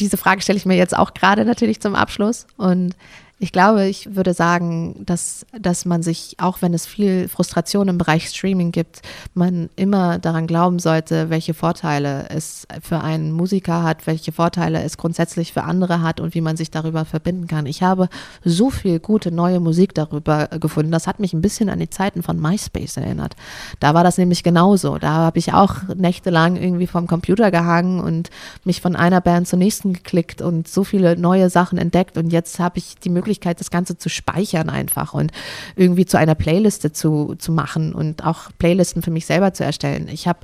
diese 0.00 0.16
Frage 0.16 0.42
stelle 0.42 0.56
ich 0.56 0.66
mir 0.66 0.76
jetzt 0.76 0.96
auch 0.96 1.14
gerade 1.14 1.44
natürlich 1.44 1.80
zum 1.80 1.94
Abschluss. 1.94 2.46
Und 2.56 2.96
ich 3.42 3.50
glaube, 3.50 3.86
ich 3.86 4.14
würde 4.14 4.34
sagen, 4.34 5.02
dass, 5.04 5.44
dass 5.60 5.84
man 5.84 6.04
sich, 6.04 6.36
auch 6.38 6.62
wenn 6.62 6.72
es 6.74 6.86
viel 6.86 7.26
Frustration 7.26 7.88
im 7.88 7.98
Bereich 7.98 8.28
Streaming 8.28 8.70
gibt, 8.70 9.02
man 9.34 9.68
immer 9.74 10.20
daran 10.20 10.46
glauben 10.46 10.78
sollte, 10.78 11.28
welche 11.28 11.52
Vorteile 11.52 12.28
es 12.28 12.68
für 12.80 13.00
einen 13.00 13.32
Musiker 13.32 13.82
hat, 13.82 14.06
welche 14.06 14.30
Vorteile 14.30 14.80
es 14.84 14.96
grundsätzlich 14.96 15.52
für 15.52 15.64
andere 15.64 16.02
hat 16.02 16.20
und 16.20 16.36
wie 16.36 16.40
man 16.40 16.56
sich 16.56 16.70
darüber 16.70 17.04
verbinden 17.04 17.48
kann. 17.48 17.66
Ich 17.66 17.82
habe 17.82 18.08
so 18.44 18.70
viel 18.70 19.00
gute 19.00 19.32
neue 19.32 19.58
Musik 19.58 19.92
darüber 19.92 20.46
gefunden. 20.60 20.92
Das 20.92 21.08
hat 21.08 21.18
mich 21.18 21.32
ein 21.32 21.42
bisschen 21.42 21.68
an 21.68 21.80
die 21.80 21.90
Zeiten 21.90 22.22
von 22.22 22.40
MySpace 22.40 22.98
erinnert. 22.98 23.34
Da 23.80 23.92
war 23.92 24.04
das 24.04 24.18
nämlich 24.18 24.44
genauso. 24.44 24.98
Da 24.98 25.14
habe 25.14 25.40
ich 25.40 25.52
auch 25.52 25.78
nächtelang 25.96 26.54
irgendwie 26.54 26.86
vom 26.86 27.08
Computer 27.08 27.50
gehangen 27.50 27.98
und 27.98 28.30
mich 28.62 28.80
von 28.80 28.94
einer 28.94 29.20
Band 29.20 29.48
zur 29.48 29.58
nächsten 29.58 29.94
geklickt 29.94 30.40
und 30.40 30.68
so 30.68 30.84
viele 30.84 31.16
neue 31.16 31.50
Sachen 31.50 31.76
entdeckt. 31.76 32.16
Und 32.16 32.32
jetzt 32.32 32.60
habe 32.60 32.78
ich 32.78 32.94
die 32.98 33.10
Möglichkeit, 33.10 33.31
Möglichkeit, 33.32 33.60
das 33.60 33.70
Ganze 33.70 33.96
zu 33.96 34.10
speichern 34.10 34.68
einfach 34.68 35.14
und 35.14 35.32
irgendwie 35.74 36.04
zu 36.04 36.18
einer 36.18 36.34
Playliste 36.34 36.92
zu, 36.92 37.34
zu 37.38 37.50
machen 37.50 37.94
und 37.94 38.24
auch 38.24 38.50
Playlisten 38.58 39.02
für 39.02 39.10
mich 39.10 39.24
selber 39.24 39.54
zu 39.54 39.64
erstellen. 39.64 40.08
Ich 40.12 40.28
habe 40.28 40.40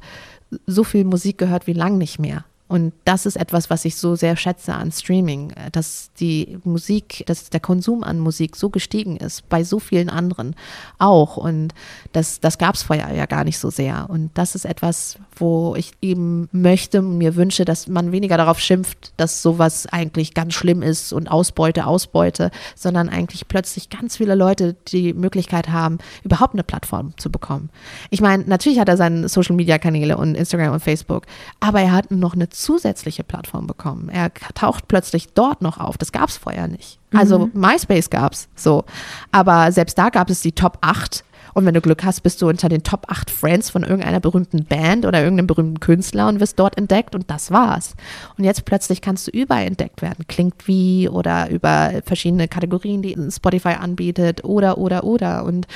so 0.67 0.85
viel 0.85 1.05
Musik 1.05 1.37
gehört 1.37 1.67
wie 1.67 1.75
lang 1.75 1.99
nicht 1.99 2.19
mehr. 2.19 2.45
Und 2.69 2.93
das 3.05 3.25
ist 3.25 3.37
etwas, 3.37 3.71
was 3.71 3.85
ich 3.87 3.97
so 3.97 4.15
sehr 4.15 4.37
schätze 4.37 4.75
an 4.75 4.93
Streaming, 4.93 5.51
äh, 5.51 5.71
dass 5.71 6.11
die 6.21 6.59
Musik, 6.65 7.25
dass 7.27 7.49
der 7.49 7.61
Konsum 7.61 8.05
an 8.05 8.19
Musik 8.19 8.57
so 8.57 8.69
gestiegen 8.69 9.17
ist, 9.17 9.49
bei 9.49 9.65
so 9.65 9.79
vielen 9.79 10.11
anderen 10.11 10.55
auch. 10.99 11.39
Und 11.39 11.73
das, 12.13 12.41
das 12.41 12.59
gab 12.59 12.75
es 12.75 12.83
vorher 12.83 13.15
ja 13.15 13.27
gar 13.27 13.45
nicht 13.45 13.59
so 13.59 13.71
sehr. 13.71 14.09
Und 14.11 14.31
das 14.35 14.55
ist 14.55 14.67
etwas, 14.67 15.19
wo 15.37 15.75
ich 15.77 15.93
eben 16.03 16.49
möchte, 16.53 17.01
mir 17.01 17.37
wünsche, 17.37 17.65
dass 17.65 17.89
man 17.89 18.13
weniger 18.13 18.37
darauf 18.37 18.61
schimpft, 18.61 19.13
dass 19.17 19.43
sowas 19.43 19.87
eigentlich 19.87 20.35
ganz 20.35 20.53
schlimm 20.53 20.83
ist 20.83 21.13
und 21.13 21.29
Ausbeute, 21.29 21.87
Ausbeute, 21.87 22.51
sondern 22.75 23.09
eigentlich 23.09 23.49
plötzlich 23.49 23.89
ganz 23.89 24.19
viele 24.19 24.35
Leute 24.35 24.77
die 24.89 25.15
Möglichkeit 25.15 25.69
haben, 25.69 25.99
überhaupt 26.23 26.53
eine 26.53 26.65
Plattform 26.65 27.17
zu 27.17 27.31
bekommen. 27.31 27.71
Ich 28.11 28.21
meine, 28.21 28.45
natürlich 28.45 28.79
hat 28.79 28.89
er 28.89 28.99
seine 28.99 29.29
Social 29.29 29.57
Media 29.57 29.79
Kanäle 29.79 30.19
und 30.19 30.35
Instagram 30.35 30.75
und 30.75 30.81
Facebook, 30.81 31.25
aber 31.61 31.81
er 31.81 31.93
hat 31.93 32.11
noch 32.11 32.35
eine 32.35 32.51
zusätzliche 32.59 33.25
Plattform 33.25 33.67
bekommen. 33.67 34.09
Er 34.09 34.33
taucht 34.55 34.89
plötzlich 34.89 35.29
dort 35.33 35.63
noch 35.63 35.79
auf. 35.79 35.97
Das 35.99 36.13
gab 36.13 36.29
es 36.29 36.37
vorher 36.37 36.69
nicht. 36.69 36.99
Also 37.15 37.39
mhm. 37.39 37.53
MySpace 37.55 38.11
gab 38.11 38.33
es 38.33 38.49
so. 38.55 38.85
Aber 39.33 39.73
selbst 39.73 39.97
da 39.97 40.11
gab 40.11 40.29
es 40.31 40.41
die 40.41 40.53
Top 40.53 40.79
8 40.81 41.25
und 41.59 41.67
wenn 41.67 41.75
du 41.75 41.81
Glück 41.81 42.05
hast, 42.05 42.21
bist 42.21 42.41
du 42.41 42.49
unter 42.49 42.69
den 42.69 42.85
Top 42.85 43.07
8 43.09 43.31
Friends 43.31 43.71
von 43.71 43.83
irgendeiner 43.83 44.21
berühmten 44.21 44.65
Band 44.65 45.05
oder 45.05 45.21
irgendeinem 45.23 45.49
berühmten 45.49 45.81
Künstler 45.81 46.29
und 46.29 46.39
wirst 46.39 46.59
dort 46.59 46.79
entdeckt 46.79 47.17
und 47.17 47.31
das 47.31 47.51
war's. 47.51 47.95
Und 48.37 48.45
jetzt 48.45 48.65
plötzlich 48.65 49.01
kannst 49.01 49.27
du 49.27 49.33
überall 49.33 49.67
entdeckt 49.67 50.01
werden. 50.01 50.25
Klingt 50.29 50.69
wie 50.69 51.09
oder 51.09 51.51
über 51.51 52.01
verschiedene 52.05 52.47
Kategorien, 52.47 53.03
die 53.03 53.17
Spotify 53.31 53.71
anbietet 53.71 54.45
oder, 54.45 54.79
oder, 54.79 55.03
oder. 55.03 55.45
Und 55.45 55.67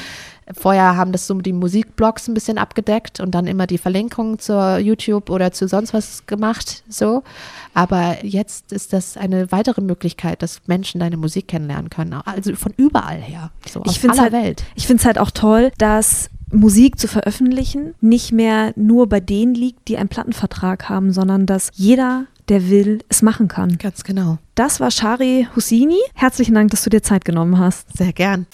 Vorher 0.52 0.96
haben 0.96 1.12
das 1.12 1.26
so 1.26 1.34
die 1.40 1.52
Musikblogs 1.52 2.28
ein 2.28 2.34
bisschen 2.34 2.58
abgedeckt 2.58 3.20
und 3.20 3.32
dann 3.32 3.46
immer 3.46 3.66
die 3.66 3.78
Verlinkungen 3.78 4.38
zur 4.38 4.78
YouTube 4.78 5.30
oder 5.30 5.52
zu 5.52 5.68
sonst 5.68 5.94
was 5.94 6.26
gemacht, 6.26 6.82
so. 6.88 7.22
Aber 7.74 8.24
jetzt 8.24 8.72
ist 8.72 8.92
das 8.92 9.16
eine 9.16 9.50
weitere 9.52 9.80
Möglichkeit, 9.80 10.42
dass 10.42 10.60
Menschen 10.66 11.00
deine 11.00 11.16
Musik 11.16 11.48
kennenlernen 11.48 11.90
können, 11.90 12.12
also 12.12 12.54
von 12.54 12.72
überall 12.76 13.20
her, 13.20 13.50
so 13.68 13.82
aus 13.82 14.04
aller 14.04 14.20
halt, 14.20 14.32
Welt. 14.32 14.64
Ich 14.74 14.86
finde 14.86 15.00
es 15.00 15.06
halt 15.06 15.18
auch 15.18 15.30
toll, 15.30 15.72
dass 15.78 16.28
Musik 16.50 16.98
zu 16.98 17.08
veröffentlichen 17.08 17.94
nicht 18.00 18.32
mehr 18.32 18.72
nur 18.76 19.08
bei 19.08 19.20
denen 19.20 19.54
liegt, 19.54 19.88
die 19.88 19.96
einen 19.96 20.08
Plattenvertrag 20.08 20.88
haben, 20.88 21.12
sondern 21.12 21.46
dass 21.46 21.70
jeder 21.74 22.26
der 22.48 22.68
will, 22.68 23.00
es 23.08 23.22
machen 23.22 23.48
kann. 23.48 23.78
Ganz 23.78 24.04
genau. 24.04 24.38
Das 24.54 24.80
war 24.80 24.90
Shari 24.90 25.48
Husini. 25.54 26.00
Herzlichen 26.14 26.54
Dank, 26.54 26.70
dass 26.70 26.82
du 26.82 26.90
dir 26.90 27.02
Zeit 27.02 27.24
genommen 27.24 27.58
hast. 27.58 27.96
Sehr 27.96 28.12
gern. 28.12 28.46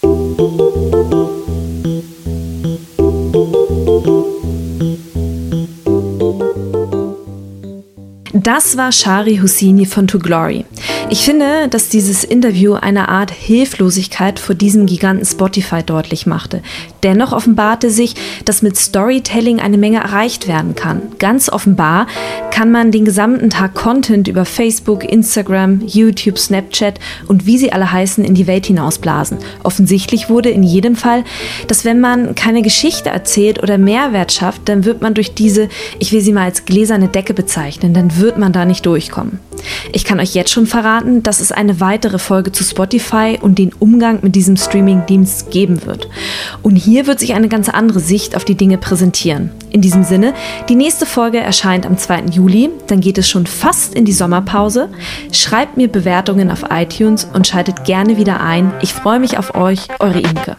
Das 8.49 8.79
war 8.79 8.93
Shari 8.93 9.41
Husseini 9.43 9.85
von 9.85 10.09
To 10.09 10.19
Glory. 10.19 10.65
Ich 11.11 11.23
finde, 11.23 11.69
dass 11.69 11.91
dieses 11.91 12.25
Interview 12.25 12.73
eine 12.73 13.11
Art 13.11 13.31
Hilflosigkeit 13.31 14.39
vor 14.39 14.55
diesem 14.55 14.87
Giganten 14.87 15.27
Spotify 15.27 15.83
deutlich 15.83 16.25
machte. 16.25 16.63
Dennoch 17.03 17.33
offenbarte 17.33 17.91
sich, 17.91 18.15
dass 18.47 18.63
mit 18.63 18.79
Storytelling 18.79 19.61
eine 19.61 19.77
Menge 19.77 19.99
erreicht 19.99 20.49
werden 20.49 20.75
kann. 20.75 21.03
Ganz 21.19 21.51
offenbar 21.51 22.07
kann 22.51 22.71
man 22.71 22.91
den 22.91 23.05
gesamten 23.05 23.51
Tag 23.51 23.75
Content 23.75 24.29
über 24.29 24.45
Facebook, 24.45 25.05
Instagram, 25.05 25.83
YouTube, 25.87 26.39
Snapchat 26.39 26.99
und 27.27 27.45
wie 27.45 27.59
sie 27.59 27.73
alle 27.73 27.93
heißen 27.93 28.25
in 28.25 28.35
die 28.35 28.47
Welt 28.47 28.67
hinausblasen. 28.67 29.39
Offensichtlich 29.63 30.29
wurde 30.31 30.49
in 30.49 30.63
jedem 30.63 30.97
Fall, 30.97 31.23
dass 31.69 31.85
wenn 31.85 32.01
man 32.01 32.35
keine 32.35 32.63
Geschichte 32.63 33.11
erzählt 33.11 33.63
oder 33.63 33.79
Mehrwert 33.79 34.33
schafft, 34.33 34.69
dann 34.69 34.85
wird 34.85 35.03
man 35.03 35.15
durch 35.15 35.35
diese, 35.35 35.69
ich 35.99 36.13
will 36.13 36.23
sie 36.23 36.33
mal 36.33 36.45
als 36.45 36.65
gläserne 36.65 37.09
Decke 37.09 37.35
bezeichnen, 37.35 37.95
dann 37.95 38.17
man 38.39 38.53
da 38.53 38.65
nicht 38.65 38.87
durchkommen. 38.87 39.41
Ich 39.93 40.05
kann 40.05 40.21
euch 40.21 40.35
jetzt 40.35 40.51
schon 40.51 40.67
verraten, 40.67 41.23
dass 41.23 41.41
es 41.41 41.53
eine 41.53 41.81
weitere 41.81 42.19
Folge 42.19 42.53
zu 42.53 42.65
Spotify 42.65 43.39
und 43.41 43.59
den 43.59 43.73
Umgang 43.79 44.21
mit 44.23 44.35
diesem 44.35 44.57
Streaming-Dienst 44.57 45.51
geben 45.51 45.85
wird. 45.85 46.09
Und 46.63 46.77
hier 46.77 47.07
wird 47.07 47.21
sich 47.21 47.35
eine 47.35 47.49
ganz 47.49 47.69
andere 47.69 48.01
Sicht 48.01 48.37
auf 48.37 48.45
die 48.45 48.55
Dinge 48.55 48.79
präsentieren. 48.79 49.51
In 49.71 49.81
diesem 49.81 50.05
Sinne, 50.05 50.35
die 50.69 50.77
nächste 50.77 51.07
Folge 51.07 51.39
erscheint 51.39 51.87
am 51.87 51.99
2. 51.99 52.27
Juli, 52.31 52.71
dann 52.87 53.01
geht 53.01 53.19
es 53.19 53.29
schon 53.29 53.47
fast 53.47 53.95
in 53.95 54.05
die 54.05 54.13
Sommerpause. 54.13 54.89
Schreibt 55.33 55.77
mir 55.77 55.89
Bewertungen 55.89 56.51
auf 56.51 56.65
iTunes 56.71 57.29
und 57.33 57.47
schaltet 57.47 57.85
gerne 57.85 58.17
wieder 58.17 58.41
ein. 58.41 58.73
Ich 58.81 58.95
freue 58.95 59.21
mich 59.21 59.39
auf 59.39 59.55
euch, 59.55 59.81
eure 59.99 60.21
Imke. 60.21 60.57